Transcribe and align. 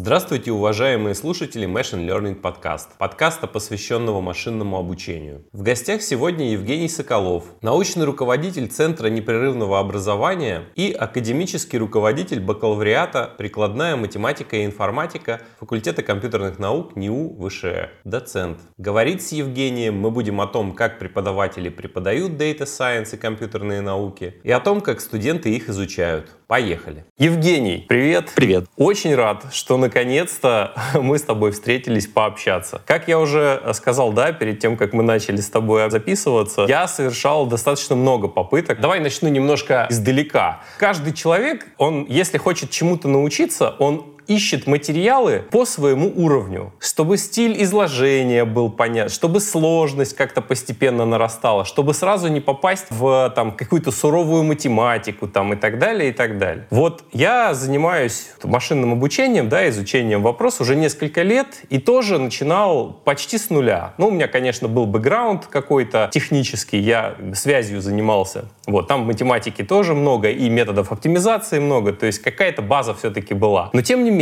Здравствуйте, 0.00 0.52
уважаемые 0.52 1.16
слушатели 1.16 1.66
Machine 1.66 2.06
Learning 2.06 2.40
Podcast, 2.40 2.90
подкаста, 2.98 3.48
посвященного 3.48 4.20
машинному 4.20 4.78
обучению. 4.78 5.44
В 5.50 5.62
гостях 5.62 6.02
сегодня 6.02 6.52
Евгений 6.52 6.88
Соколов, 6.88 7.46
научный 7.62 8.04
руководитель 8.04 8.68
Центра 8.68 9.08
непрерывного 9.08 9.80
образования 9.80 10.66
и 10.76 10.92
академический 10.92 11.80
руководитель 11.80 12.38
бакалавриата 12.38 13.34
«Прикладная 13.38 13.96
математика 13.96 14.58
и 14.58 14.66
информатика» 14.66 15.40
факультета 15.58 16.04
компьютерных 16.04 16.60
наук 16.60 16.94
НИУ 16.94 17.36
ВШЭ, 17.48 17.90
доцент. 18.04 18.60
Говорить 18.76 19.26
с 19.26 19.32
Евгением 19.32 19.98
мы 19.98 20.12
будем 20.12 20.40
о 20.40 20.46
том, 20.46 20.76
как 20.76 21.00
преподаватели 21.00 21.70
преподают 21.70 22.34
Data 22.34 22.66
Science 22.66 23.16
и 23.16 23.18
компьютерные 23.18 23.80
науки, 23.80 24.40
и 24.44 24.52
о 24.52 24.60
том, 24.60 24.80
как 24.80 25.00
студенты 25.00 25.52
их 25.52 25.68
изучают. 25.68 26.37
Поехали. 26.48 27.04
Евгений, 27.18 27.84
привет. 27.86 28.32
Привет. 28.34 28.64
Очень 28.78 29.14
рад, 29.14 29.44
что 29.52 29.76
наконец-то 29.76 30.72
мы 30.94 31.18
с 31.18 31.22
тобой 31.22 31.52
встретились 31.52 32.06
пообщаться. 32.06 32.80
Как 32.86 33.06
я 33.06 33.18
уже 33.18 33.60
сказал, 33.74 34.14
да, 34.14 34.32
перед 34.32 34.58
тем, 34.58 34.78
как 34.78 34.94
мы 34.94 35.02
начали 35.02 35.42
с 35.42 35.50
тобой 35.50 35.90
записываться, 35.90 36.64
я 36.66 36.88
совершал 36.88 37.44
достаточно 37.44 37.96
много 37.96 38.28
попыток. 38.28 38.80
Давай 38.80 38.98
начну 38.98 39.28
немножко 39.28 39.88
издалека. 39.90 40.62
Каждый 40.78 41.12
человек, 41.12 41.66
он, 41.76 42.06
если 42.08 42.38
хочет 42.38 42.70
чему-то 42.70 43.08
научиться, 43.08 43.76
он 43.78 44.17
ищет 44.28 44.66
материалы 44.66 45.44
по 45.50 45.64
своему 45.64 46.12
уровню, 46.14 46.72
чтобы 46.78 47.16
стиль 47.16 47.60
изложения 47.62 48.44
был 48.44 48.70
понятен, 48.70 49.08
чтобы 49.08 49.40
сложность 49.40 50.14
как-то 50.14 50.42
постепенно 50.42 51.04
нарастала, 51.04 51.64
чтобы 51.64 51.94
сразу 51.94 52.28
не 52.28 52.40
попасть 52.40 52.86
в 52.90 53.32
там, 53.34 53.52
какую-то 53.52 53.90
суровую 53.90 54.44
математику 54.44 55.26
там, 55.26 55.54
и 55.54 55.56
так 55.56 55.78
далее, 55.78 56.10
и 56.10 56.12
так 56.12 56.38
далее. 56.38 56.66
Вот 56.70 57.04
я 57.12 57.54
занимаюсь 57.54 58.28
машинным 58.44 58.92
обучением, 58.92 59.48
да, 59.48 59.68
изучением 59.68 60.22
вопроса 60.22 60.62
уже 60.62 60.76
несколько 60.76 61.22
лет 61.22 61.62
и 61.70 61.78
тоже 61.78 62.18
начинал 62.18 62.92
почти 63.04 63.38
с 63.38 63.48
нуля. 63.48 63.94
Ну, 63.98 64.08
у 64.08 64.10
меня, 64.10 64.28
конечно, 64.28 64.68
был 64.68 64.86
бэкграунд 64.86 65.46
какой-то 65.46 66.10
технический, 66.12 66.78
я 66.78 67.16
связью 67.34 67.80
занимался. 67.80 68.50
Вот, 68.66 68.88
там 68.88 69.00
математики 69.00 69.64
тоже 69.64 69.94
много 69.94 70.30
и 70.30 70.50
методов 70.50 70.92
оптимизации 70.92 71.58
много, 71.58 71.92
то 71.92 72.04
есть 72.04 72.18
какая-то 72.18 72.60
база 72.60 72.94
все-таки 72.94 73.32
была. 73.32 73.70
Но 73.72 73.80
тем 73.80 74.04
не 74.04 74.10
менее, 74.10 74.17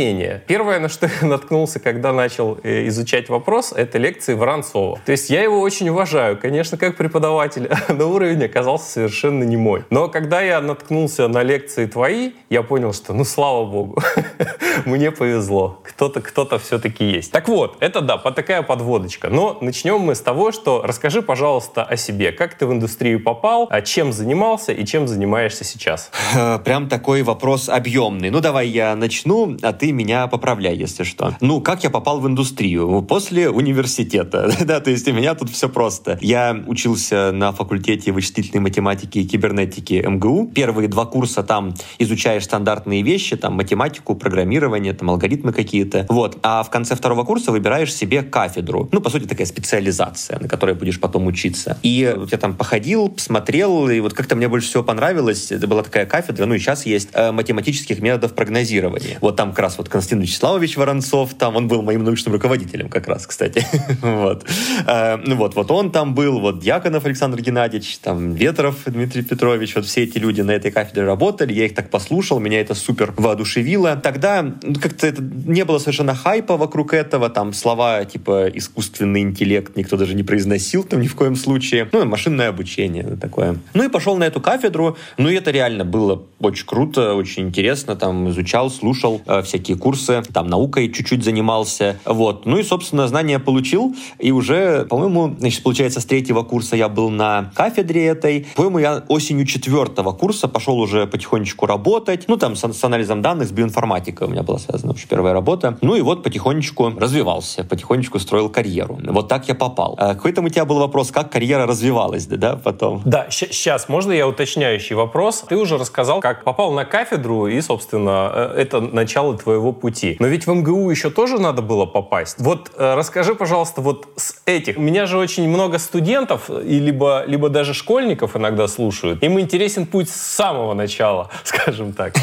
первое, 0.47 0.79
на 0.79 0.89
что 0.89 1.09
я 1.21 1.27
наткнулся, 1.27 1.79
когда 1.79 2.13
начал 2.13 2.57
э, 2.63 2.87
изучать 2.87 3.29
вопрос, 3.29 3.73
это 3.75 3.97
лекции 3.97 4.33
Воронцова. 4.33 4.99
То 5.05 5.11
есть 5.11 5.29
я 5.29 5.41
его 5.41 5.59
очень 5.59 5.89
уважаю, 5.89 6.37
конечно, 6.37 6.77
как 6.77 6.97
преподаватель, 6.97 7.69
но 7.89 8.09
уровень 8.09 8.43
оказался 8.43 8.91
совершенно 8.91 9.43
не 9.43 9.57
мой. 9.57 9.83
Но 9.89 10.07
когда 10.07 10.41
я 10.41 10.61
наткнулся 10.61 11.27
на 11.27 11.43
лекции 11.43 11.85
твои, 11.85 12.31
я 12.49 12.63
понял, 12.63 12.93
что, 12.93 13.13
ну, 13.13 13.23
слава 13.23 13.65
богу, 13.65 14.01
мне 14.85 15.11
повезло. 15.11 15.79
Кто-то 15.83 16.21
кто-то 16.21 16.59
все-таки 16.59 17.05
есть. 17.05 17.31
Так 17.31 17.47
вот, 17.47 17.77
это 17.79 18.01
да, 18.01 18.17
такая 18.17 18.61
подводочка. 18.61 19.29
Но 19.29 19.57
начнем 19.61 19.99
мы 19.99 20.15
с 20.15 20.21
того, 20.21 20.51
что 20.51 20.81
расскажи, 20.83 21.21
пожалуйста, 21.21 21.83
о 21.83 21.97
себе. 21.97 22.31
Как 22.31 22.53
ты 22.55 22.65
в 22.65 22.73
индустрию 22.73 23.23
попал, 23.23 23.67
а 23.69 23.81
чем 23.81 24.11
занимался 24.11 24.71
и 24.71 24.85
чем 24.85 25.07
занимаешься 25.07 25.63
сейчас? 25.63 26.11
Э, 26.35 26.59
прям 26.59 26.89
такой 26.89 27.23
вопрос 27.23 27.69
объемный. 27.69 28.29
Ну, 28.29 28.39
давай 28.39 28.67
я 28.67 28.95
начну, 28.95 29.57
а 29.61 29.73
ты 29.73 29.86
ты 29.87 29.93
меня 29.93 30.27
поправляй, 30.27 30.75
если 30.75 31.03
что. 31.03 31.37
Ну, 31.39 31.61
как 31.61 31.85
я 31.85 31.89
попал 31.89 32.19
в 32.19 32.27
индустрию? 32.27 33.01
После 33.03 33.49
университета. 33.49 34.51
да, 34.65 34.81
то 34.81 34.91
есть 34.91 35.07
у 35.07 35.13
меня 35.13 35.33
тут 35.33 35.49
все 35.49 35.69
просто. 35.69 36.17
Я 36.19 36.61
учился 36.67 37.31
на 37.31 37.53
факультете 37.53 38.11
вычислительной 38.11 38.61
математики 38.61 39.19
и 39.19 39.25
кибернетики 39.25 40.03
МГУ. 40.05 40.51
Первые 40.53 40.89
два 40.89 41.05
курса 41.05 41.41
там 41.41 41.73
изучаешь 41.99 42.43
стандартные 42.43 43.01
вещи, 43.01 43.37
там 43.37 43.53
математику, 43.53 44.13
программирование, 44.13 44.91
там 44.91 45.09
алгоритмы 45.09 45.53
какие-то. 45.53 46.05
Вот. 46.09 46.37
А 46.43 46.63
в 46.63 46.69
конце 46.69 46.93
второго 46.93 47.23
курса 47.23 47.53
выбираешь 47.53 47.93
себе 47.95 48.23
кафедру. 48.23 48.89
Ну, 48.91 48.99
по 48.99 49.09
сути, 49.09 49.23
такая 49.23 49.47
специализация, 49.47 50.37
на 50.37 50.49
которой 50.49 50.75
будешь 50.75 50.99
потом 50.99 51.27
учиться. 51.27 51.77
И 51.81 52.13
вот 52.13 52.33
я 52.33 52.37
там 52.37 52.57
походил, 52.57 53.07
посмотрел, 53.07 53.87
и 53.87 54.01
вот 54.01 54.13
как-то 54.13 54.35
мне 54.35 54.49
больше 54.49 54.67
всего 54.67 54.83
понравилось, 54.83 55.49
это 55.49 55.65
была 55.65 55.81
такая 55.81 56.05
кафедра, 56.05 56.45
ну 56.45 56.55
и 56.55 56.59
сейчас 56.59 56.85
есть, 56.85 57.07
э, 57.13 57.31
математических 57.31 58.01
методов 58.01 58.33
прогнозирования. 58.33 59.17
Вот 59.21 59.37
там 59.37 59.53
как 59.53 59.66
раз 59.67 59.77
вот 59.77 59.89
Константин 59.89 60.21
Вячеславович 60.21 60.77
Воронцов, 60.77 61.33
там 61.33 61.57
он 61.57 61.67
был 61.67 61.81
моим 61.81 62.05
научным 62.05 62.33
руководителем 62.33 62.87
как 62.87 63.07
раз, 63.07 63.27
кстати. 63.27 63.65
вот. 64.01 64.45
Э, 64.87 65.17
ну 65.17 65.35
вот, 65.35 65.55
вот 65.55 65.69
он 65.71 65.91
там 65.91 66.15
был, 66.15 66.39
вот 66.39 66.59
Дьяконов 66.59 67.05
Александр 67.05 67.41
Геннадьевич, 67.41 67.97
там 67.97 68.31
Ветров 68.31 68.75
Дмитрий 68.85 69.23
Петрович, 69.23 69.75
вот 69.75 69.85
все 69.85 70.03
эти 70.03 70.17
люди 70.19 70.39
на 70.39 70.51
этой 70.51 70.71
кафедре 70.71 71.03
работали, 71.03 71.51
я 71.51 71.65
их 71.65 71.75
так 71.75 71.89
послушал, 71.89 72.39
меня 72.39 72.61
это 72.61 72.75
супер 72.75 73.13
воодушевило. 73.17 73.97
Тогда 73.97 74.41
ну, 74.41 74.75
как-то 74.75 75.05
это 75.05 75.21
не 75.21 75.65
было 75.65 75.79
совершенно 75.79 76.15
хайпа 76.15 76.55
вокруг 76.55 76.93
этого, 76.93 77.29
там 77.29 77.51
слова 77.51 78.05
типа 78.05 78.47
искусственный 78.53 79.21
интеллект 79.21 79.75
никто 79.75 79.97
даже 79.97 80.15
не 80.15 80.23
произносил 80.23 80.83
там 80.83 81.01
ни 81.01 81.07
в 81.07 81.15
коем 81.15 81.35
случае. 81.35 81.89
Ну, 81.91 82.05
машинное 82.05 82.47
обучение 82.47 83.17
такое. 83.19 83.57
Ну 83.73 83.83
и 83.83 83.89
пошел 83.89 84.15
на 84.15 84.23
эту 84.23 84.39
кафедру, 84.39 84.95
ну 85.17 85.27
и 85.27 85.35
это 85.35 85.51
реально 85.51 85.83
было 85.83 86.23
очень 86.39 86.65
круто, 86.65 87.15
очень 87.15 87.47
интересно, 87.47 87.97
там 87.97 88.29
изучал, 88.29 88.69
слушал 88.69 89.21
э, 89.25 89.41
всякие 89.41 89.56
всякие 89.57 89.77
курсы, 89.77 90.21
там 90.33 90.47
наукой 90.47 90.91
чуть-чуть 90.91 91.23
занимался, 91.23 91.99
вот. 92.05 92.45
Ну 92.45 92.57
и, 92.57 92.63
собственно, 92.63 93.07
знания 93.07 93.39
получил, 93.39 93.95
и 94.19 94.31
уже, 94.31 94.85
по-моему, 94.85 95.35
значит, 95.39 95.63
получается, 95.63 95.99
с 95.99 96.05
третьего 96.05 96.43
курса 96.43 96.75
я 96.75 96.89
был 96.89 97.09
на 97.09 97.51
кафедре 97.55 98.05
этой. 98.05 98.47
По-моему, 98.55 98.79
я 98.79 99.03
осенью 99.07 99.45
четвертого 99.45 100.11
курса 100.11 100.47
пошел 100.47 100.77
уже 100.79 101.07
потихонечку 101.07 101.65
работать, 101.65 102.25
ну, 102.27 102.37
там, 102.37 102.55
с, 102.55 102.71
с 102.71 102.83
анализом 102.83 103.21
данных, 103.21 103.47
с 103.47 103.51
биоинформатикой 103.51 104.27
у 104.27 104.29
меня 104.29 104.43
была 104.43 104.59
связана 104.59 104.91
вообще 104.91 105.07
первая 105.07 105.33
работа. 105.33 105.77
Ну 105.81 105.95
и 105.95 106.01
вот 106.01 106.23
потихонечку 106.23 106.93
развивался, 106.97 107.63
потихонечку 107.63 108.19
строил 108.19 108.49
карьеру. 108.49 108.99
Вот 109.03 109.27
так 109.27 109.47
я 109.47 109.55
попал. 109.55 109.95
А 109.97 110.13
какой 110.13 110.33
там 110.33 110.45
у 110.45 110.49
тебя 110.49 110.65
был 110.65 110.79
вопрос, 110.79 111.11
как 111.11 111.31
карьера 111.31 111.65
развивалась, 111.65 112.27
да, 112.27 112.37
да 112.37 112.55
потом? 112.55 113.01
Да, 113.05 113.27
сейчас, 113.31 113.89
можно 113.89 114.11
я 114.11 114.27
уточняющий 114.27 114.95
вопрос? 114.95 115.43
Ты 115.47 115.57
уже 115.57 115.77
рассказал, 115.77 116.19
как 116.19 116.43
попал 116.43 116.71
на 116.73 116.85
кафедру, 116.85 117.47
и, 117.47 117.59
собственно, 117.61 118.31
э, 118.33 118.53
это 118.57 118.81
начало 118.81 119.37
своего 119.47 119.71
пути. 119.71 120.17
Но 120.19 120.27
ведь 120.27 120.45
в 120.45 120.53
МГУ 120.53 120.89
еще 120.91 121.09
тоже 121.09 121.39
надо 121.39 121.61
было 121.61 121.85
попасть. 121.85 122.35
Вот 122.37 122.69
э, 122.75 122.95
расскажи, 122.95 123.33
пожалуйста, 123.33 123.79
вот 123.79 124.09
с 124.17 124.41
этих. 124.45 124.77
У 124.77 124.81
меня 124.81 125.05
же 125.05 125.17
очень 125.17 125.47
много 125.47 125.79
студентов, 125.79 126.49
и 126.49 126.79
либо, 126.79 127.23
либо 127.25 127.47
даже 127.47 127.73
школьников 127.73 128.35
иногда 128.35 128.67
слушают. 128.67 129.23
Им 129.23 129.39
интересен 129.39 129.85
путь 129.85 130.09
с 130.09 130.15
самого 130.15 130.73
начала, 130.73 131.29
скажем 131.45 131.93
так. 131.93 132.13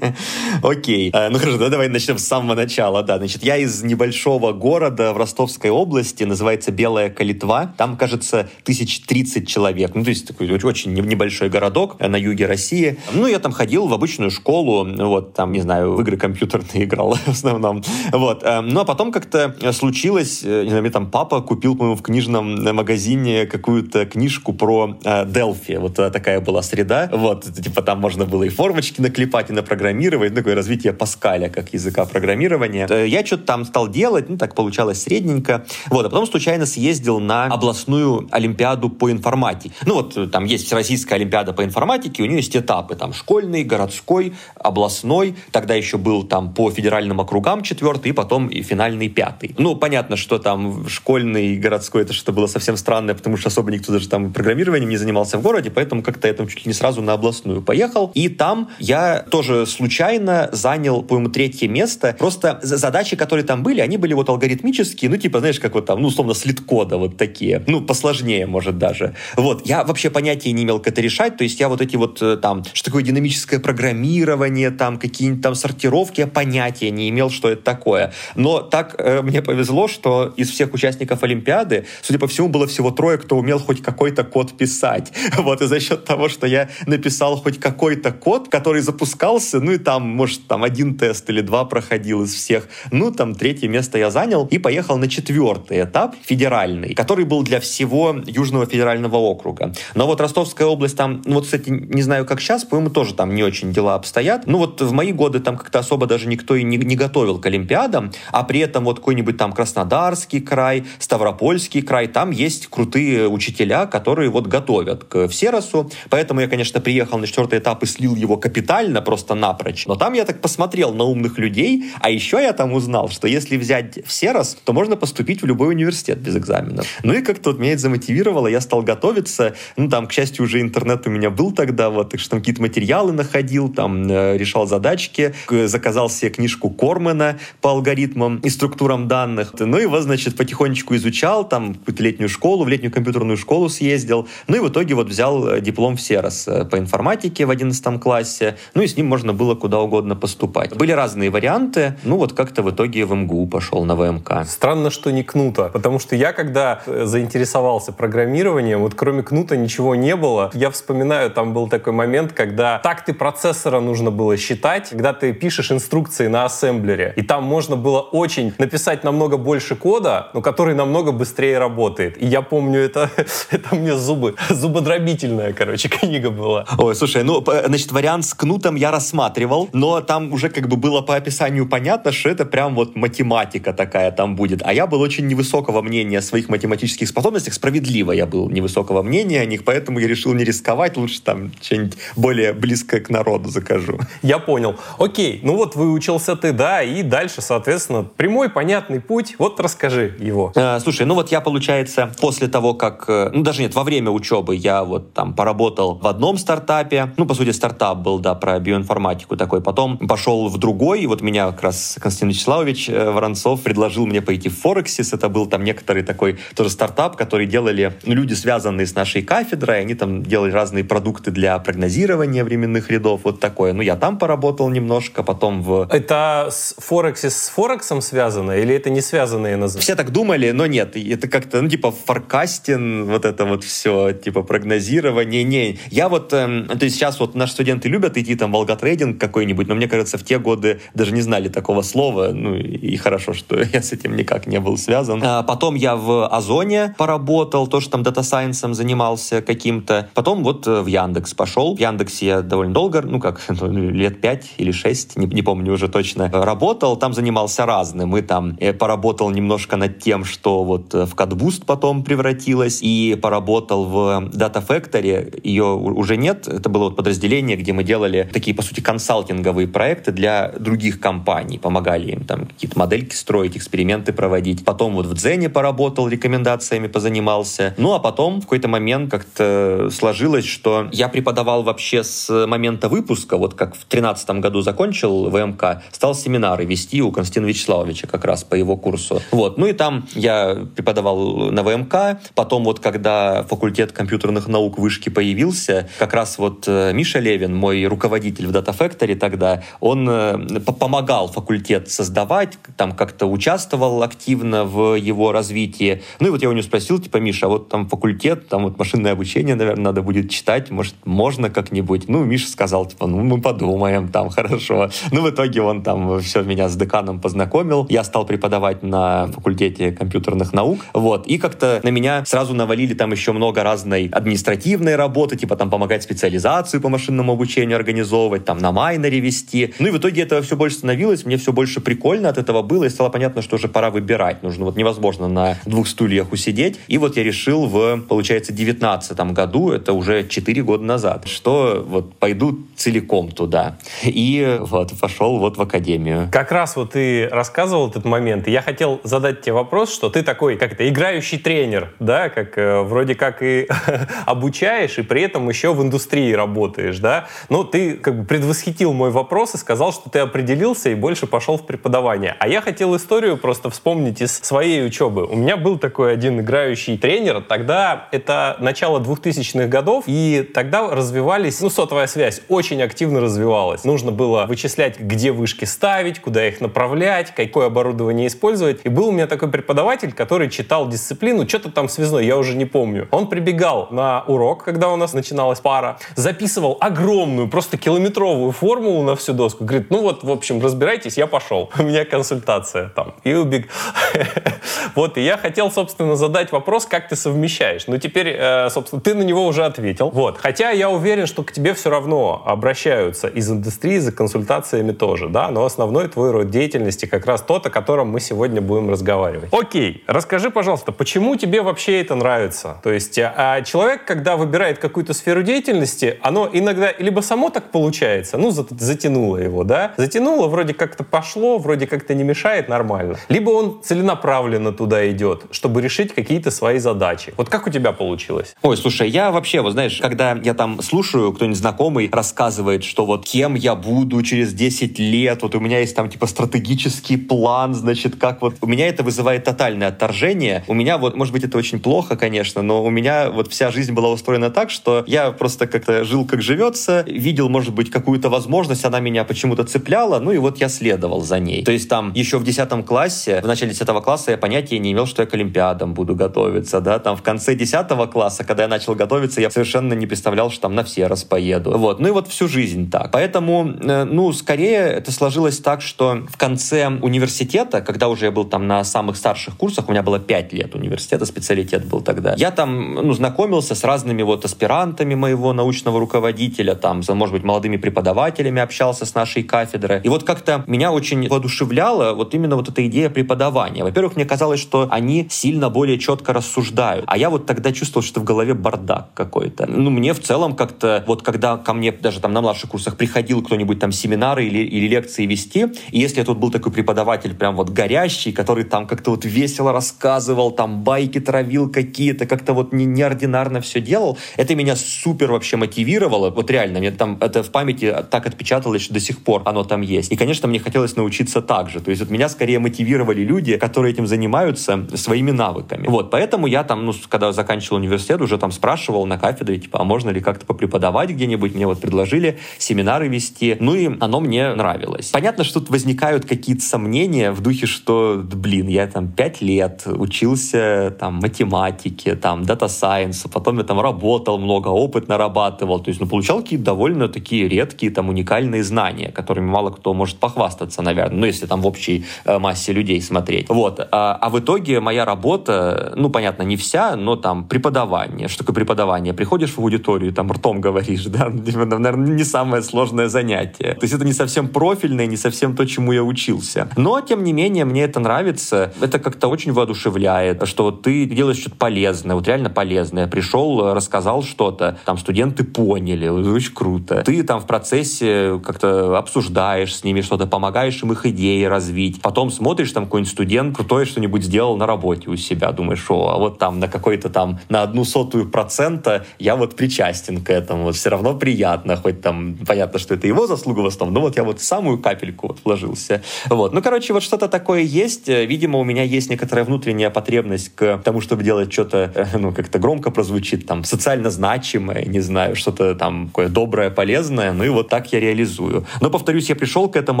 Окей. 0.62 1.10
Э, 1.14 1.30
ну 1.30 1.38
хорошо, 1.38 1.70
давай 1.70 1.88
начнем 1.88 2.18
с 2.18 2.26
самого 2.26 2.54
начала. 2.54 3.02
Да, 3.02 3.16
значит, 3.16 3.42
я 3.42 3.56
из 3.56 3.82
небольшого 3.82 4.52
города 4.52 5.14
в 5.14 5.16
Ростовской 5.16 5.70
области, 5.70 6.24
называется 6.24 6.72
Белая 6.72 7.08
Калитва. 7.08 7.72
Там, 7.78 7.96
кажется, 7.96 8.50
тысяч 8.64 9.00
тридцать 9.00 9.48
человек. 9.48 9.94
Ну, 9.94 10.04
то 10.04 10.10
есть 10.10 10.26
такой 10.26 10.52
очень 10.62 10.92
небольшой 10.92 11.48
городок 11.48 11.98
на 12.00 12.16
юге 12.16 12.44
России. 12.44 12.98
Ну, 13.14 13.26
я 13.26 13.38
там 13.38 13.52
ходил 13.52 13.86
в 13.86 13.94
обычную 13.94 14.30
школу, 14.30 14.86
вот, 14.86 15.32
там, 15.32 15.52
не 15.52 15.60
знаю, 15.60 15.94
в 15.94 16.00
игры 16.02 16.18
компьютерные 16.66 16.84
играл 16.84 17.14
в 17.14 17.28
основном. 17.28 17.82
Вот. 18.12 18.42
Эм, 18.44 18.68
ну, 18.68 18.80
а 18.80 18.84
потом 18.84 19.12
как-то 19.12 19.54
случилось, 19.72 20.42
э, 20.44 20.62
не 20.64 20.68
знаю, 20.68 20.82
мне 20.82 20.90
там 20.90 21.10
папа 21.10 21.40
купил, 21.40 21.76
по-моему, 21.76 21.96
в 21.96 22.02
книжном 22.02 22.62
магазине 22.74 23.46
какую-то 23.46 24.06
книжку 24.06 24.52
про 24.52 24.96
Delphi. 25.02 25.74
Э, 25.74 25.78
вот 25.78 25.94
такая 25.94 26.40
была 26.40 26.62
среда. 26.62 27.08
Вот, 27.12 27.44
типа 27.44 27.82
там 27.82 28.00
можно 28.00 28.24
было 28.24 28.44
и 28.44 28.48
формочки 28.48 29.00
наклепать, 29.00 29.50
и 29.50 29.52
напрограммировать. 29.52 30.34
Такое 30.34 30.54
развитие 30.54 30.92
Паскаля 30.92 31.48
как 31.48 31.72
языка 31.72 32.04
программирования. 32.04 32.86
Э, 32.88 33.06
я 33.06 33.24
что-то 33.24 33.44
там 33.44 33.64
стал 33.64 33.88
делать, 33.88 34.28
ну, 34.28 34.36
так 34.36 34.54
получалось 34.54 35.02
средненько. 35.02 35.64
Вот, 35.90 36.06
а 36.06 36.08
потом 36.08 36.26
случайно 36.26 36.66
съездил 36.66 37.20
на 37.20 37.46
областную 37.46 38.28
олимпиаду 38.30 38.90
по 38.90 39.10
информатике. 39.10 39.74
Ну, 39.84 39.94
вот 39.94 40.30
там 40.30 40.44
есть 40.44 40.66
Всероссийская 40.66 41.18
олимпиада 41.18 41.52
по 41.52 41.64
информатике, 41.64 42.22
у 42.22 42.26
нее 42.26 42.36
есть 42.36 42.56
этапы. 42.56 42.96
Там 42.96 43.12
школьный, 43.12 43.64
городской, 43.64 44.34
областной. 44.54 45.36
Тогда 45.52 45.74
еще 45.74 45.98
был 45.98 46.22
там 46.24 46.52
по 46.56 46.70
федеральным 46.70 47.20
округам 47.20 47.62
четвертый, 47.62 48.08
и 48.08 48.12
потом 48.12 48.48
и 48.48 48.62
финальный 48.62 49.08
пятый. 49.08 49.54
Ну, 49.58 49.76
понятно, 49.76 50.16
что 50.16 50.38
там 50.38 50.88
школьный 50.88 51.48
и 51.48 51.56
городской 51.56 52.02
это 52.02 52.14
что-то 52.14 52.32
было 52.32 52.46
совсем 52.46 52.76
странное, 52.76 53.14
потому 53.14 53.36
что 53.36 53.48
особо 53.48 53.70
никто 53.70 53.92
даже 53.92 54.08
там 54.08 54.32
программированием 54.32 54.88
не 54.88 54.96
занимался 54.96 55.38
в 55.38 55.42
городе, 55.42 55.70
поэтому 55.70 56.02
как-то 56.02 56.28
я 56.28 56.34
там 56.34 56.48
чуть 56.48 56.64
ли 56.64 56.70
не 56.70 56.72
сразу 56.72 57.02
на 57.02 57.12
областную 57.12 57.62
поехал. 57.62 58.10
И 58.14 58.28
там 58.30 58.70
я 58.78 59.24
тоже 59.30 59.66
случайно 59.66 60.48
занял, 60.52 61.02
по-моему, 61.02 61.30
третье 61.30 61.68
место. 61.68 62.16
Просто 62.18 62.58
задачи, 62.62 63.16
которые 63.16 63.44
там 63.44 63.62
были, 63.62 63.80
они 63.80 63.98
были 63.98 64.14
вот 64.14 64.28
алгоритмические, 64.30 65.10
ну, 65.10 65.18
типа, 65.18 65.40
знаешь, 65.40 65.60
как 65.60 65.74
вот 65.74 65.86
там, 65.86 66.00
ну, 66.00 66.08
условно, 66.08 66.34
слит-кода 66.34 66.96
вот 66.96 67.18
такие. 67.18 67.62
Ну, 67.66 67.82
посложнее, 67.82 68.46
может, 68.46 68.78
даже. 68.78 69.14
Вот. 69.36 69.66
Я 69.66 69.84
вообще 69.84 70.08
понятия 70.08 70.52
не 70.52 70.62
имел, 70.62 70.78
как 70.78 70.94
это 70.94 71.02
решать. 71.02 71.36
То 71.36 71.44
есть 71.44 71.60
я 71.60 71.68
вот 71.68 71.82
эти 71.82 71.96
вот 71.96 72.22
э, 72.22 72.38
там, 72.38 72.64
что 72.72 72.86
такое 72.86 73.02
динамическое 73.02 73.60
программирование, 73.60 74.70
там, 74.70 74.98
какие-нибудь 74.98 75.42
там 75.42 75.54
сортировки, 75.54 76.20
я 76.20 76.26
понятия 76.46 76.92
не 76.92 77.08
имел, 77.08 77.28
что 77.28 77.48
это 77.48 77.62
такое. 77.62 78.12
Но 78.36 78.60
так 78.60 78.94
э, 78.98 79.20
мне 79.22 79.42
повезло, 79.42 79.88
что 79.88 80.32
из 80.36 80.50
всех 80.50 80.74
участников 80.74 81.24
Олимпиады, 81.24 81.86
судя 82.02 82.20
по 82.20 82.28
всему, 82.28 82.48
было 82.48 82.68
всего 82.68 82.92
трое, 82.92 83.18
кто 83.18 83.36
умел 83.36 83.58
хоть 83.58 83.82
какой-то 83.82 84.22
код 84.24 84.56
писать. 84.56 85.12
Вот, 85.46 85.62
и 85.62 85.66
за 85.66 85.80
счет 85.80 86.04
того, 86.04 86.28
что 86.28 86.46
я 86.46 86.68
написал 86.86 87.36
хоть 87.36 87.60
какой-то 87.60 88.12
код, 88.12 88.48
который 88.48 88.80
запускался, 88.80 89.60
ну 89.60 89.72
и 89.72 89.78
там, 89.78 90.02
может, 90.02 90.46
там 90.46 90.62
один 90.64 90.96
тест 90.96 91.28
или 91.30 91.40
два 91.40 91.64
проходил 91.64 92.22
из 92.22 92.34
всех, 92.34 92.68
ну, 92.90 93.12
там, 93.12 93.34
третье 93.34 93.68
место 93.68 93.98
я 93.98 94.10
занял 94.10 94.46
и 94.46 94.58
поехал 94.58 94.98
на 94.98 95.08
четвертый 95.08 95.82
этап, 95.82 96.14
федеральный, 96.22 96.94
который 96.94 97.24
был 97.24 97.42
для 97.42 97.60
всего 97.60 98.16
Южного 98.26 98.66
федерального 98.66 99.16
округа. 99.16 99.72
Но 99.94 100.06
вот 100.06 100.20
Ростовская 100.20 100.66
область 100.68 100.96
там, 100.96 101.22
ну, 101.24 101.34
вот, 101.34 101.44
кстати, 101.44 101.70
не 101.70 102.02
знаю, 102.02 102.24
как 102.24 102.40
сейчас, 102.40 102.64
по-моему, 102.64 102.90
тоже 102.90 103.14
там 103.14 103.34
не 103.34 103.42
очень 103.42 103.72
дела 103.72 103.94
обстоят. 103.94 104.46
Ну, 104.46 104.58
вот 104.58 104.80
в 104.80 104.92
мои 104.92 105.12
годы 105.12 105.40
там 105.40 105.56
как-то 105.56 105.78
особо 105.78 106.06
даже 106.06 106.28
никто 106.36 106.54
и 106.54 106.62
не, 106.62 106.76
не 106.76 106.96
готовил 106.96 107.38
к 107.40 107.46
Олимпиадам, 107.46 108.12
а 108.30 108.44
при 108.44 108.60
этом 108.60 108.84
вот 108.84 108.98
какой-нибудь 108.98 109.36
там 109.36 109.52
Краснодарский 109.52 110.40
край, 110.40 110.84
Ставропольский 110.98 111.82
край, 111.82 112.08
там 112.08 112.30
есть 112.30 112.66
крутые 112.66 113.28
учителя, 113.28 113.86
которые 113.86 114.30
вот 114.30 114.46
готовят 114.46 115.04
к 115.04 115.28
Всеросу. 115.28 115.90
Поэтому 116.10 116.40
я, 116.40 116.48
конечно, 116.48 116.80
приехал 116.80 117.18
на 117.18 117.26
четвертый 117.26 117.58
этап 117.58 117.82
и 117.82 117.86
слил 117.86 118.14
его 118.14 118.36
капитально, 118.36 119.00
просто 119.00 119.34
напрочь. 119.34 119.86
Но 119.86 119.96
там 119.96 120.12
я 120.12 120.24
так 120.24 120.40
посмотрел 120.40 120.92
на 120.92 121.04
умных 121.04 121.38
людей, 121.38 121.84
а 122.00 122.10
еще 122.10 122.36
я 122.42 122.52
там 122.52 122.72
узнал, 122.72 123.08
что 123.08 123.26
если 123.26 123.56
взять 123.56 124.04
Всерос, 124.06 124.58
то 124.64 124.72
можно 124.72 124.96
поступить 124.96 125.42
в 125.42 125.46
любой 125.46 125.68
университет 125.68 126.18
без 126.18 126.36
экзаменов. 126.36 126.86
Ну 127.02 127.14
и 127.14 127.22
как-то 127.22 127.50
вот 127.50 127.58
меня 127.58 127.72
это 127.72 127.82
замотивировало, 127.82 128.48
я 128.48 128.60
стал 128.60 128.82
готовиться. 128.82 129.54
Ну 129.76 129.88
там, 129.88 130.06
к 130.06 130.12
счастью, 130.12 130.44
уже 130.44 130.60
интернет 130.60 131.06
у 131.06 131.10
меня 131.10 131.30
был 131.30 131.52
тогда, 131.52 131.88
вот, 131.88 132.10
так 132.10 132.20
что 132.20 132.30
там 132.30 132.40
какие-то 132.40 132.60
материалы 132.60 133.12
находил, 133.12 133.72
там 133.72 134.06
э, 134.10 134.36
решал 134.36 134.66
задачки, 134.66 135.34
заказал 135.48 136.10
себе 136.10 136.25
книжку 136.30 136.70
Кормана 136.70 137.38
по 137.60 137.70
алгоритмам 137.70 138.38
и 138.38 138.50
структурам 138.50 139.08
данных. 139.08 139.54
Ну 139.58 139.88
вот, 139.88 140.02
значит, 140.02 140.36
потихонечку 140.36 140.94
изучал, 140.96 141.48
там 141.48 141.74
какую-то 141.74 142.02
летнюю 142.02 142.28
школу, 142.28 142.64
в 142.64 142.68
летнюю 142.68 142.92
компьютерную 142.92 143.36
школу 143.36 143.68
съездил. 143.68 144.28
Ну 144.48 144.56
и 144.56 144.60
в 144.60 144.68
итоге 144.68 144.94
вот 144.94 145.08
взял 145.08 145.48
э, 145.48 145.60
диплом 145.60 145.96
в 145.96 146.00
Серос 146.00 146.48
э, 146.48 146.64
по 146.64 146.78
информатике 146.78 147.46
в 147.46 147.50
11 147.50 148.00
классе. 148.00 148.56
Ну 148.74 148.82
и 148.82 148.86
с 148.86 148.96
ним 148.96 149.06
можно 149.06 149.32
было 149.32 149.54
куда 149.54 149.80
угодно 149.80 150.16
поступать. 150.16 150.74
Были 150.76 150.92
разные 150.92 151.30
варианты. 151.30 151.96
Ну 152.04 152.16
вот 152.16 152.32
как-то 152.32 152.62
в 152.62 152.70
итоге 152.70 153.04
в 153.04 153.14
МГУ 153.14 153.46
пошел 153.46 153.84
на 153.84 153.94
ВМК. 153.96 154.44
Странно, 154.46 154.90
что 154.90 155.10
не 155.10 155.22
Кнута. 155.22 155.68
Потому 155.68 155.98
что 155.98 156.16
я, 156.16 156.32
когда 156.32 156.82
э, 156.86 157.04
заинтересовался 157.04 157.92
программированием, 157.92 158.80
вот 158.80 158.94
кроме 158.94 159.22
Кнута 159.22 159.56
ничего 159.56 159.94
не 159.94 160.16
было. 160.16 160.50
Я 160.54 160.70
вспоминаю, 160.70 161.30
там 161.30 161.52
был 161.52 161.68
такой 161.68 161.92
момент, 161.92 162.32
когда 162.32 162.78
такты 162.78 163.12
процессора 163.12 163.80
нужно 163.80 164.10
было 164.10 164.36
считать, 164.36 164.90
когда 164.90 165.12
ты 165.12 165.32
пишешь 165.32 165.70
инструкции 165.70 166.15
на 166.24 166.44
ассемблере. 166.44 167.12
И 167.16 167.22
там 167.22 167.44
можно 167.44 167.76
было 167.76 168.00
очень 168.00 168.52
написать 168.58 169.04
намного 169.04 169.36
больше 169.36 169.76
кода, 169.76 170.30
но 170.34 170.40
который 170.40 170.74
намного 170.74 171.12
быстрее 171.12 171.58
работает. 171.58 172.20
И 172.22 172.26
я 172.26 172.42
помню, 172.42 172.80
это, 172.80 173.10
это 173.50 173.74
мне 173.74 173.96
зубы, 173.96 174.34
зубодробительная, 174.50 175.52
короче, 175.52 175.88
книга 176.00 176.30
была. 176.30 176.66
Ой, 176.78 176.94
слушай, 176.94 177.22
ну, 177.22 177.44
значит, 177.66 177.92
вариант 177.92 178.26
с 178.26 178.34
кнутом 178.34 178.74
я 178.74 178.90
рассматривал, 178.90 179.68
но 179.72 180.00
там 180.00 180.32
уже 180.32 180.48
как 180.48 180.68
бы 180.68 180.76
было 180.76 181.00
по 181.00 181.16
описанию 181.16 181.68
понятно, 181.68 182.12
что 182.12 182.28
это 182.28 182.44
прям 182.44 182.74
вот 182.74 182.96
математика 182.96 183.72
такая 183.72 184.10
там 184.10 184.36
будет. 184.36 184.62
А 184.64 184.72
я 184.72 184.86
был 184.86 185.00
очень 185.00 185.26
невысокого 185.26 185.82
мнения 185.82 186.18
о 186.18 186.22
своих 186.22 186.48
математических 186.48 187.08
способностях, 187.08 187.54
справедливо 187.54 188.12
я 188.12 188.26
был 188.26 188.50
невысокого 188.50 189.02
мнения 189.02 189.40
о 189.40 189.46
них, 189.46 189.64
поэтому 189.64 189.98
я 189.98 190.08
решил 190.08 190.32
не 190.34 190.44
рисковать, 190.44 190.96
лучше 190.96 191.20
там 191.22 191.52
что-нибудь 191.60 191.96
более 192.16 192.52
близкое 192.52 193.00
к 193.00 193.10
народу 193.10 193.48
закажу. 193.50 193.98
Я 194.22 194.38
понял. 194.38 194.76
Окей, 194.98 195.40
ну 195.42 195.56
вот 195.56 195.76
выучился 195.96 196.36
ты, 196.36 196.52
да, 196.52 196.82
и 196.82 197.02
дальше, 197.02 197.40
соответственно, 197.40 198.02
прямой, 198.02 198.50
понятный 198.50 199.00
путь. 199.00 199.34
Вот 199.38 199.58
расскажи 199.60 200.14
его. 200.18 200.52
Э, 200.54 200.78
слушай, 200.78 201.06
ну 201.06 201.14
вот 201.14 201.32
я, 201.32 201.40
получается, 201.40 202.12
после 202.20 202.48
того, 202.48 202.74
как... 202.74 203.06
Э, 203.08 203.30
ну 203.32 203.42
даже 203.42 203.62
нет, 203.62 203.74
во 203.74 203.82
время 203.82 204.10
учебы 204.10 204.54
я 204.56 204.84
вот 204.84 205.14
там 205.14 205.32
поработал 205.32 205.96
в 205.96 206.06
одном 206.06 206.36
стартапе. 206.36 207.14
Ну, 207.16 207.24
по 207.24 207.32
сути, 207.32 207.50
стартап 207.52 207.98
был, 207.98 208.18
да, 208.18 208.34
про 208.34 208.58
биоинформатику 208.58 209.38
такой. 209.38 209.62
Потом 209.62 209.96
пошел 209.96 210.48
в 210.48 210.58
другой, 210.58 211.00
и 211.00 211.06
вот 211.06 211.22
меня 211.22 211.50
как 211.50 211.62
раз 211.62 211.96
Константин 211.98 212.28
Вячеславович 212.28 212.90
э, 212.90 213.10
Воронцов 213.10 213.62
предложил 213.62 214.06
мне 214.06 214.20
пойти 214.20 214.50
в 214.50 214.60
Форексис. 214.60 215.14
Это 215.14 215.30
был 215.30 215.46
там 215.46 215.64
некоторый 215.64 216.02
такой 216.02 216.38
тоже 216.54 216.68
стартап, 216.68 217.16
который 217.16 217.46
делали 217.46 217.94
ну, 218.04 218.12
люди, 218.12 218.34
связанные 218.34 218.86
с 218.86 218.94
нашей 218.94 219.22
кафедрой. 219.22 219.80
Они 219.80 219.94
там 219.94 220.22
делали 220.22 220.52
разные 220.52 220.84
продукты 220.84 221.30
для 221.30 221.58
прогнозирования 221.58 222.44
временных 222.44 222.90
рядов. 222.90 223.22
Вот 223.24 223.40
такое. 223.40 223.72
Ну, 223.72 223.80
я 223.80 223.96
там 223.96 224.18
поработал 224.18 224.68
немножко, 224.68 225.22
потом 225.22 225.62
в... 225.62 225.85
Это 225.90 226.48
с 226.50 226.74
Forecsys 226.78 227.36
с 227.36 227.48
Форексом 227.50 228.00
связано 228.00 228.52
или 228.52 228.74
это 228.74 228.90
не 228.90 229.00
связанные 229.00 229.56
названия? 229.56 229.82
Все 229.82 229.94
так 229.94 230.10
думали, 230.10 230.50
но 230.50 230.66
нет. 230.66 230.96
Это 230.96 231.28
как-то, 231.28 231.62
ну, 231.62 231.68
типа, 231.68 231.92
forecasting, 231.92 233.08
вот 233.08 233.24
это 233.24 233.44
вот 233.44 233.64
все, 233.64 234.12
типа, 234.12 234.42
прогнозирование. 234.42 235.44
Не, 235.44 235.78
я 235.90 236.08
вот, 236.08 236.32
эм, 236.32 236.66
то 236.66 236.84
есть 236.84 236.96
сейчас 236.96 237.20
вот 237.20 237.34
наши 237.34 237.52
студенты 237.52 237.88
любят 237.88 238.16
идти 238.16 238.34
там 238.34 238.52
в 238.52 238.56
алготрейдинг 238.56 239.20
какой-нибудь, 239.20 239.68
но 239.68 239.74
мне 239.74 239.88
кажется, 239.88 240.18
в 240.18 240.24
те 240.24 240.38
годы 240.38 240.80
даже 240.94 241.12
не 241.12 241.20
знали 241.20 241.48
такого 241.48 241.82
слова, 241.82 242.30
ну, 242.32 242.54
и 242.54 242.96
хорошо, 242.96 243.32
что 243.32 243.60
я 243.72 243.82
с 243.82 243.92
этим 243.92 244.16
никак 244.16 244.46
не 244.46 244.60
был 244.60 244.76
связан. 244.78 245.20
А 245.22 245.42
потом 245.42 245.74
я 245.74 245.96
в 245.96 246.26
Озоне 246.26 246.94
поработал, 246.98 247.66
тоже 247.66 247.90
там 247.90 248.02
data 248.02 248.24
science 248.24 248.63
ом 248.63 248.74
занимался 248.74 249.42
каким-то. 249.42 250.08
Потом 250.14 250.42
вот 250.42 250.66
э, 250.66 250.80
в 250.80 250.86
Яндекс 250.86 251.34
пошел. 251.34 251.76
В 251.76 251.80
Яндексе 251.80 252.26
я 252.26 252.42
довольно 252.42 252.74
долго, 252.74 253.02
ну, 253.02 253.20
как, 253.20 253.40
ну, 253.48 253.90
лет 253.90 254.20
пять 254.20 254.52
или 254.58 254.72
шесть, 254.72 255.16
не, 255.16 255.26
не 255.26 255.42
помню 255.42 255.75
уже 255.76 255.88
точно, 255.88 256.28
работал. 256.32 256.96
Там 256.96 257.14
занимался 257.14 257.66
разным. 257.66 258.16
И 258.16 258.22
там 258.22 258.56
я 258.60 258.70
э, 258.70 258.72
поработал 258.72 259.30
немножко 259.30 259.76
над 259.76 260.00
тем, 260.00 260.24
что 260.24 260.64
вот 260.64 260.94
э, 260.94 261.06
в 261.06 261.14
CatBoost 261.14 261.64
потом 261.66 262.02
превратилось, 262.02 262.80
и 262.82 263.16
поработал 263.20 263.84
в 263.84 263.96
Data 264.34 264.66
Factory. 264.66 265.40
Ее 265.44 265.64
уже 265.64 266.16
нет. 266.16 266.48
Это 266.48 266.68
было 266.68 266.84
вот 266.84 266.96
подразделение, 266.96 267.56
где 267.56 267.72
мы 267.72 267.84
делали 267.84 268.28
такие, 268.32 268.54
по 268.56 268.62
сути, 268.62 268.80
консалтинговые 268.80 269.68
проекты 269.68 270.12
для 270.12 270.52
других 270.58 271.00
компаний. 271.00 271.58
Помогали 271.58 272.12
им 272.12 272.24
там 272.24 272.46
какие-то 272.46 272.78
модельки 272.78 273.14
строить, 273.14 273.56
эксперименты 273.56 274.12
проводить. 274.12 274.64
Потом 274.64 274.94
вот 274.94 275.06
в 275.06 275.14
Дзене 275.14 275.48
поработал, 275.48 276.08
рекомендациями 276.08 276.88
позанимался. 276.88 277.74
Ну, 277.76 277.94
а 277.94 277.98
потом 277.98 278.40
в 278.40 278.42
какой-то 278.42 278.68
момент 278.68 279.10
как-то 279.10 279.88
сложилось, 279.92 280.46
что 280.46 280.88
я 280.92 281.08
преподавал 281.08 281.62
вообще 281.62 282.02
с 282.02 282.46
момента 282.46 282.88
выпуска, 282.88 283.36
вот 283.36 283.54
как 283.54 283.74
в 283.74 283.88
2013 283.88 284.30
году 284.40 284.60
закончил 284.62 285.30
ВМК, 285.30 285.65
стал 285.92 286.14
семинары 286.14 286.64
вести 286.64 287.02
у 287.02 287.12
Константина 287.12 287.46
Вячеславовича 287.46 288.06
как 288.06 288.24
раз 288.24 288.44
по 288.44 288.54
его 288.54 288.76
курсу. 288.76 289.20
Вот. 289.30 289.58
Ну 289.58 289.66
и 289.66 289.72
там 289.72 290.06
я 290.14 290.66
преподавал 290.74 291.50
на 291.50 291.62
ВМК. 291.62 292.20
Потом 292.34 292.64
вот 292.64 292.80
когда 292.80 293.42
факультет 293.44 293.92
компьютерных 293.92 294.48
наук 294.48 294.78
вышки 294.78 295.08
появился, 295.08 295.88
как 295.98 296.14
раз 296.14 296.38
вот 296.38 296.64
э, 296.66 296.92
Миша 296.92 297.18
Левин, 297.18 297.54
мой 297.54 297.84
руководитель 297.86 298.46
в 298.46 298.50
Data 298.50 298.76
Factory 298.76 299.14
тогда, 299.14 299.62
он 299.80 300.08
э, 300.08 300.60
помогал 300.60 301.28
факультет 301.28 301.90
создавать, 301.90 302.58
там 302.76 302.92
как-то 302.92 303.26
участвовал 303.26 304.02
активно 304.02 304.64
в 304.64 304.94
его 304.94 305.32
развитии. 305.32 306.02
Ну 306.20 306.28
и 306.28 306.30
вот 306.30 306.42
я 306.42 306.48
у 306.48 306.52
него 306.52 306.62
спросил, 306.62 306.98
типа, 306.98 307.18
Миша, 307.18 307.46
а 307.46 307.48
вот 307.48 307.68
там 307.68 307.88
факультет, 307.88 308.48
там 308.48 308.64
вот 308.64 308.78
машинное 308.78 309.12
обучение, 309.12 309.54
наверное, 309.54 309.84
надо 309.84 310.02
будет 310.02 310.30
читать, 310.30 310.70
может, 310.70 310.94
можно 311.04 311.50
как-нибудь? 311.50 312.08
Ну, 312.08 312.24
Миша 312.24 312.48
сказал, 312.48 312.86
типа, 312.86 313.06
ну, 313.06 313.20
мы 313.20 313.40
подумаем, 313.40 314.08
там, 314.08 314.30
хорошо. 314.30 314.90
Ну, 315.12 315.22
в 315.22 315.30
итоге 315.30 315.55
он 315.60 315.82
там 315.82 316.20
все 316.20 316.42
меня 316.42 316.68
с 316.68 316.76
деканом 316.76 317.20
познакомил. 317.20 317.86
Я 317.88 318.04
стал 318.04 318.26
преподавать 318.26 318.82
на 318.82 319.28
факультете 319.28 319.92
компьютерных 319.92 320.52
наук, 320.52 320.80
вот, 320.92 321.26
и 321.26 321.38
как-то 321.38 321.80
на 321.82 321.90
меня 321.90 322.24
сразу 322.24 322.54
навалили 322.54 322.94
там 322.94 323.12
еще 323.12 323.32
много 323.32 323.62
разной 323.62 324.08
административной 324.12 324.96
работы, 324.96 325.36
типа 325.36 325.56
там 325.56 325.70
помогать 325.70 326.02
специализацию 326.02 326.80
по 326.80 326.88
машинному 326.88 327.32
обучению 327.32 327.76
организовывать, 327.76 328.44
там 328.44 328.58
на 328.58 328.72
майнере 328.72 329.20
вести. 329.20 329.74
Ну 329.78 329.88
и 329.88 329.90
в 329.90 329.98
итоге 329.98 330.22
этого 330.22 330.42
все 330.42 330.56
больше 330.56 330.76
становилось, 330.76 331.24
мне 331.24 331.36
все 331.36 331.52
больше 331.52 331.80
прикольно 331.80 332.28
от 332.28 332.38
этого 332.38 332.62
было, 332.62 332.84
и 332.84 332.88
стало 332.88 333.08
понятно, 333.08 333.42
что 333.42 333.56
уже 333.56 333.68
пора 333.68 333.90
выбирать. 333.90 334.42
Нужно 334.42 334.64
вот 334.64 334.76
невозможно 334.76 335.28
на 335.28 335.58
двух 335.64 335.86
стульях 335.88 336.32
усидеть. 336.32 336.78
И 336.88 336.98
вот 336.98 337.16
я 337.16 337.22
решил 337.22 337.66
в, 337.66 338.00
получается, 338.02 338.52
девятнадцатом 338.52 339.34
году, 339.34 339.70
это 339.70 339.92
уже 339.92 340.26
4 340.26 340.62
года 340.62 340.84
назад, 340.84 341.26
что 341.26 341.84
вот 341.86 342.14
пойду 342.14 342.60
целиком 342.76 343.30
туда. 343.30 343.78
И 344.04 344.58
вот 344.60 344.92
пошел 345.00 345.38
вот 345.46 345.56
в 345.56 345.62
академию. 345.62 346.28
Как 346.32 346.50
раз 346.50 346.74
вот 346.74 346.92
ты 346.92 347.28
рассказывал 347.28 347.88
этот 347.88 348.04
момент, 348.04 348.48
и 348.48 348.50
я 348.50 348.62
хотел 348.62 349.00
задать 349.04 349.42
тебе 349.42 349.52
вопрос, 349.52 349.94
что 349.94 350.10
ты 350.10 350.22
такой, 350.22 350.56
как 350.56 350.72
это, 350.72 350.88
играющий 350.88 351.38
тренер, 351.38 351.92
да, 352.00 352.28
как 352.28 352.58
э, 352.58 352.80
вроде 352.82 353.14
как 353.14 353.42
и 353.42 353.68
обучаешь, 354.26 354.98
и 354.98 355.02
при 355.02 355.22
этом 355.22 355.48
еще 355.48 355.72
в 355.72 355.82
индустрии 355.82 356.32
работаешь, 356.32 356.98
да. 356.98 357.28
Но 357.48 357.62
ты 357.62 357.94
как 357.94 358.18
бы 358.18 358.24
предвосхитил 358.24 358.92
мой 358.92 359.10
вопрос 359.10 359.54
и 359.54 359.58
сказал, 359.58 359.92
что 359.92 360.10
ты 360.10 360.18
определился 360.18 360.90
и 360.90 360.94
больше 360.94 361.28
пошел 361.28 361.56
в 361.58 361.66
преподавание. 361.66 362.34
А 362.40 362.48
я 362.48 362.60
хотел 362.60 362.96
историю 362.96 363.36
просто 363.36 363.70
вспомнить 363.70 364.20
из 364.20 364.36
своей 364.38 364.84
учебы. 364.84 365.26
У 365.26 365.36
меня 365.36 365.56
был 365.56 365.78
такой 365.78 366.12
один 366.12 366.40
играющий 366.40 366.98
тренер, 366.98 367.42
тогда 367.42 368.08
это 368.10 368.56
начало 368.58 368.98
2000-х 368.98 369.68
годов, 369.68 370.04
и 370.08 370.48
тогда 370.52 370.90
развивались, 370.90 371.60
ну, 371.60 371.70
сотовая 371.70 372.08
связь 372.08 372.42
очень 372.48 372.82
активно 372.82 373.20
развивалась. 373.20 373.84
Нужно 373.84 374.10
было 374.10 374.46
вычислять, 374.46 374.98
где 374.98 375.30
вышки 375.36 375.64
ставить, 375.64 376.20
куда 376.20 376.46
их 376.48 376.60
направлять, 376.60 377.34
какое 377.34 377.66
оборудование 377.66 378.26
использовать. 378.26 378.80
И 378.84 378.88
был 378.88 379.08
у 379.08 379.12
меня 379.12 379.26
такой 379.26 379.50
преподаватель, 379.50 380.12
который 380.12 380.50
читал 380.50 380.88
дисциплину, 380.88 381.48
что-то 381.48 381.70
там 381.70 381.88
связной, 381.88 382.26
я 382.26 382.36
уже 382.36 382.56
не 382.56 382.64
помню. 382.64 383.08
Он 383.10 383.28
прибегал 383.28 383.88
на 383.90 384.24
урок, 384.26 384.64
когда 384.64 384.88
у 384.88 384.96
нас 384.96 385.12
начиналась 385.12 385.60
пара, 385.60 385.98
записывал 386.14 386.78
огромную, 386.80 387.48
просто 387.48 387.76
километровую 387.76 388.52
формулу 388.52 389.02
на 389.02 389.14
всю 389.14 389.32
доску. 389.32 389.64
Говорит, 389.64 389.90
ну 389.90 390.00
вот, 390.00 390.24
в 390.24 390.30
общем, 390.30 390.62
разбирайтесь, 390.62 391.16
я 391.16 391.26
пошел. 391.26 391.70
У 391.78 391.82
меня 391.82 392.04
консультация 392.04 392.88
там. 392.88 393.14
И 393.24 393.34
убег. 393.34 393.68
Вот, 394.94 395.18
и 395.18 395.22
я 395.22 395.36
хотел, 395.36 395.70
собственно, 395.70 396.16
задать 396.16 396.52
вопрос, 396.52 396.86
как 396.86 397.08
ты 397.08 397.16
совмещаешь. 397.16 397.86
Ну, 397.86 397.98
теперь, 397.98 398.28
э, 398.28 398.70
собственно, 398.70 399.02
ты 399.02 399.14
на 399.14 399.22
него 399.22 399.46
уже 399.46 399.64
ответил. 399.64 400.10
Вот. 400.10 400.38
Хотя 400.38 400.70
я 400.70 400.88
уверен, 400.88 401.26
что 401.26 401.42
к 401.42 401.52
тебе 401.52 401.74
все 401.74 401.90
равно 401.90 402.42
обращаются 402.46 403.28
из 403.28 403.50
индустрии 403.50 403.98
за 403.98 404.12
консультациями 404.12 404.92
тоже, 404.92 405.25
да, 405.28 405.50
но 405.50 405.64
основной 405.64 406.08
твой 406.08 406.30
род 406.30 406.50
деятельности 406.50 407.06
как 407.06 407.26
раз 407.26 407.42
тот, 407.42 407.66
о 407.66 407.70
котором 407.70 408.08
мы 408.08 408.20
сегодня 408.20 408.60
будем 408.60 408.90
разговаривать. 408.90 409.48
Окей, 409.52 410.04
расскажи, 410.06 410.50
пожалуйста, 410.50 410.92
почему 410.92 411.36
тебе 411.36 411.62
вообще 411.62 412.00
это 412.00 412.14
нравится? 412.14 412.80
То 412.82 412.90
есть 412.92 413.18
а 413.18 413.62
человек, 413.62 414.04
когда 414.04 414.36
выбирает 414.36 414.78
какую-то 414.78 415.12
сферу 415.14 415.42
деятельности, 415.42 416.18
оно 416.22 416.48
иногда 416.52 416.92
либо 416.98 417.20
само 417.20 417.50
так 417.50 417.70
получается, 417.70 418.38
ну, 418.38 418.50
затянуло 418.50 419.36
его, 419.36 419.64
да, 419.64 419.92
затянуло, 419.96 420.48
вроде 420.48 420.74
как-то 420.74 421.04
пошло, 421.04 421.58
вроде 421.58 421.86
как-то 421.86 422.14
не 422.14 422.24
мешает, 422.24 422.68
нормально. 422.68 423.18
Либо 423.28 423.50
он 423.50 423.82
целенаправленно 423.82 424.72
туда 424.72 425.08
идет, 425.10 425.44
чтобы 425.50 425.80
решить 425.80 426.14
какие-то 426.14 426.50
свои 426.50 426.78
задачи. 426.78 427.34
Вот 427.36 427.48
как 427.48 427.66
у 427.66 427.70
тебя 427.70 427.92
получилось? 427.92 428.54
Ой, 428.62 428.76
слушай, 428.76 429.08
я 429.08 429.30
вообще, 429.30 429.60
вот 429.60 429.72
знаешь, 429.72 429.98
когда 430.00 430.32
я 430.42 430.54
там 430.54 430.82
слушаю, 430.82 431.32
кто-нибудь 431.32 431.58
знакомый 431.58 432.08
рассказывает, 432.12 432.84
что 432.84 433.04
вот 433.04 433.26
кем 433.26 433.54
я 433.54 433.74
буду 433.74 434.22
через 434.22 434.52
10 434.52 434.98
лет, 434.98 435.05
вот 435.42 435.54
у 435.54 435.60
меня 435.60 435.80
есть 435.80 435.94
там 435.94 436.08
типа 436.08 436.26
стратегический 436.26 437.16
план, 437.16 437.74
значит, 437.74 438.16
как 438.16 438.42
вот... 438.42 438.56
У 438.60 438.66
меня 438.66 438.88
это 438.88 439.02
вызывает 439.02 439.44
тотальное 439.44 439.88
отторжение. 439.88 440.64
У 440.66 440.74
меня 440.74 440.98
вот, 440.98 441.16
может 441.16 441.32
быть, 441.32 441.44
это 441.44 441.58
очень 441.58 441.80
плохо, 441.80 442.16
конечно, 442.16 442.62
но 442.62 442.84
у 442.84 442.90
меня 442.90 443.30
вот 443.30 443.50
вся 443.50 443.70
жизнь 443.70 443.92
была 443.92 444.10
устроена 444.10 444.50
так, 444.50 444.70
что 444.70 445.04
я 445.06 445.30
просто 445.30 445.66
как-то 445.66 446.04
жил, 446.04 446.26
как 446.26 446.42
живется, 446.42 447.04
видел, 447.06 447.48
может 447.48 447.74
быть, 447.74 447.90
какую-то 447.90 448.28
возможность, 448.28 448.84
она 448.84 449.00
меня 449.00 449.24
почему-то 449.24 449.64
цепляла, 449.64 450.18
ну 450.18 450.32
и 450.32 450.38
вот 450.38 450.58
я 450.58 450.68
следовал 450.68 451.22
за 451.22 451.38
ней. 451.38 451.64
То 451.64 451.72
есть 451.72 451.88
там 451.88 452.12
еще 452.14 452.38
в 452.38 452.44
10 452.44 452.84
классе, 452.86 453.40
в 453.42 453.46
начале 453.46 453.72
10 453.72 453.86
класса 454.02 454.32
я 454.32 454.38
понятия 454.38 454.78
не 454.78 454.92
имел, 454.92 455.06
что 455.06 455.22
я 455.22 455.28
к 455.28 455.34
Олимпиадам 455.34 455.94
буду 455.94 456.14
готовиться, 456.14 456.80
да, 456.80 456.98
там 456.98 457.16
в 457.16 457.22
конце 457.22 457.54
10 457.54 457.86
класса, 458.10 458.44
когда 458.44 458.64
я 458.64 458.68
начал 458.68 458.94
готовиться, 458.94 459.40
я 459.40 459.50
совершенно 459.50 459.94
не 459.94 460.06
представлял, 460.06 460.50
что 460.50 460.62
там 460.62 460.74
на 460.74 460.84
все 460.84 461.06
раз 461.06 461.24
поеду. 461.24 461.76
Вот, 461.76 462.00
ну 462.00 462.08
и 462.08 462.10
вот 462.10 462.28
всю 462.28 462.48
жизнь 462.48 462.90
так. 462.90 463.10
Поэтому, 463.12 463.74
э, 463.80 464.04
ну, 464.04 464.32
скорее 464.32 464.95
это 464.96 465.12
сложилось 465.12 465.58
так, 465.58 465.82
что 465.82 466.24
в 466.28 466.36
конце 466.36 466.88
университета, 466.88 467.80
когда 467.80 468.08
уже 468.08 468.26
я 468.26 468.30
был 468.30 468.44
там 468.44 468.66
на 468.66 468.82
самых 468.84 469.16
старших 469.16 469.56
курсах, 469.56 469.88
у 469.88 469.92
меня 469.92 470.02
было 470.02 470.18
5 470.18 470.52
лет 470.52 470.74
университета, 470.74 471.26
специалитет 471.26 471.86
был 471.86 472.00
тогда, 472.00 472.34
я 472.36 472.50
там, 472.50 472.94
ну, 472.94 473.12
знакомился 473.12 473.74
с 473.74 473.84
разными 473.84 474.22
вот 474.22 474.44
аспирантами 474.44 475.14
моего 475.14 475.52
научного 475.52 476.00
руководителя, 476.00 476.74
там, 476.74 477.02
может 477.08 477.34
быть, 477.34 477.44
молодыми 477.44 477.76
преподавателями 477.76 478.60
общался 478.60 479.06
с 479.06 479.14
нашей 479.14 479.42
кафедры. 479.42 480.00
И 480.04 480.08
вот 480.08 480.24
как-то 480.24 480.64
меня 480.66 480.92
очень 480.92 481.28
воодушевляла 481.28 482.14
вот 482.14 482.34
именно 482.34 482.56
вот 482.56 482.68
эта 482.68 482.86
идея 482.86 483.10
преподавания. 483.10 483.84
Во-первых, 483.84 484.16
мне 484.16 484.24
казалось, 484.24 484.60
что 484.60 484.88
они 484.90 485.26
сильно 485.30 485.70
более 485.70 485.98
четко 485.98 486.32
рассуждают. 486.32 487.04
А 487.06 487.18
я 487.18 487.30
вот 487.30 487.46
тогда 487.46 487.72
чувствовал, 487.72 488.04
что 488.04 488.20
в 488.20 488.24
голове 488.24 488.54
бардак 488.54 489.08
какой-то. 489.14 489.66
Ну, 489.66 489.90
мне 489.90 490.12
в 490.14 490.20
целом 490.20 490.54
как-то, 490.56 491.04
вот 491.06 491.22
когда 491.22 491.56
ко 491.56 491.72
мне 491.72 491.92
даже 491.92 492.20
там 492.20 492.32
на 492.32 492.40
младших 492.40 492.70
курсах 492.70 492.96
приходил 492.96 493.42
кто-нибудь 493.42 493.78
там 493.78 493.92
семинары 493.92 494.46
или, 494.46 494.58
или 494.58 494.85
лекции 494.88 495.26
вести, 495.26 495.66
и 495.90 495.98
если 495.98 496.22
тут 496.22 496.38
был 496.38 496.50
такой 496.50 496.72
преподаватель 496.72 497.34
прям 497.34 497.56
вот 497.56 497.70
горящий, 497.70 498.32
который 498.32 498.64
там 498.64 498.86
как-то 498.86 499.12
вот 499.12 499.24
весело 499.24 499.72
рассказывал, 499.72 500.50
там 500.50 500.82
байки 500.82 501.20
травил 501.20 501.70
какие-то, 501.70 502.26
как-то 502.26 502.52
вот 502.52 502.72
не, 502.72 502.84
неординарно 502.84 503.60
все 503.60 503.80
делал, 503.80 504.18
это 504.36 504.54
меня 504.54 504.76
супер 504.76 505.32
вообще 505.32 505.56
мотивировало. 505.56 506.30
Вот 506.30 506.50
реально, 506.50 506.78
мне 506.78 506.90
там 506.90 507.18
это 507.20 507.42
в 507.42 507.50
памяти 507.50 507.94
так 508.10 508.26
отпечаталось, 508.26 508.82
что 508.82 508.94
до 508.94 509.00
сих 509.00 509.18
пор 509.18 509.42
оно 509.44 509.64
там 509.64 509.82
есть. 509.82 510.12
И, 510.12 510.16
конечно, 510.16 510.48
мне 510.48 510.58
хотелось 510.58 510.96
научиться 510.96 511.42
так 511.42 511.70
же. 511.70 511.80
То 511.80 511.90
есть 511.90 512.02
вот 512.02 512.10
меня 512.10 512.28
скорее 512.28 512.58
мотивировали 512.58 513.22
люди, 513.22 513.56
которые 513.56 513.92
этим 513.92 514.06
занимаются 514.06 514.86
своими 514.94 515.30
навыками. 515.30 515.86
Вот, 515.86 516.10
поэтому 516.10 516.46
я 516.46 516.64
там, 516.64 516.84
ну, 516.84 516.92
когда 517.08 517.32
заканчивал 517.32 517.78
университет, 517.78 518.20
уже 518.20 518.38
там 518.38 518.52
спрашивал 518.52 519.06
на 519.06 519.18
кафедре, 519.18 519.58
типа, 519.58 519.80
а 519.80 519.84
можно 519.84 520.10
ли 520.10 520.20
как-то 520.20 520.46
попреподавать 520.46 521.10
где-нибудь? 521.10 521.54
Мне 521.54 521.66
вот 521.66 521.80
предложили 521.80 522.38
семинары 522.58 523.08
вести. 523.08 523.56
Ну 523.60 523.74
и 523.74 523.90
оно 524.00 524.20
мне 524.20 524.54
нравилось. 524.76 525.10
Понятно, 525.10 525.44
что 525.44 525.60
тут 525.60 525.70
возникают 525.70 526.26
какие-то 526.26 526.62
сомнения 526.62 527.32
в 527.32 527.40
духе, 527.40 527.66
что, 527.66 528.22
блин, 528.22 528.68
я 528.68 528.86
там 528.86 529.08
пять 529.08 529.40
лет 529.40 529.82
учился 529.86 530.94
там 530.98 531.14
математике, 531.14 532.14
там 532.14 532.44
дата 532.44 532.68
сайенсу, 532.68 533.28
потом 533.28 533.58
я 533.58 533.64
там 533.64 533.80
работал 533.80 534.38
много, 534.38 534.68
опыт 534.68 535.08
нарабатывал. 535.08 535.80
То 535.80 535.90
есть, 535.90 536.00
ну, 536.00 536.06
получал 536.06 536.42
какие-то 536.42 536.64
довольно 536.64 537.08
такие 537.08 537.48
редкие, 537.48 537.92
там, 537.92 538.08
уникальные 538.08 538.62
знания, 538.62 539.10
которыми 539.10 539.46
мало 539.46 539.70
кто 539.70 539.94
может 539.94 540.16
похвастаться, 540.16 540.82
наверное. 540.82 541.18
Ну, 541.20 541.26
если 541.26 541.46
там 541.46 541.60
в 541.60 541.66
общей 541.66 542.04
э, 542.24 542.38
массе 542.38 542.72
людей 542.72 543.00
смотреть. 543.00 543.48
Вот. 543.48 543.80
А, 543.80 544.18
а 544.20 544.30
в 544.30 544.38
итоге 544.38 544.80
моя 544.80 545.04
работа, 545.04 545.92
ну, 545.96 546.10
понятно, 546.10 546.42
не 546.42 546.56
вся, 546.56 546.96
но 546.96 547.16
там 547.16 547.44
преподавание. 547.44 548.28
Что 548.28 548.38
такое 548.38 548.54
преподавание? 548.54 549.14
Приходишь 549.14 549.52
в 549.56 549.58
аудиторию, 549.58 550.12
там 550.12 550.30
ртом 550.32 550.60
говоришь, 550.60 551.04
да, 551.06 551.28
наверное, 551.28 552.14
не 552.14 552.24
самое 552.24 552.62
сложное 552.62 553.08
занятие. 553.08 553.74
То 553.74 553.84
есть 553.84 553.94
это 553.94 554.04
не 554.04 554.12
совсем 554.12 554.48
профильное, 554.66 555.06
не 555.06 555.16
совсем 555.16 555.54
то, 555.54 555.64
чему 555.64 555.92
я 555.92 556.02
учился. 556.02 556.68
Но, 556.76 557.00
тем 557.00 557.22
не 557.22 557.32
менее, 557.32 557.64
мне 557.64 557.84
это 557.84 558.00
нравится. 558.00 558.72
Это 558.80 558.98
как-то 558.98 559.28
очень 559.28 559.52
воодушевляет, 559.52 560.46
что 560.48 560.72
ты 560.72 561.04
делаешь 561.04 561.38
что-то 561.38 561.54
полезное, 561.54 562.16
вот 562.16 562.26
реально 562.26 562.50
полезное. 562.50 563.06
Пришел, 563.06 563.72
рассказал 563.72 564.24
что-то, 564.24 564.78
там 564.84 564.98
студенты 564.98 565.44
поняли, 565.44 566.08
очень 566.08 566.52
круто. 566.52 567.04
Ты 567.06 567.22
там 567.22 567.38
в 567.40 567.46
процессе 567.46 568.40
как-то 568.44 568.98
обсуждаешь 568.98 569.76
с 569.76 569.84
ними 569.84 570.00
что-то, 570.00 570.26
помогаешь 570.26 570.82
им 570.82 570.90
их 570.90 571.06
идеи 571.06 571.44
развить. 571.44 572.02
Потом 572.02 572.32
смотришь, 572.32 572.72
там 572.72 572.86
какой-нибудь 572.86 573.12
студент 573.12 573.54
крутое 573.54 573.86
что-нибудь 573.86 574.24
сделал 574.24 574.56
на 574.56 574.66
работе 574.66 575.10
у 575.10 575.16
себя. 575.16 575.52
Думаешь, 575.52 575.86
о, 575.88 576.08
а 576.08 576.18
вот 576.18 576.40
там 576.40 576.58
на 576.58 576.66
какой-то 576.66 577.08
там, 577.08 577.38
на 577.48 577.62
одну 577.62 577.84
сотую 577.84 578.28
процента 578.28 579.06
я 579.20 579.36
вот 579.36 579.54
причастен 579.54 580.24
к 580.24 580.30
этому. 580.30 580.64
Вот 580.64 580.74
все 580.74 580.90
равно 580.90 581.14
приятно, 581.14 581.76
хоть 581.76 582.02
там 582.02 582.36
понятно, 582.44 582.80
что 582.80 582.94
это 582.94 583.06
его 583.06 583.28
заслуга 583.28 583.60
в 583.60 583.66
основном, 583.66 583.94
но 583.94 584.00
вот 584.00 584.16
я 584.16 584.24
вот 584.24 584.40
самую 584.56 584.78
капельку 584.78 585.28
вот 585.28 585.38
вложился. 585.44 586.02
Вот. 586.30 586.54
Ну, 586.54 586.62
короче, 586.62 586.94
вот 586.94 587.02
что-то 587.02 587.28
такое 587.28 587.60
есть. 587.60 588.08
Видимо, 588.08 588.58
у 588.58 588.64
меня 588.64 588.82
есть 588.82 589.10
некоторая 589.10 589.44
внутренняя 589.44 589.90
потребность 589.90 590.54
к 590.54 590.78
тому, 590.78 591.02
чтобы 591.02 591.22
делать 591.24 591.52
что-то, 591.52 591.92
э, 591.94 592.18
ну, 592.18 592.32
как-то 592.32 592.58
громко 592.58 592.90
прозвучит, 592.90 593.46
там, 593.46 593.64
социально 593.64 594.08
значимое, 594.10 594.86
не 594.86 595.00
знаю, 595.00 595.36
что-то 595.36 595.74
там 595.74 596.06
такое 596.06 596.28
доброе, 596.28 596.70
полезное, 596.70 597.32
ну 597.32 597.44
и 597.44 597.50
вот 597.50 597.68
так 597.68 597.92
я 597.92 598.00
реализую. 598.00 598.64
Но, 598.80 598.88
повторюсь, 598.90 599.28
я 599.28 599.36
пришел 599.36 599.68
к 599.68 599.76
этому 599.76 600.00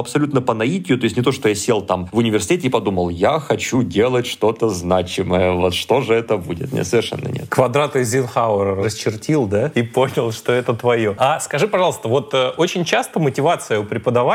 абсолютно 0.00 0.40
по 0.40 0.54
наитию, 0.54 0.98
то 0.98 1.04
есть 1.04 1.16
не 1.16 1.22
то, 1.24 1.32
что 1.32 1.48
я 1.48 1.56
сел 1.56 1.82
там 1.82 2.08
в 2.12 2.18
университете 2.18 2.68
и 2.68 2.70
подумал, 2.70 3.08
я 3.10 3.40
хочу 3.40 3.82
делать 3.82 4.26
что-то 4.26 4.68
значимое, 4.68 5.52
вот 5.52 5.74
что 5.74 6.00
же 6.00 6.14
это 6.14 6.36
будет? 6.36 6.72
Нет, 6.72 6.86
совершенно 6.86 7.28
нет. 7.28 7.46
Квадраты 7.48 7.98
Эйзенхауэра 7.98 8.84
расчертил, 8.84 9.46
да, 9.46 9.72
и 9.74 9.82
понял, 9.82 10.30
что 10.30 10.52
это 10.52 10.74
твое. 10.74 11.14
А 11.18 11.40
скажи, 11.40 11.66
пожалуйста, 11.66 12.08
вот 12.08 12.32
э, 12.34 12.50
очень 12.56 12.84
часто 12.84 13.18
мотивация 13.18 13.80
у 13.80 13.84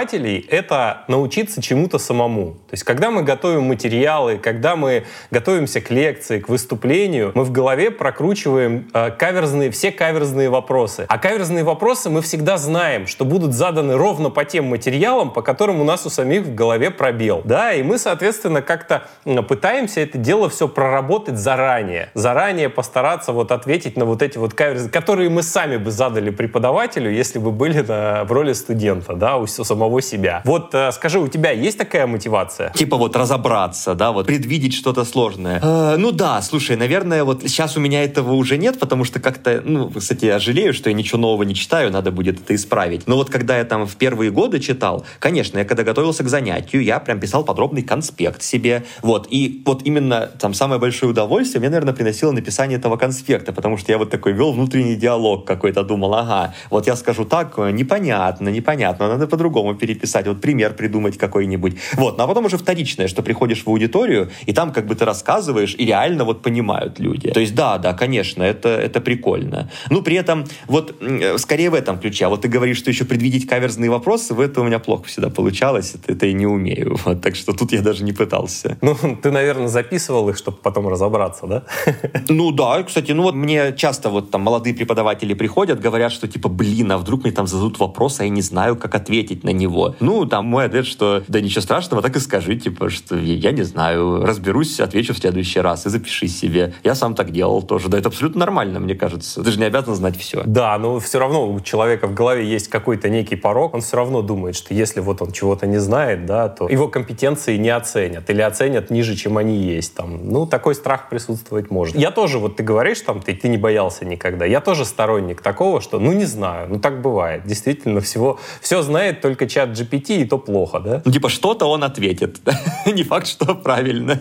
преподавателей— 0.09 0.45
это 0.49 1.03
научиться 1.07 1.61
чему-то 1.61 1.99
самому. 1.99 2.53
То 2.69 2.73
есть 2.73 2.83
когда 2.83 3.11
мы 3.11 3.23
готовим 3.23 3.63
материалы, 3.63 4.37
когда 4.37 4.75
мы 4.75 5.05
готовимся 5.31 5.81
к 5.81 5.89
лекции, 5.91 6.39
к 6.39 6.49
выступлению, 6.49 7.31
мы 7.35 7.43
в 7.43 7.51
голове 7.51 7.91
прокручиваем 7.91 8.89
э, 8.93 9.11
каверзные, 9.11 9.71
все 9.71 9.91
каверзные 9.91 10.49
вопросы. 10.49 11.05
А 11.07 11.17
каверзные 11.17 11.63
вопросы 11.63 12.09
мы 12.09 12.21
всегда 12.21 12.57
знаем, 12.57 13.07
что 13.07 13.25
будут 13.25 13.53
заданы 13.53 13.95
ровно 13.95 14.29
по 14.29 14.45
тем 14.45 14.65
материалам, 14.65 15.31
по 15.31 15.41
которым 15.41 15.81
у 15.81 15.83
нас 15.83 16.05
у 16.05 16.09
самих 16.09 16.43
в 16.43 16.55
голове 16.55 16.91
пробел. 16.91 17.41
Да, 17.43 17.73
и 17.73 17.83
мы, 17.83 17.97
соответственно, 17.97 18.61
как-то 18.61 19.03
пытаемся 19.47 20.01
это 20.01 20.17
дело 20.17 20.49
все 20.49 20.67
проработать 20.67 21.37
заранее. 21.37 22.09
Заранее 22.13 22.69
постараться 22.69 23.31
вот 23.31 23.51
ответить 23.51 23.97
на 23.97 24.05
вот 24.05 24.21
эти 24.21 24.37
вот 24.37 24.53
каверзы, 24.53 24.89
которые 24.89 25.29
мы 25.29 25.43
сами 25.43 25.77
бы 25.77 25.91
задали 25.91 26.29
преподавателю, 26.29 27.11
если 27.11 27.39
бы 27.39 27.51
были 27.51 27.81
на, 27.81 28.23
в 28.25 28.31
роли 28.31 28.53
студента, 28.53 29.13
да, 29.13 29.37
у 29.37 29.47
самого 29.47 29.98
себя. 30.01 30.41
Вот 30.45 30.73
э, 30.73 30.91
скажи, 30.91 31.19
у 31.19 31.27
тебя 31.27 31.51
есть 31.51 31.77
такая 31.77 32.07
мотивация? 32.07 32.71
Типа 32.71 32.97
вот 32.97 33.15
разобраться, 33.15 33.95
да, 33.95 34.11
вот 34.11 34.27
предвидеть 34.27 34.73
что-то 34.73 35.05
сложное. 35.05 35.59
Э, 35.61 35.95
ну 35.97 36.11
да, 36.11 36.41
слушай, 36.41 36.75
наверное, 36.75 37.23
вот 37.23 37.41
сейчас 37.43 37.77
у 37.77 37.79
меня 37.79 38.03
этого 38.03 38.33
уже 38.33 38.57
нет, 38.57 38.79
потому 38.79 39.03
что 39.03 39.19
как-то, 39.19 39.61
ну, 39.63 39.89
кстати, 39.89 40.25
я 40.25 40.39
жалею, 40.39 40.73
что 40.73 40.89
я 40.89 40.95
ничего 40.95 41.19
нового 41.19 41.43
не 41.43 41.55
читаю, 41.55 41.91
надо 41.91 42.11
будет 42.11 42.41
это 42.41 42.55
исправить. 42.55 43.07
Но 43.07 43.15
вот 43.15 43.29
когда 43.29 43.57
я 43.57 43.65
там 43.65 43.85
в 43.85 43.95
первые 43.95 44.31
годы 44.31 44.59
читал, 44.59 45.05
конечно, 45.19 45.59
я 45.59 45.65
когда 45.65 45.83
готовился 45.83 46.23
к 46.23 46.29
занятию, 46.29 46.83
я 46.83 46.99
прям 46.99 47.19
писал 47.19 47.43
подробный 47.43 47.83
конспект 47.83 48.41
себе, 48.41 48.83
вот, 49.01 49.27
и 49.29 49.61
вот 49.65 49.83
именно 49.83 50.29
там 50.39 50.53
самое 50.53 50.79
большое 50.79 51.11
удовольствие 51.11 51.59
мне, 51.59 51.69
наверное, 51.69 51.93
приносило 51.93 52.31
написание 52.31 52.77
этого 52.77 52.97
конспекта, 52.97 53.53
потому 53.53 53.77
что 53.77 53.91
я 53.91 53.97
вот 53.97 54.09
такой 54.09 54.33
вел 54.33 54.53
внутренний 54.53 54.95
диалог 54.95 55.45
какой-то, 55.45 55.83
думал, 55.83 56.13
ага, 56.15 56.53
вот 56.69 56.87
я 56.87 56.95
скажу 56.95 57.25
так, 57.25 57.57
непонятно, 57.57 58.49
непонятно, 58.49 59.07
надо 59.07 59.27
по-другому 59.27 59.75
переписать, 59.79 60.27
вот 60.27 60.41
пример 60.41 60.73
придумать 60.73 61.17
какой-нибудь. 61.17 61.77
Вот, 61.93 62.17
ну, 62.17 62.23
а 62.23 62.27
потом 62.27 62.45
уже 62.45 62.57
вторичное, 62.57 63.07
что 63.07 63.23
приходишь 63.23 63.63
в 63.63 63.67
аудиторию, 63.67 64.29
и 64.45 64.53
там 64.53 64.71
как 64.71 64.85
бы 64.85 64.95
ты 64.95 65.05
рассказываешь, 65.05 65.75
и 65.77 65.85
реально 65.85 66.23
вот 66.23 66.41
понимают 66.41 66.99
люди. 66.99 67.31
То 67.31 67.39
есть 67.39 67.55
да, 67.55 67.77
да, 67.77 67.93
конечно, 67.93 68.43
это, 68.43 68.69
это 68.69 69.01
прикольно. 69.01 69.69
Ну, 69.89 70.01
при 70.01 70.15
этом 70.15 70.45
вот 70.67 70.95
скорее 71.37 71.69
в 71.69 71.73
этом 71.73 71.99
ключе. 71.99 72.25
А 72.25 72.29
вот 72.29 72.41
ты 72.41 72.47
говоришь, 72.47 72.77
что 72.77 72.89
еще 72.89 73.05
предвидеть 73.05 73.47
каверзные 73.47 73.89
вопросы, 73.89 74.33
в 74.33 74.39
это 74.39 74.61
у 74.61 74.63
меня 74.63 74.79
плохо 74.79 75.05
всегда 75.05 75.29
получалось, 75.29 75.95
это, 75.95 76.11
это 76.13 76.25
и 76.25 76.33
не 76.33 76.47
умею. 76.47 76.97
Вот, 77.05 77.21
так 77.21 77.35
что 77.35 77.53
тут 77.53 77.71
я 77.71 77.81
даже 77.81 78.03
не 78.03 78.13
пытался. 78.13 78.77
Ну, 78.81 78.95
ты, 79.23 79.31
наверное, 79.31 79.67
записывал 79.67 80.29
их, 80.29 80.37
чтобы 80.37 80.57
потом 80.57 80.87
разобраться, 80.87 81.47
да? 81.47 81.63
Ну 82.29 82.51
да, 82.51 82.83
кстати, 82.83 83.13
ну 83.13 83.23
вот 83.23 83.35
мне 83.35 83.73
часто 83.75 84.09
вот 84.09 84.31
там 84.31 84.41
молодые 84.41 84.75
преподаватели 84.75 85.33
приходят, 85.33 85.79
говорят, 85.79 86.11
что 86.11 86.27
типа, 86.27 86.49
блин, 86.49 86.91
а 86.91 86.97
вдруг 86.97 87.23
мне 87.23 87.31
там 87.31 87.47
зададут 87.47 87.79
вопрос, 87.79 88.19
а 88.19 88.23
я 88.23 88.29
не 88.29 88.41
знаю, 88.41 88.75
как 88.75 88.95
ответить 88.95 89.43
на 89.43 89.51
него. 89.51 89.68
Ну, 89.99 90.25
там 90.25 90.45
мой 90.45 90.65
ответ, 90.65 90.85
что 90.85 91.23
да 91.27 91.41
ничего 91.41 91.61
страшного, 91.61 92.01
так 92.01 92.15
и 92.15 92.19
скажи, 92.19 92.55
типа, 92.55 92.89
что 92.89 93.15
я 93.17 93.51
не 93.51 93.63
знаю, 93.63 94.25
разберусь, 94.25 94.79
отвечу 94.79 95.13
в 95.13 95.17
следующий 95.17 95.59
раз 95.59 95.85
и 95.85 95.89
запиши 95.89 96.27
себе. 96.27 96.73
Я 96.83 96.95
сам 96.95 97.15
так 97.15 97.31
делал 97.31 97.61
тоже. 97.61 97.89
Да, 97.89 97.97
это 97.97 98.09
абсолютно 98.09 98.39
нормально, 98.39 98.79
мне 98.79 98.95
кажется. 98.95 99.43
Ты 99.43 99.51
же 99.51 99.59
не 99.59 99.65
обязан 99.65 99.95
знать 99.95 100.17
все. 100.17 100.43
Да, 100.45 100.77
но 100.77 100.99
все 100.99 101.19
равно 101.19 101.51
у 101.51 101.59
человека 101.59 102.07
в 102.07 102.13
голове 102.13 102.45
есть 102.45 102.67
какой-то 102.67 103.09
некий 103.09 103.35
порог, 103.35 103.73
он 103.73 103.81
все 103.81 103.97
равно 103.97 104.21
думает, 104.21 104.55
что 104.55 104.73
если 104.73 104.99
вот 104.99 105.21
он 105.21 105.31
чего-то 105.31 105.67
не 105.67 105.77
знает, 105.77 106.25
да, 106.25 106.49
то 106.49 106.67
его 106.67 106.87
компетенции 106.87 107.57
не 107.57 107.69
оценят 107.69 108.29
или 108.29 108.41
оценят 108.41 108.89
ниже, 108.89 109.15
чем 109.15 109.37
они 109.37 109.57
есть. 109.57 109.95
Там, 109.95 110.29
ну, 110.29 110.45
такой 110.45 110.75
страх 110.75 111.09
присутствовать 111.09 111.71
может. 111.71 111.95
Я 111.95 112.11
тоже, 112.11 112.39
вот 112.39 112.57
ты 112.57 112.63
говоришь, 112.63 113.01
там, 113.01 113.21
ты, 113.21 113.35
ты 113.35 113.47
не 113.47 113.57
боялся 113.57 114.05
никогда. 114.05 114.45
Я 114.45 114.61
тоже 114.61 114.85
сторонник 114.85 115.41
такого, 115.41 115.81
что, 115.81 115.99
ну, 115.99 116.13
не 116.13 116.25
знаю, 116.25 116.67
ну, 116.69 116.79
так 116.79 117.01
бывает. 117.01 117.43
Действительно, 117.45 118.01
всего, 118.01 118.39
все 118.61 118.81
знает 118.81 119.21
только 119.21 119.47
чат 119.59 119.69
GPT, 119.77 120.21
и 120.21 120.25
то 120.25 120.37
плохо, 120.37 120.79
да? 120.79 121.01
Ну, 121.05 121.11
типа, 121.11 121.29
что-то 121.29 121.65
он 121.65 121.83
ответит. 121.83 122.39
не 122.85 123.03
факт, 123.03 123.27
что 123.27 123.55
правильно 123.55 124.19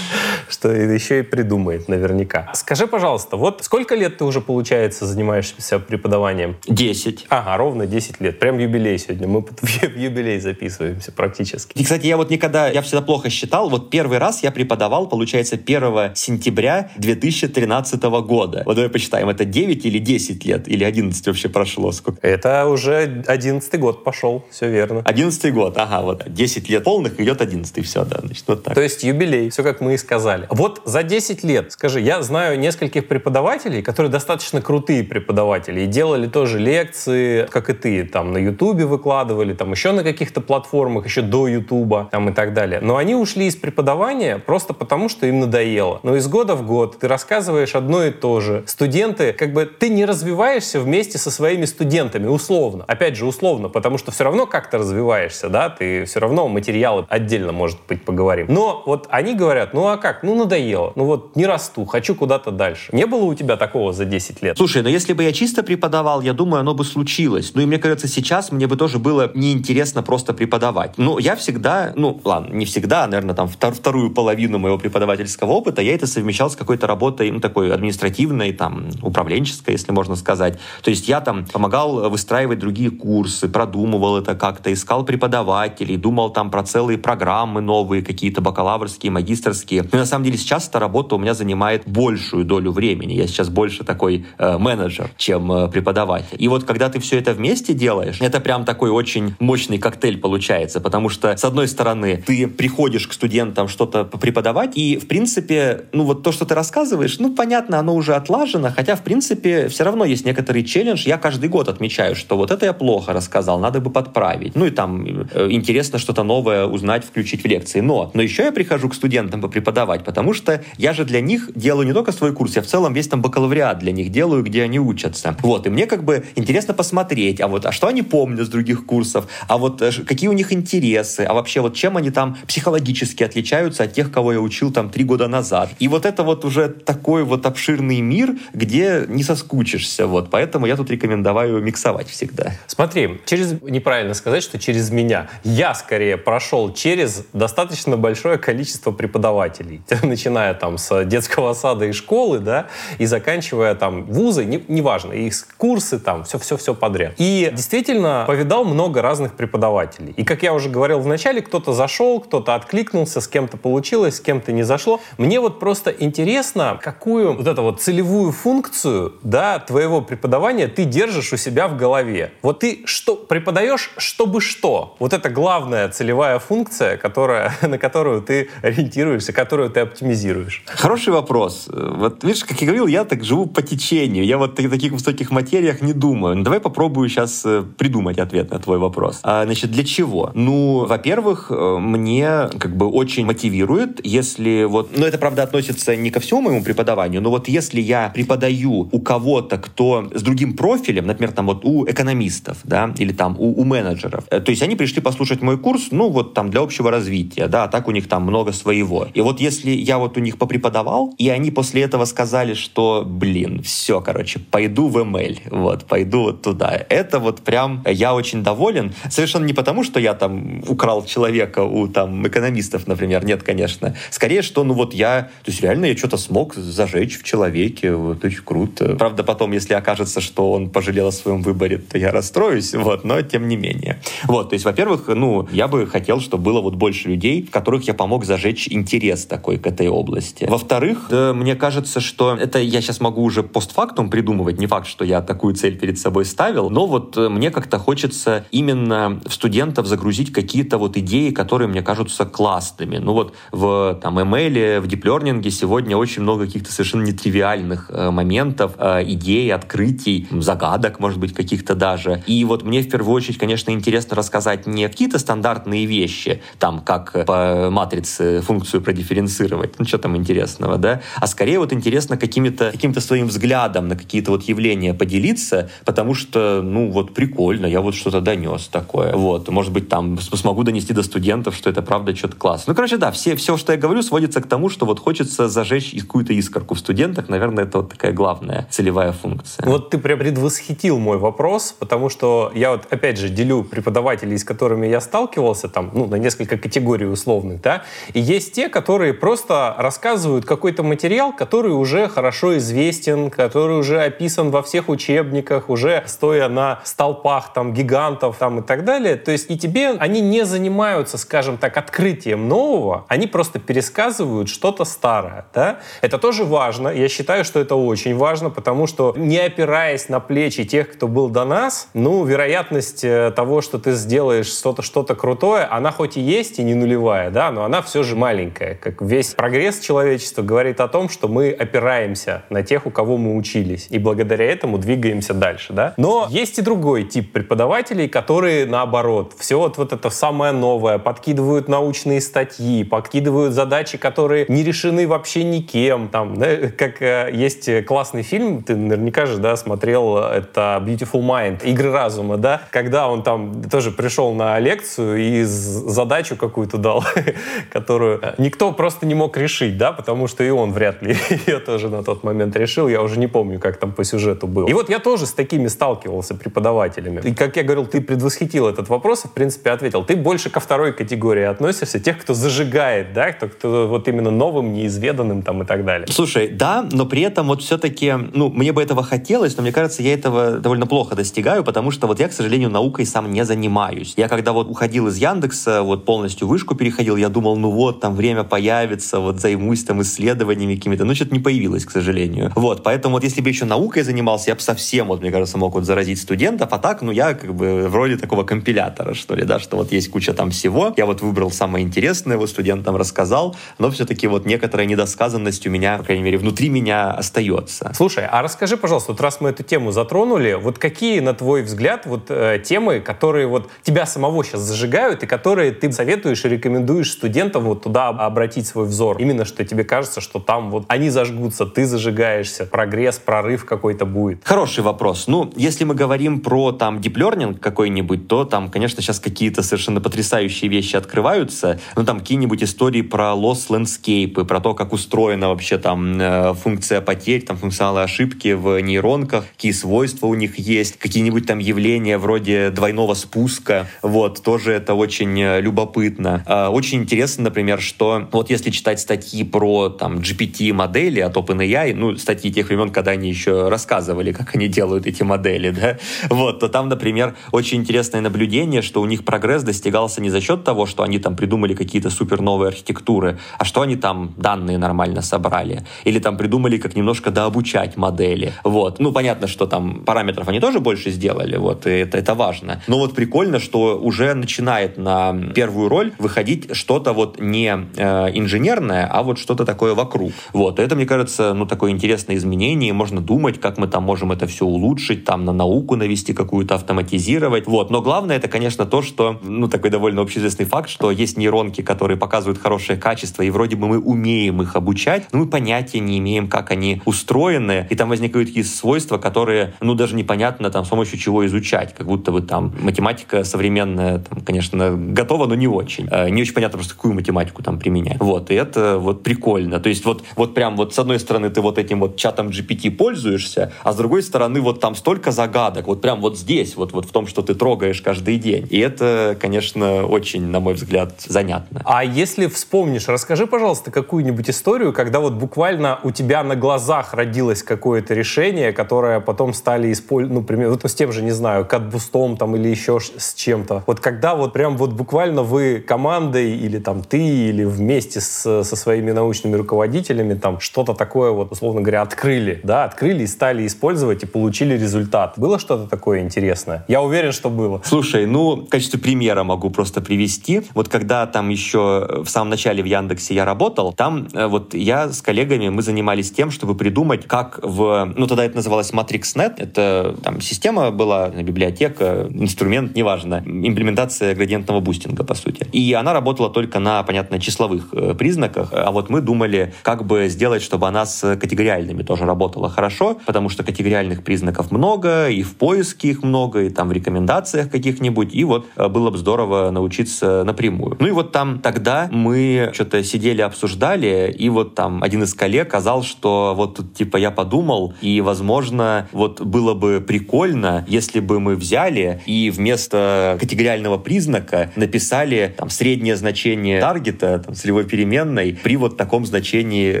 что 0.48 0.70
еще 0.70 1.20
и 1.20 1.22
придумает 1.22 1.88
наверняка. 1.88 2.50
Скажи, 2.54 2.86
пожалуйста, 2.86 3.36
вот 3.36 3.62
сколько 3.62 3.94
лет 3.94 4.18
ты 4.18 4.24
уже, 4.24 4.40
получается, 4.40 5.06
занимаешься 5.06 5.78
преподаванием? 5.78 6.56
Десять. 6.66 7.26
Ага, 7.28 7.56
ровно 7.56 7.86
10 7.86 8.20
лет. 8.20 8.38
Прям 8.38 8.58
юбилей 8.58 8.98
сегодня. 8.98 9.28
Мы 9.28 9.40
в 9.60 9.96
юбилей 9.96 10.40
записываемся 10.40 11.12
практически. 11.12 11.76
И, 11.78 11.84
кстати, 11.84 12.06
я 12.06 12.16
вот 12.16 12.30
никогда, 12.30 12.68
я 12.68 12.82
всегда 12.82 13.02
плохо 13.02 13.30
считал. 13.30 13.68
Вот 13.68 13.90
первый 13.90 14.18
раз 14.18 14.42
я 14.42 14.50
преподавал, 14.50 15.08
получается, 15.08 15.56
1 15.56 16.14
сентября 16.14 16.90
2013 16.96 18.02
года. 18.02 18.62
Вот 18.64 18.74
давай 18.74 18.90
посчитаем, 18.90 19.28
это 19.28 19.44
9 19.44 19.84
или 19.84 19.98
10 19.98 20.44
лет? 20.44 20.68
Или 20.68 20.84
11 20.84 21.26
вообще 21.26 21.48
прошло? 21.48 21.92
Сколько? 21.92 22.26
Это 22.26 22.66
уже 22.66 23.24
11 23.26 23.80
год 23.80 24.04
пошел, 24.04 24.44
все 24.50 24.68
верно. 24.68 25.02
11 25.04 25.52
год, 25.52 25.76
ага, 25.76 26.02
вот 26.02 26.24
10 26.26 26.68
лет 26.68 26.84
полных 26.84 27.20
идет 27.20 27.40
11 27.40 27.84
все, 27.84 28.04
да, 28.04 28.20
значит, 28.22 28.44
вот 28.46 28.62
так. 28.62 28.74
То 28.74 28.80
есть 28.80 29.02
юбилей, 29.02 29.50
все 29.50 29.62
как 29.62 29.80
мы 29.80 29.94
и 29.94 29.96
сказали. 29.96 30.37
Вот 30.50 30.82
за 30.84 31.02
10 31.02 31.44
лет, 31.44 31.72
скажи, 31.72 32.00
я 32.00 32.22
знаю 32.22 32.58
нескольких 32.58 33.08
преподавателей, 33.08 33.82
которые 33.82 34.10
достаточно 34.10 34.60
крутые 34.60 35.04
преподаватели 35.04 35.82
и 35.82 35.86
делали 35.86 36.26
тоже 36.26 36.58
лекции, 36.58 37.46
как 37.50 37.70
и 37.70 37.72
ты, 37.72 38.04
там 38.04 38.32
на 38.32 38.38
Ютубе 38.38 38.84
выкладывали, 38.84 39.54
там 39.54 39.72
еще 39.72 39.92
на 39.92 40.02
каких-то 40.02 40.40
платформах, 40.40 41.06
еще 41.06 41.22
до 41.22 41.48
Ютуба, 41.48 42.08
там 42.10 42.28
и 42.28 42.32
так 42.32 42.54
далее. 42.54 42.80
Но 42.80 42.96
они 42.96 43.14
ушли 43.14 43.46
из 43.46 43.56
преподавания 43.56 44.38
просто 44.38 44.74
потому, 44.74 45.08
что 45.08 45.26
им 45.26 45.40
надоело. 45.40 46.00
Но 46.02 46.16
из 46.16 46.28
года 46.28 46.54
в 46.54 46.66
год 46.66 46.98
ты 46.98 47.08
рассказываешь 47.08 47.74
одно 47.74 48.04
и 48.04 48.10
то 48.10 48.40
же. 48.40 48.62
Студенты, 48.66 49.32
как 49.32 49.52
бы 49.52 49.66
ты 49.66 49.88
не 49.88 50.04
развиваешься 50.04 50.80
вместе 50.80 51.18
со 51.18 51.30
своими 51.30 51.64
студентами, 51.64 52.26
условно. 52.26 52.84
Опять 52.86 53.16
же, 53.16 53.26
условно, 53.26 53.68
потому 53.68 53.98
что 53.98 54.10
все 54.12 54.24
равно 54.24 54.46
как-то 54.46 54.78
развиваешься, 54.78 55.48
да, 55.48 55.68
ты 55.68 56.04
все 56.04 56.20
равно 56.20 56.48
материалы 56.48 57.06
отдельно, 57.08 57.52
может 57.52 57.78
быть, 57.88 58.04
поговорим. 58.04 58.46
Но 58.48 58.82
вот 58.86 59.06
они 59.10 59.34
говорят, 59.34 59.74
ну 59.74 59.86
а 59.88 59.96
как, 59.96 60.22
ну 60.28 60.34
надоело, 60.34 60.92
ну 60.94 61.04
вот 61.04 61.36
не 61.36 61.46
расту, 61.46 61.86
хочу 61.86 62.14
куда-то 62.14 62.50
дальше. 62.50 62.90
Не 62.92 63.06
было 63.06 63.24
у 63.24 63.34
тебя 63.34 63.56
такого 63.56 63.92
за 63.92 64.04
10 64.04 64.42
лет? 64.42 64.58
Слушай, 64.58 64.82
ну 64.82 64.88
если 64.88 65.14
бы 65.14 65.24
я 65.24 65.32
чисто 65.32 65.62
преподавал, 65.62 66.20
я 66.20 66.34
думаю, 66.34 66.60
оно 66.60 66.74
бы 66.74 66.84
случилось. 66.84 67.52
Ну 67.54 67.62
и 67.62 67.66
мне 67.66 67.78
кажется, 67.78 68.08
сейчас 68.08 68.52
мне 68.52 68.66
бы 68.66 68.76
тоже 68.76 68.98
было 68.98 69.30
неинтересно 69.34 70.02
просто 70.02 70.34
преподавать. 70.34 70.98
Ну, 70.98 71.18
я 71.18 71.34
всегда, 71.36 71.92
ну, 71.96 72.20
ладно, 72.24 72.52
не 72.52 72.66
всегда, 72.66 73.06
наверное, 73.06 73.34
там 73.34 73.48
вторую 73.48 74.10
половину 74.10 74.58
моего 74.58 74.78
преподавательского 74.78 75.52
опыта 75.52 75.80
я 75.80 75.94
это 75.94 76.06
совмещал 76.06 76.50
с 76.50 76.56
какой-то 76.56 76.86
работой, 76.86 77.30
ну, 77.30 77.40
такой 77.40 77.72
административной, 77.72 78.52
там, 78.52 78.90
управленческой, 79.02 79.72
если 79.72 79.92
можно 79.92 80.16
сказать. 80.16 80.58
То 80.82 80.90
есть 80.90 81.08
я 81.08 81.20
там 81.20 81.46
помогал 81.46 82.10
выстраивать 82.10 82.58
другие 82.58 82.90
курсы, 82.90 83.48
продумывал 83.48 84.18
это 84.18 84.34
как-то, 84.34 84.72
искал 84.72 85.04
преподавателей, 85.04 85.96
думал 85.96 86.30
там 86.30 86.50
про 86.50 86.62
целые 86.62 86.98
программы 86.98 87.60
новые, 87.60 88.02
какие-то 88.02 88.40
бакалаврские, 88.40 89.12
магистрские. 89.12 89.88
Но 89.92 89.98
на 89.98 90.06
самом 90.06 90.17
деле 90.24 90.36
сейчас 90.36 90.68
эта 90.68 90.78
работа 90.78 91.16
у 91.16 91.18
меня 91.18 91.34
занимает 91.34 91.82
большую 91.86 92.44
долю 92.44 92.72
времени. 92.72 93.14
Я 93.14 93.26
сейчас 93.26 93.48
больше 93.48 93.84
такой 93.84 94.26
э, 94.38 94.58
менеджер, 94.58 95.10
чем 95.16 95.50
э, 95.52 95.68
преподаватель. 95.68 96.36
И 96.38 96.48
вот 96.48 96.64
когда 96.64 96.88
ты 96.88 97.00
все 97.00 97.18
это 97.18 97.32
вместе 97.32 97.74
делаешь, 97.74 98.18
это 98.20 98.40
прям 98.40 98.64
такой 98.64 98.90
очень 98.90 99.34
мощный 99.38 99.78
коктейль 99.78 100.18
получается, 100.18 100.80
потому 100.80 101.08
что, 101.08 101.36
с 101.36 101.44
одной 101.44 101.68
стороны, 101.68 102.22
ты 102.24 102.46
приходишь 102.46 103.06
к 103.06 103.12
студентам 103.12 103.68
что-то 103.68 104.04
преподавать, 104.04 104.76
и, 104.76 104.96
в 104.96 105.08
принципе, 105.08 105.86
ну 105.92 106.04
вот 106.04 106.22
то, 106.22 106.32
что 106.32 106.44
ты 106.44 106.54
рассказываешь, 106.54 107.18
ну, 107.18 107.34
понятно, 107.34 107.78
оно 107.78 107.94
уже 107.94 108.14
отлажено, 108.14 108.70
хотя, 108.74 108.96
в 108.96 109.02
принципе, 109.02 109.68
все 109.68 109.84
равно 109.84 110.04
есть 110.04 110.24
некоторый 110.24 110.64
челлендж. 110.64 111.06
Я 111.06 111.18
каждый 111.18 111.48
год 111.48 111.68
отмечаю, 111.68 112.14
что 112.14 112.36
вот 112.36 112.50
это 112.50 112.66
я 112.66 112.72
плохо 112.72 113.12
рассказал, 113.12 113.58
надо 113.58 113.80
бы 113.80 113.90
подправить. 113.90 114.54
Ну 114.54 114.66
и 114.66 114.70
там 114.70 115.26
э, 115.32 115.48
интересно 115.50 115.98
что-то 115.98 116.22
новое 116.22 116.66
узнать, 116.66 117.04
включить 117.04 117.42
в 117.42 117.46
лекции. 117.46 117.80
Но, 117.80 118.10
но 118.14 118.22
еще 118.22 118.44
я 118.44 118.52
прихожу 118.52 118.88
к 118.88 118.94
студентам 118.94 119.40
преподавать, 119.48 120.04
потому 120.08 120.32
что 120.32 120.64
я 120.78 120.94
же 120.94 121.04
для 121.04 121.20
них 121.20 121.50
делаю 121.54 121.86
не 121.86 121.92
только 121.92 122.12
свой 122.12 122.32
курс, 122.32 122.56
я 122.56 122.62
в 122.62 122.66
целом 122.66 122.94
весь 122.94 123.08
там 123.08 123.20
бакалавриат 123.20 123.78
для 123.78 123.92
них 123.92 124.10
делаю, 124.10 124.42
где 124.42 124.62
они 124.62 124.80
учатся. 124.80 125.36
Вот, 125.42 125.66
и 125.66 125.68
мне 125.68 125.84
как 125.84 126.02
бы 126.02 126.24
интересно 126.34 126.72
посмотреть, 126.72 127.42
а 127.42 127.46
вот, 127.46 127.66
а 127.66 127.72
что 127.72 127.88
они 127.88 128.00
помнят 128.00 128.46
с 128.46 128.48
других 128.48 128.86
курсов, 128.86 129.26
а 129.48 129.58
вот 129.58 129.82
э, 129.82 129.92
какие 130.06 130.30
у 130.30 130.32
них 130.32 130.50
интересы, 130.50 131.26
а 131.28 131.34
вообще 131.34 131.60
вот 131.60 131.74
чем 131.74 131.98
они 131.98 132.10
там 132.10 132.38
психологически 132.46 133.22
отличаются 133.22 133.82
от 133.82 133.92
тех, 133.92 134.10
кого 134.10 134.32
я 134.32 134.40
учил 134.40 134.72
там 134.72 134.88
три 134.88 135.04
года 135.04 135.28
назад. 135.28 135.72
И 135.78 135.88
вот 135.88 136.06
это 136.06 136.22
вот 136.22 136.46
уже 136.46 136.70
такой 136.70 137.22
вот 137.22 137.44
обширный 137.44 138.00
мир, 138.00 138.34
где 138.54 139.04
не 139.08 139.22
соскучишься, 139.22 140.06
вот, 140.06 140.30
поэтому 140.30 140.64
я 140.64 140.76
тут 140.76 140.90
рекомендую 140.90 141.60
миксовать 141.60 142.08
всегда. 142.08 142.52
Смотри, 142.66 143.20
через, 143.26 143.60
неправильно 143.60 144.14
сказать, 144.14 144.42
что 144.42 144.58
через 144.58 144.88
меня, 144.90 145.28
я 145.44 145.74
скорее 145.74 146.16
прошел 146.16 146.72
через 146.72 147.26
достаточно 147.34 147.98
большое 147.98 148.38
количество 148.38 148.90
преподавателей, 148.90 149.82
начиная 150.02 150.54
там 150.54 150.78
с 150.78 151.04
детского 151.04 151.52
сада 151.54 151.86
и 151.86 151.92
школы, 151.92 152.38
да, 152.38 152.66
и 152.98 153.06
заканчивая 153.06 153.74
там 153.74 154.04
вузы, 154.04 154.44
не, 154.44 154.64
неважно, 154.68 155.12
их 155.12 155.34
курсы 155.56 155.98
там, 155.98 156.24
все-все-все 156.24 156.74
подряд. 156.74 157.14
И 157.18 157.50
действительно 157.52 158.24
повидал 158.26 158.64
много 158.64 159.02
разных 159.02 159.34
преподавателей. 159.34 160.12
И 160.16 160.24
как 160.24 160.42
я 160.42 160.54
уже 160.54 160.68
говорил 160.68 161.00
в 161.00 161.06
начале, 161.06 161.42
кто-то 161.42 161.72
зашел, 161.72 162.20
кто-то 162.20 162.54
откликнулся, 162.54 163.20
с 163.20 163.28
кем-то 163.28 163.56
получилось, 163.56 164.16
с 164.16 164.20
кем-то 164.20 164.52
не 164.52 164.62
зашло. 164.62 165.00
Мне 165.16 165.40
вот 165.40 165.60
просто 165.60 165.90
интересно, 165.90 166.78
какую 166.82 167.36
вот 167.36 167.46
эту 167.46 167.62
вот 167.62 167.80
целевую 167.80 168.32
функцию, 168.32 169.14
да, 169.22 169.58
твоего 169.58 170.00
преподавания 170.00 170.68
ты 170.68 170.84
держишь 170.84 171.32
у 171.32 171.36
себя 171.36 171.68
в 171.68 171.76
голове. 171.76 172.32
Вот 172.42 172.60
ты 172.60 172.82
что 172.84 173.16
преподаешь, 173.16 173.92
чтобы 173.96 174.40
что? 174.40 174.96
Вот 174.98 175.12
это 175.12 175.30
главная 175.30 175.88
целевая 175.88 176.38
функция, 176.38 176.96
которая, 176.96 177.52
на 177.62 177.78
которую 177.78 178.22
ты 178.22 178.50
ориентируешься, 178.62 179.32
которую 179.32 179.70
ты 179.70 179.80
оптимизируешь. 179.88 180.62
Хороший 180.66 181.12
вопрос. 181.12 181.68
Вот 181.72 182.24
видишь, 182.24 182.44
как 182.44 182.60
я 182.60 182.66
говорил, 182.66 182.86
я 182.86 183.04
так 183.04 183.24
живу 183.24 183.46
по 183.46 183.62
течению. 183.62 184.24
Я 184.24 184.38
вот 184.38 184.58
в 184.58 184.70
таких 184.70 184.92
высоких 184.92 185.30
материях 185.30 185.82
не 185.82 185.92
думаю. 185.92 186.36
Ну, 186.36 186.42
давай 186.42 186.60
попробую 186.60 187.08
сейчас 187.08 187.42
э, 187.44 187.64
придумать 187.76 188.18
ответ 188.18 188.50
на 188.50 188.58
твой 188.58 188.78
вопрос. 188.78 189.20
А, 189.22 189.44
значит, 189.44 189.70
для 189.70 189.84
чего? 189.84 190.30
Ну, 190.34 190.86
во-первых, 190.86 191.50
э, 191.50 191.78
мне 191.78 192.48
как 192.58 192.76
бы 192.76 192.86
очень 192.86 193.24
мотивирует, 193.24 194.00
если 194.04 194.64
вот... 194.64 194.96
Ну, 194.96 195.04
это, 195.04 195.18
правда, 195.18 195.42
относится 195.42 195.96
не 195.96 196.10
ко 196.10 196.20
всему 196.20 196.42
моему 196.42 196.62
преподаванию, 196.62 197.22
но 197.22 197.30
вот 197.30 197.48
если 197.48 197.80
я 197.80 198.10
преподаю 198.14 198.88
у 198.90 199.00
кого-то, 199.00 199.58
кто 199.58 200.08
с 200.14 200.22
другим 200.22 200.56
профилем, 200.56 201.06
например, 201.06 201.32
там 201.32 201.46
вот 201.46 201.64
у 201.64 201.86
экономистов, 201.86 202.58
да, 202.64 202.92
или 202.98 203.12
там 203.12 203.36
у, 203.38 203.60
у 203.60 203.64
менеджеров, 203.64 204.24
э, 204.30 204.40
то 204.40 204.50
есть 204.50 204.62
они 204.62 204.76
пришли 204.76 205.00
послушать 205.00 205.42
мой 205.42 205.58
курс, 205.58 205.88
ну, 205.90 206.08
вот 206.08 206.34
там 206.34 206.50
для 206.50 206.60
общего 206.60 206.90
развития, 206.90 207.48
да, 207.48 207.64
а 207.64 207.68
так 207.68 207.88
у 207.88 207.90
них 207.90 208.08
там 208.08 208.22
много 208.22 208.52
своего. 208.52 209.08
И 209.14 209.20
вот 209.20 209.40
если 209.40 209.67
если 209.68 209.88
я 209.88 209.98
вот 209.98 210.16
у 210.16 210.20
них 210.20 210.38
попреподавал, 210.38 211.14
и 211.18 211.28
они 211.28 211.50
после 211.50 211.82
этого 211.82 212.04
сказали, 212.04 212.54
что, 212.54 213.04
блин, 213.06 213.62
все, 213.62 214.00
короче, 214.00 214.38
пойду 214.38 214.88
в 214.88 214.96
ML, 214.96 215.38
вот, 215.50 215.84
пойду 215.84 216.22
вот 216.22 216.42
туда. 216.42 216.86
Это 216.88 217.18
вот 217.18 217.40
прям 217.40 217.82
я 217.86 218.14
очень 218.14 218.42
доволен. 218.42 218.92
Совершенно 219.10 219.44
не 219.44 219.52
потому, 219.52 219.84
что 219.84 220.00
я 220.00 220.14
там 220.14 220.62
украл 220.68 221.04
человека 221.04 221.60
у 221.60 221.88
там 221.88 222.26
экономистов, 222.26 222.86
например, 222.86 223.24
нет, 223.24 223.42
конечно. 223.42 223.96
Скорее, 224.10 224.42
что, 224.42 224.64
ну 224.64 224.74
вот 224.74 224.94
я, 224.94 225.30
то 225.44 225.50
есть 225.50 225.60
реально 225.60 225.86
я 225.86 225.96
что-то 225.96 226.16
смог 226.16 226.54
зажечь 226.54 227.18
в 227.18 227.24
человеке, 227.24 227.92
вот 227.92 228.24
очень 228.24 228.42
круто. 228.44 228.96
Правда, 228.96 229.24
потом, 229.24 229.52
если 229.52 229.74
окажется, 229.74 230.20
что 230.20 230.52
он 230.52 230.70
пожалел 230.70 231.08
о 231.08 231.12
своем 231.12 231.42
выборе, 231.42 231.78
то 231.78 231.98
я 231.98 232.10
расстроюсь, 232.10 232.74
вот, 232.74 233.04
но 233.04 233.20
тем 233.22 233.48
не 233.48 233.56
менее. 233.56 234.00
Вот, 234.24 234.50
то 234.50 234.54
есть, 234.54 234.64
во-первых, 234.64 235.08
ну, 235.08 235.48
я 235.52 235.68
бы 235.68 235.86
хотел, 235.86 236.20
чтобы 236.20 236.44
было 236.44 236.60
вот 236.60 236.74
больше 236.74 237.08
людей, 237.08 237.42
в 237.42 237.50
которых 237.50 237.86
я 237.86 237.94
помог 237.94 238.24
зажечь 238.24 238.68
интерес 238.68 239.26
такой 239.26 239.57
к 239.58 239.66
этой 239.66 239.88
области. 239.88 240.46
Во-вторых, 240.48 241.06
да, 241.10 241.32
мне 241.34 241.54
кажется, 241.54 242.00
что 242.00 242.34
это 242.34 242.58
я 242.58 242.80
сейчас 242.80 243.00
могу 243.00 243.22
уже 243.22 243.42
постфактум 243.42 244.10
придумывать, 244.10 244.58
не 244.58 244.66
факт, 244.66 244.86
что 244.86 245.04
я 245.04 245.20
такую 245.20 245.54
цель 245.54 245.78
перед 245.78 245.98
собой 245.98 246.24
ставил, 246.24 246.70
но 246.70 246.86
вот 246.86 247.16
э, 247.16 247.28
мне 247.28 247.50
как-то 247.50 247.78
хочется 247.78 248.46
именно 248.50 249.20
в 249.26 249.32
студентов 249.32 249.86
загрузить 249.86 250.32
какие-то 250.32 250.78
вот 250.78 250.96
идеи, 250.96 251.30
которые 251.30 251.68
мне 251.68 251.82
кажутся 251.82 252.24
классными. 252.24 252.98
Ну 252.98 253.12
вот 253.12 253.34
в 253.52 253.98
там 254.02 254.18
ML, 254.18 254.80
в 254.80 254.86
Learning 254.86 255.48
сегодня 255.50 255.96
очень 255.96 256.22
много 256.22 256.46
каких-то 256.46 256.72
совершенно 256.72 257.04
нетривиальных 257.04 257.90
э, 257.90 258.10
моментов, 258.10 258.72
э, 258.78 259.04
идей, 259.04 259.52
открытий, 259.52 260.28
загадок, 260.30 261.00
может 261.00 261.18
быть, 261.18 261.34
каких-то 261.34 261.74
даже. 261.74 262.22
И 262.26 262.44
вот 262.44 262.62
мне 262.62 262.82
в 262.82 262.90
первую 262.90 263.14
очередь, 263.14 263.38
конечно, 263.38 263.70
интересно 263.70 264.16
рассказать 264.16 264.66
не 264.66 264.88
какие-то 264.88 265.18
стандартные 265.18 265.86
вещи, 265.86 266.42
там, 266.58 266.80
как 266.80 267.26
по 267.26 267.70
матрице 267.70 268.40
функцию 268.42 268.82
продифференцировать, 268.82 269.47
ну, 269.50 269.84
что 269.84 269.98
там 269.98 270.16
интересного, 270.16 270.76
да, 270.76 271.00
а 271.16 271.26
скорее 271.26 271.58
вот 271.58 271.72
интересно 271.72 272.16
каким-то 272.16 272.70
каким 272.72 272.94
своим 272.98 273.28
взглядом 273.28 273.88
на 273.88 273.96
какие-то 273.96 274.30
вот 274.32 274.42
явления 274.44 274.94
поделиться, 274.94 275.70
потому 275.84 276.14
что, 276.14 276.62
ну, 276.62 276.90
вот 276.90 277.14
прикольно, 277.14 277.66
я 277.66 277.80
вот 277.80 277.94
что-то 277.94 278.20
донес 278.20 278.68
такое. 278.68 279.14
Вот, 279.14 279.48
может 279.48 279.72
быть, 279.72 279.88
там 279.88 280.18
смогу 280.20 280.62
донести 280.64 280.92
до 280.92 281.02
студентов, 281.02 281.54
что 281.54 281.70
это 281.70 281.82
правда 281.82 282.14
что-то 282.14 282.36
классно. 282.36 282.72
Ну, 282.72 282.74
короче, 282.74 282.96
да, 282.96 283.10
все, 283.10 283.36
все, 283.36 283.56
что 283.56 283.72
я 283.72 283.78
говорю, 283.78 284.02
сводится 284.02 284.40
к 284.40 284.46
тому, 284.46 284.68
что 284.68 284.86
вот 284.86 284.98
хочется 284.98 285.48
зажечь 285.48 285.94
какую-то 286.00 286.32
искорку 286.32 286.74
в 286.74 286.78
студентах. 286.78 287.28
Наверное, 287.28 287.64
это 287.64 287.78
вот 287.78 287.90
такая 287.90 288.12
главная 288.12 288.66
целевая 288.70 289.12
функция. 289.12 289.64
Вот 289.66 289.90
ты 289.90 289.98
прям 289.98 290.18
предвосхитил 290.18 290.98
мой 290.98 291.18
вопрос, 291.18 291.74
потому 291.78 292.08
что 292.08 292.50
я 292.54 292.72
вот, 292.72 292.86
опять 292.90 293.18
же, 293.18 293.28
делю 293.28 293.62
преподавателей, 293.62 294.36
с 294.36 294.44
которыми 294.44 294.86
я 294.86 295.00
сталкивался, 295.00 295.68
там, 295.68 295.90
ну, 295.94 296.06
на 296.06 296.16
несколько 296.16 296.58
категорий 296.58 297.06
условных, 297.06 297.62
да, 297.62 297.84
и 298.12 298.20
есть 298.20 298.52
те, 298.52 298.68
которые 298.68 299.14
просто 299.14 299.37
рассказывают 299.48 300.44
какой-то 300.44 300.82
материал, 300.82 301.32
который 301.32 301.72
уже 301.72 302.08
хорошо 302.08 302.56
известен, 302.58 303.30
который 303.30 303.78
уже 303.78 304.00
описан 304.02 304.50
во 304.50 304.62
всех 304.62 304.88
учебниках, 304.88 305.68
уже 305.68 306.02
стоя 306.06 306.48
на 306.48 306.80
столпах 306.84 307.52
там 307.52 307.72
гигантов 307.72 308.36
там 308.38 308.60
и 308.60 308.62
так 308.62 308.84
далее. 308.84 309.16
То 309.16 309.30
есть 309.32 309.50
и 309.50 309.58
тебе 309.58 309.90
они 309.90 310.20
не 310.20 310.44
занимаются, 310.44 311.18
скажем 311.18 311.58
так, 311.58 311.76
открытием 311.76 312.48
нового, 312.48 313.04
они 313.08 313.26
просто 313.26 313.58
пересказывают 313.58 314.48
что-то 314.48 314.84
старое, 314.84 315.46
да. 315.54 315.80
Это 316.00 316.18
тоже 316.18 316.44
важно. 316.44 316.88
Я 316.88 317.08
считаю, 317.08 317.44
что 317.44 317.60
это 317.60 317.74
очень 317.74 318.16
важно, 318.16 318.50
потому 318.50 318.86
что 318.86 319.14
не 319.16 319.38
опираясь 319.38 320.08
на 320.08 320.20
плечи 320.20 320.64
тех, 320.64 320.92
кто 320.92 321.08
был 321.08 321.28
до 321.28 321.44
нас, 321.44 321.88
ну, 321.94 322.24
вероятность 322.24 323.04
э, 323.04 323.32
того, 323.34 323.60
что 323.60 323.78
ты 323.78 323.92
сделаешь 323.92 324.46
что-то 324.46 324.82
что-то 324.82 325.14
крутое, 325.14 325.64
она 325.64 325.90
хоть 325.90 326.16
и 326.16 326.20
есть 326.20 326.58
и 326.58 326.64
не 326.64 326.74
нулевая, 326.74 327.30
да, 327.30 327.50
но 327.50 327.64
она 327.64 327.82
все 327.82 328.02
же 328.02 328.16
маленькая. 328.16 328.74
Как 328.74 329.00
весь 329.02 329.27
прогресс 329.34 329.80
человечества 329.80 330.42
говорит 330.42 330.80
о 330.80 330.88
том, 330.88 331.08
что 331.08 331.28
мы 331.28 331.50
опираемся 331.50 332.42
на 332.50 332.62
тех, 332.62 332.86
у 332.86 332.90
кого 332.90 333.16
мы 333.16 333.36
учились, 333.36 333.86
и 333.90 333.98
благодаря 333.98 334.44
этому 334.44 334.78
двигаемся 334.78 335.34
дальше, 335.34 335.72
да. 335.72 335.94
Но 335.96 336.26
есть 336.30 336.58
и 336.58 336.62
другой 336.62 337.04
тип 337.04 337.32
преподавателей, 337.32 338.08
которые 338.08 338.66
наоборот, 338.66 339.34
все 339.38 339.58
вот, 339.58 339.78
вот 339.78 339.92
это 339.92 340.10
самое 340.10 340.52
новое, 340.52 340.98
подкидывают 340.98 341.68
научные 341.68 342.20
статьи, 342.20 342.84
подкидывают 342.84 343.54
задачи, 343.54 343.98
которые 343.98 344.46
не 344.48 344.62
решены 344.62 345.06
вообще 345.06 345.44
никем, 345.44 346.08
там, 346.08 346.36
да, 346.36 346.56
как 346.76 347.02
э, 347.02 347.30
есть 347.32 347.84
классный 347.86 348.22
фильм, 348.22 348.62
ты 348.62 348.76
наверняка 348.76 349.26
же, 349.26 349.38
да, 349.38 349.56
смотрел, 349.56 350.18
это 350.18 350.82
Beautiful 350.84 351.22
Mind, 351.22 351.64
Игры 351.64 351.92
разума, 351.92 352.36
да, 352.36 352.62
когда 352.70 353.08
он 353.08 353.22
там 353.22 353.62
тоже 353.64 353.90
пришел 353.90 354.32
на 354.34 354.58
лекцию 354.58 355.18
и 355.18 355.42
задачу 355.44 356.36
какую-то 356.36 356.78
дал, 356.78 357.04
которую 357.72 358.20
никто 358.38 358.72
просто 358.72 359.06
не 359.06 359.14
мог 359.18 359.36
решить, 359.36 359.76
да, 359.76 359.92
потому 359.92 360.28
что 360.28 360.44
и 360.44 360.50
он 360.50 360.72
вряд 360.72 361.02
ли 361.02 361.16
ее 361.46 361.58
тоже 361.58 361.88
на 361.88 362.02
тот 362.02 362.24
момент 362.24 362.56
решил. 362.56 362.88
Я 362.88 363.02
уже 363.02 363.18
не 363.18 363.26
помню, 363.26 363.58
как 363.58 363.76
там 363.76 363.92
по 363.92 364.04
сюжету 364.04 364.46
было. 364.46 364.68
И 364.68 364.72
вот 364.72 364.88
я 364.88 364.98
тоже 364.98 365.26
с 365.26 365.32
такими 365.32 365.68
сталкивался 365.68 366.34
преподавателями. 366.34 367.20
И, 367.24 367.34
как 367.34 367.56
я 367.56 367.62
говорил, 367.62 367.86
ты 367.86 368.00
предвосхитил 368.00 368.66
этот 368.66 368.88
вопрос 368.88 369.24
и, 369.24 369.28
в 369.28 369.32
принципе, 369.32 369.70
ответил. 369.70 370.04
Ты 370.04 370.16
больше 370.16 370.50
ко 370.50 370.60
второй 370.60 370.92
категории 370.92 371.44
относишься, 371.44 372.00
тех, 372.00 372.18
кто 372.18 372.34
зажигает, 372.34 373.12
да, 373.12 373.32
кто, 373.32 373.48
кто 373.48 373.88
вот 373.88 374.08
именно 374.08 374.30
новым, 374.30 374.72
неизведанным 374.72 375.42
там 375.42 375.62
и 375.62 375.66
так 375.66 375.84
далее. 375.84 376.06
Слушай, 376.08 376.48
да, 376.48 376.86
но 376.90 377.06
при 377.06 377.22
этом 377.22 377.48
вот 377.48 377.62
все-таки, 377.62 378.14
ну, 378.32 378.50
мне 378.50 378.72
бы 378.72 378.82
этого 378.82 379.02
хотелось, 379.02 379.56
но 379.56 379.62
мне 379.62 379.72
кажется, 379.72 380.02
я 380.02 380.14
этого 380.14 380.58
довольно 380.58 380.86
плохо 380.86 381.16
достигаю, 381.16 381.64
потому 381.64 381.90
что 381.90 382.06
вот 382.06 382.20
я, 382.20 382.28
к 382.28 382.32
сожалению, 382.32 382.70
наукой 382.70 383.06
сам 383.06 383.32
не 383.32 383.44
занимаюсь. 383.44 384.14
Я 384.16 384.28
когда 384.28 384.52
вот 384.52 384.68
уходил 384.70 385.08
из 385.08 385.16
Яндекса, 385.16 385.82
вот 385.82 386.04
полностью 386.04 386.46
вышку 386.46 386.74
переходил, 386.74 387.16
я 387.16 387.28
думал, 387.28 387.56
ну 387.56 387.70
вот, 387.70 388.00
там 388.00 388.14
время 388.14 388.44
появится, 388.44 389.07
вот 389.12 389.40
займусь 389.40 389.84
там 389.84 390.02
исследованиями 390.02 390.76
какими-то, 390.76 391.04
но 391.04 391.14
что-то 391.14 391.32
не 391.32 391.40
появилось, 391.40 391.84
к 391.84 391.90
сожалению. 391.90 392.52
Вот, 392.54 392.82
поэтому 392.82 393.14
вот 393.14 393.24
если 393.24 393.40
бы 393.40 393.48
еще 393.48 393.64
наукой 393.64 394.02
занимался, 394.02 394.50
я 394.50 394.54
бы 394.54 394.60
совсем, 394.60 395.08
вот, 395.08 395.20
мне 395.20 395.30
кажется, 395.30 395.58
мог 395.58 395.74
вот 395.74 395.84
заразить 395.84 396.20
студентов, 396.20 396.68
а 396.72 396.78
так, 396.78 397.02
ну, 397.02 397.12
я 397.12 397.34
как 397.34 397.54
бы 397.54 397.88
вроде 397.88 398.16
такого 398.16 398.44
компилятора, 398.44 399.14
что 399.14 399.34
ли, 399.34 399.44
да, 399.44 399.58
что 399.58 399.76
вот 399.76 399.92
есть 399.92 400.10
куча 400.10 400.34
там 400.34 400.50
всего, 400.50 400.92
я 400.96 401.06
вот 401.06 401.22
выбрал 401.22 401.50
самое 401.50 401.84
интересное, 401.84 402.36
вот 402.36 402.50
студентам 402.50 402.96
рассказал, 402.96 403.56
но 403.78 403.90
все-таки 403.90 404.26
вот 404.26 404.46
некоторая 404.46 404.86
недосказанность 404.86 405.66
у 405.66 405.70
меня, 405.70 405.98
по 405.98 406.04
крайней 406.04 406.24
мере, 406.24 406.38
внутри 406.38 406.68
меня 406.68 407.12
остается. 407.12 407.92
Слушай, 407.94 408.26
а 408.30 408.42
расскажи, 408.42 408.76
пожалуйста, 408.76 409.12
вот 409.12 409.20
раз 409.20 409.40
мы 409.40 409.50
эту 409.50 409.62
тему 409.62 409.92
затронули, 409.92 410.54
вот 410.54 410.78
какие, 410.78 411.20
на 411.20 411.34
твой 411.34 411.62
взгляд, 411.62 412.06
вот 412.06 412.26
э, 412.28 412.60
темы, 412.64 413.00
которые 413.00 413.46
вот 413.46 413.70
тебя 413.82 414.06
самого 414.06 414.44
сейчас 414.44 414.60
зажигают 414.60 415.22
и 415.22 415.26
которые 415.26 415.72
ты 415.72 415.90
советуешь 415.92 416.44
и 416.44 416.48
рекомендуешь 416.48 417.12
студентам 417.12 417.64
вот 417.64 417.82
туда 417.82 418.08
обратить 418.08 418.66
свой 418.66 418.86
взор? 418.86 418.97
Именно 419.20 419.44
что 419.44 419.64
тебе 419.64 419.84
кажется, 419.84 420.20
что 420.20 420.38
там 420.38 420.70
вот 420.70 420.84
они 420.88 421.10
зажгутся, 421.10 421.66
ты 421.66 421.86
зажигаешься, 421.86 422.66
прогресс, 422.66 423.18
прорыв 423.18 423.64
какой-то 423.64 424.06
будет. 424.06 424.40
Хороший 424.44 424.82
вопрос. 424.82 425.26
Ну, 425.26 425.50
если 425.56 425.84
мы 425.84 425.94
говорим 425.94 426.40
про 426.40 426.72
там 426.72 426.98
learning 426.98 427.58
какой-нибудь, 427.58 428.28
то 428.28 428.44
там, 428.44 428.70
конечно, 428.70 429.02
сейчас 429.02 429.20
какие-то 429.20 429.62
совершенно 429.62 430.00
потрясающие 430.00 430.70
вещи 430.70 430.96
открываются. 430.96 431.80
Ну, 431.96 432.04
там 432.04 432.20
какие-нибудь 432.20 432.62
истории 432.62 433.02
про 433.02 433.34
loss 433.34 433.68
landscape, 433.68 434.44
про 434.44 434.60
то, 434.60 434.74
как 434.74 434.92
устроена 434.92 435.48
вообще 435.48 435.78
там 435.78 436.20
э, 436.20 436.54
функция 436.54 437.00
потерь, 437.00 437.42
там 437.42 437.56
функционалы 437.56 438.02
ошибки 438.02 438.52
в 438.52 438.80
нейронках, 438.80 439.44
какие 439.52 439.72
свойства 439.72 440.26
у 440.26 440.34
них 440.34 440.58
есть, 440.58 440.98
какие-нибудь 440.98 441.46
там 441.46 441.58
явления 441.58 442.18
вроде 442.18 442.70
двойного 442.70 443.14
спуска. 443.14 443.86
Вот, 444.02 444.42
тоже 444.42 444.72
это 444.72 444.94
очень 444.94 445.40
э, 445.40 445.60
любопытно. 445.60 446.44
Э, 446.46 446.68
очень 446.68 447.02
интересно, 447.02 447.44
например, 447.44 447.80
что 447.80 448.28
вот 448.32 448.50
если 448.50 448.70
читать 448.70 448.87
статьи 448.96 449.44
про 449.44 449.90
там 449.90 450.18
GPT-модели 450.18 451.20
от 451.20 451.36
OpenAI, 451.36 451.94
ну, 451.94 452.16
статьи 452.16 452.50
тех 452.50 452.68
времен, 452.68 452.90
когда 452.90 453.12
они 453.12 453.28
еще 453.28 453.68
рассказывали, 453.68 454.32
как 454.32 454.54
они 454.54 454.68
делают 454.68 455.06
эти 455.06 455.22
модели, 455.22 455.70
да, 455.70 455.98
вот, 456.30 456.60
то 456.60 456.68
там, 456.68 456.88
например, 456.88 457.36
очень 457.52 457.78
интересное 457.78 458.20
наблюдение, 458.20 458.82
что 458.82 459.00
у 459.00 459.06
них 459.06 459.24
прогресс 459.24 459.62
достигался 459.62 460.22
не 460.22 460.30
за 460.30 460.40
счет 460.40 460.64
того, 460.64 460.86
что 460.86 461.02
они 461.02 461.18
там 461.18 461.36
придумали 461.36 461.74
какие-то 461.74 462.10
супер 462.10 462.40
новые 462.40 462.68
архитектуры, 462.68 463.38
а 463.58 463.64
что 463.64 463.82
они 463.82 463.96
там 463.96 464.34
данные 464.36 464.78
нормально 464.78 465.22
собрали. 465.22 465.84
Или 466.04 466.18
там 466.18 466.36
придумали, 466.36 466.78
как 466.78 466.96
немножко 466.96 467.30
дообучать 467.30 467.96
модели. 467.96 468.52
Вот. 468.64 468.98
Ну, 469.00 469.12
понятно, 469.12 469.46
что 469.46 469.66
там 469.66 470.04
параметров 470.04 470.48
они 470.48 470.60
тоже 470.60 470.80
больше 470.80 471.10
сделали, 471.10 471.56
вот, 471.56 471.86
и 471.86 471.90
это, 471.90 472.18
это 472.18 472.34
важно. 472.34 472.80
Но 472.86 472.98
вот 472.98 473.14
прикольно, 473.14 473.58
что 473.58 473.98
уже 473.98 474.32
начинает 474.34 474.96
на 474.96 475.36
первую 475.54 475.88
роль 475.88 476.12
выходить 476.18 476.74
что-то 476.74 477.12
вот 477.12 477.40
не 477.40 477.86
э, 477.96 478.30
инженерное, 478.68 479.06
а 479.06 479.22
вот 479.22 479.38
что-то 479.38 479.64
такое 479.64 479.94
вокруг. 479.94 480.32
Вот. 480.52 480.78
Это, 480.78 480.94
мне 480.94 481.06
кажется, 481.06 481.54
ну, 481.54 481.66
такое 481.66 481.90
интересное 481.90 482.36
изменение. 482.36 482.92
Можно 482.92 483.20
думать, 483.20 483.60
как 483.60 483.78
мы 483.78 483.86
там 483.88 484.04
можем 484.04 484.32
это 484.32 484.46
все 484.46 484.64
улучшить, 484.64 485.24
там 485.24 485.44
на 485.44 485.52
науку 485.52 485.96
навести 485.96 486.32
какую-то, 486.32 486.74
автоматизировать. 486.74 487.66
Вот. 487.66 487.90
Но 487.90 488.02
главное, 488.02 488.36
это, 488.36 488.48
конечно, 488.48 488.84
то, 488.84 489.02
что, 489.02 489.38
ну, 489.42 489.68
такой 489.68 489.90
довольно 489.90 490.22
общеизвестный 490.22 490.66
факт, 490.66 490.90
что 490.90 491.10
есть 491.10 491.36
нейронки, 491.38 491.82
которые 491.82 492.16
показывают 492.16 492.58
хорошее 492.58 492.98
качество, 492.98 493.42
и 493.42 493.50
вроде 493.50 493.76
бы 493.76 493.88
мы 493.88 493.98
умеем 493.98 494.62
их 494.62 494.76
обучать, 494.76 495.28
но 495.32 495.40
мы 495.40 495.46
понятия 495.46 496.00
не 496.00 496.18
имеем, 496.18 496.48
как 496.48 496.70
они 496.70 497.00
устроены, 497.04 497.86
и 497.90 497.94
там 497.94 498.08
возникают 498.08 498.48
такие 498.48 498.64
свойства, 498.64 499.18
которые, 499.18 499.74
ну, 499.80 499.94
даже 499.94 500.14
непонятно 500.14 500.70
там 500.70 500.84
с 500.84 500.88
помощью 500.88 501.18
чего 501.18 501.46
изучать, 501.46 501.94
как 501.94 502.06
будто 502.06 502.32
бы 502.32 502.42
там 502.42 502.74
математика 502.80 503.44
современная, 503.44 504.18
там, 504.18 504.40
конечно, 504.40 504.96
готова, 504.96 505.46
но 505.46 505.54
не 505.54 505.68
очень. 505.68 506.08
Э, 506.10 506.28
не 506.28 506.42
очень 506.42 506.54
понятно 506.54 506.78
просто, 506.78 506.94
какую 506.94 507.14
математику 507.14 507.62
там 507.62 507.78
применять. 507.78 508.18
Вот. 508.20 508.50
И 508.50 508.57
это 508.58 508.98
вот 508.98 509.22
прикольно. 509.22 509.80
То 509.80 509.88
есть 509.88 510.04
вот, 510.04 510.24
вот 510.36 510.54
прям 510.54 510.76
вот 510.76 510.94
с 510.94 510.98
одной 510.98 511.18
стороны 511.18 511.50
ты 511.50 511.60
вот 511.60 511.78
этим 511.78 512.00
вот 512.00 512.16
чатом 512.16 512.48
GPT 512.48 512.90
пользуешься, 512.90 513.72
а 513.82 513.92
с 513.92 513.96
другой 513.96 514.22
стороны 514.22 514.60
вот 514.60 514.80
там 514.80 514.94
столько 514.94 515.30
загадок, 515.30 515.86
вот 515.86 516.00
прям 516.00 516.20
вот 516.20 516.38
здесь, 516.38 516.76
вот, 516.76 516.92
вот 516.92 517.06
в 517.06 517.10
том, 517.10 517.26
что 517.26 517.42
ты 517.42 517.54
трогаешь 517.54 518.02
каждый 518.02 518.38
день. 518.38 518.66
И 518.70 518.78
это, 518.78 519.36
конечно, 519.40 520.06
очень, 520.06 520.46
на 520.46 520.60
мой 520.60 520.74
взгляд, 520.74 521.20
занятно. 521.26 521.82
А 521.84 522.04
если 522.04 522.46
вспомнишь, 522.46 523.08
расскажи, 523.08 523.46
пожалуйста, 523.46 523.90
какую-нибудь 523.90 524.50
историю, 524.50 524.92
когда 524.92 525.20
вот 525.20 525.34
буквально 525.34 526.00
у 526.02 526.10
тебя 526.10 526.42
на 526.42 526.56
глазах 526.56 527.14
родилось 527.14 527.62
какое-то 527.62 528.14
решение, 528.14 528.72
которое 528.72 529.20
потом 529.20 529.52
стали 529.52 529.92
использовать, 529.92 530.34
ну, 530.34 530.40
например, 530.40 530.70
вот 530.70 530.84
с 530.84 530.94
тем 530.94 531.12
же, 531.12 531.22
не 531.22 531.30
знаю, 531.30 531.64
катбустом 531.64 532.36
там 532.36 532.56
или 532.56 532.68
еще 532.68 532.98
с 533.00 533.34
чем-то. 533.34 533.84
Вот 533.86 534.00
когда 534.00 534.34
вот 534.34 534.52
прям 534.52 534.76
вот 534.76 534.92
буквально 534.92 535.42
вы 535.42 535.84
командой 535.86 536.56
или 536.56 536.78
там 536.78 537.02
ты 537.02 537.18
или 537.18 537.64
вместе 537.64 538.20
с, 538.20 538.44
со 538.64 538.76
своими 538.76 539.12
научными 539.12 539.56
руководителями 539.56 540.34
там 540.34 540.60
что-то 540.60 540.94
такое 540.94 541.30
вот, 541.30 541.52
условно 541.52 541.80
говоря, 541.80 542.02
открыли, 542.02 542.60
да, 542.62 542.84
открыли 542.84 543.24
и 543.24 543.26
стали 543.26 543.66
использовать 543.66 544.22
и 544.22 544.26
получили 544.26 544.74
результат. 544.74 545.34
Было 545.36 545.58
что-то 545.58 545.88
такое 545.88 546.20
интересное? 546.20 546.84
Я 546.88 547.02
уверен, 547.02 547.32
что 547.32 547.50
было. 547.50 547.80
Слушай, 547.84 548.26
ну, 548.26 548.56
в 548.56 548.68
качестве 548.68 548.98
примера 548.98 549.44
могу 549.44 549.70
просто 549.70 550.00
привести. 550.00 550.62
Вот 550.74 550.88
когда 550.88 551.26
там 551.26 551.48
еще 551.48 552.22
в 552.24 552.28
самом 552.28 552.50
начале 552.50 552.82
в 552.82 552.86
Яндексе 552.86 553.34
я 553.34 553.44
работал, 553.44 553.92
там 553.92 554.28
э, 554.32 554.46
вот 554.46 554.74
я 554.74 555.08
с 555.08 555.22
коллегами, 555.22 555.68
мы 555.68 555.82
занимались 555.82 556.30
тем, 556.30 556.50
чтобы 556.50 556.74
придумать, 556.74 557.26
как 557.26 557.60
в, 557.62 558.12
ну, 558.16 558.26
тогда 558.26 558.44
это 558.44 558.56
называлось 558.56 558.92
MatrixNet, 558.92 559.54
это 559.58 560.16
там 560.22 560.40
система 560.40 560.90
была, 560.90 561.28
библиотека, 561.30 562.28
инструмент, 562.30 562.94
неважно, 562.94 563.42
имплементация 563.46 564.34
градиентного 564.34 564.80
бустинга, 564.80 565.24
по 565.24 565.34
сути. 565.34 565.66
И 565.72 565.92
она 565.92 566.12
работала 566.12 566.50
только 566.50 566.78
на, 566.78 567.02
понятно, 567.02 567.40
числовых 567.40 567.88
э, 567.92 568.14
признаках, 568.38 568.68
а 568.72 568.90
вот 568.92 569.10
мы 569.10 569.20
думали, 569.20 569.72
как 569.82 570.06
бы 570.06 570.28
сделать, 570.28 570.62
чтобы 570.62 570.86
она 570.86 571.06
с 571.06 571.36
категориальными 571.36 572.02
тоже 572.02 572.24
работала 572.24 572.68
хорошо, 572.70 573.18
потому 573.26 573.48
что 573.48 573.64
категориальных 573.64 574.22
признаков 574.22 574.70
много, 574.70 575.28
и 575.28 575.42
в 575.42 575.56
поиске 575.56 576.10
их 576.10 576.22
много, 576.22 576.62
и 576.62 576.70
там 576.70 576.88
в 576.88 576.92
рекомендациях 576.92 577.70
каких-нибудь, 577.70 578.32
и 578.32 578.44
вот 578.44 578.66
э, 578.76 578.88
было 578.88 579.10
бы 579.10 579.18
здорово 579.18 579.70
научиться 579.70 580.44
напрямую. 580.44 580.96
Ну 581.00 581.08
и 581.08 581.10
вот 581.10 581.32
там 581.32 581.58
тогда 581.58 582.08
мы 582.12 582.70
что-то 582.74 583.02
сидели, 583.02 583.42
обсуждали, 583.42 584.32
и 584.38 584.48
вот 584.48 584.74
там 584.74 585.02
один 585.02 585.24
из 585.24 585.34
коллег 585.34 585.68
сказал, 585.68 586.02
что 586.04 586.54
вот 586.56 586.76
тут 586.76 586.94
типа 586.94 587.16
я 587.16 587.30
подумал, 587.30 587.94
и 588.00 588.20
возможно 588.20 589.08
вот 589.12 589.40
было 589.40 589.74
бы 589.74 590.00
прикольно, 590.00 590.84
если 590.88 591.20
бы 591.20 591.40
мы 591.40 591.56
взяли 591.56 592.20
и 592.26 592.50
вместо 592.50 593.36
категориального 593.40 593.98
признака 593.98 594.70
написали 594.76 595.52
там 595.56 595.70
среднее 595.70 596.16
значение 596.16 596.80
таргета, 596.80 597.42
там, 597.44 597.54
целевой 597.54 597.84
переменной 598.28 598.58
при 598.62 598.76
вот 598.76 598.96
таком 598.96 599.26
значении 599.26 600.00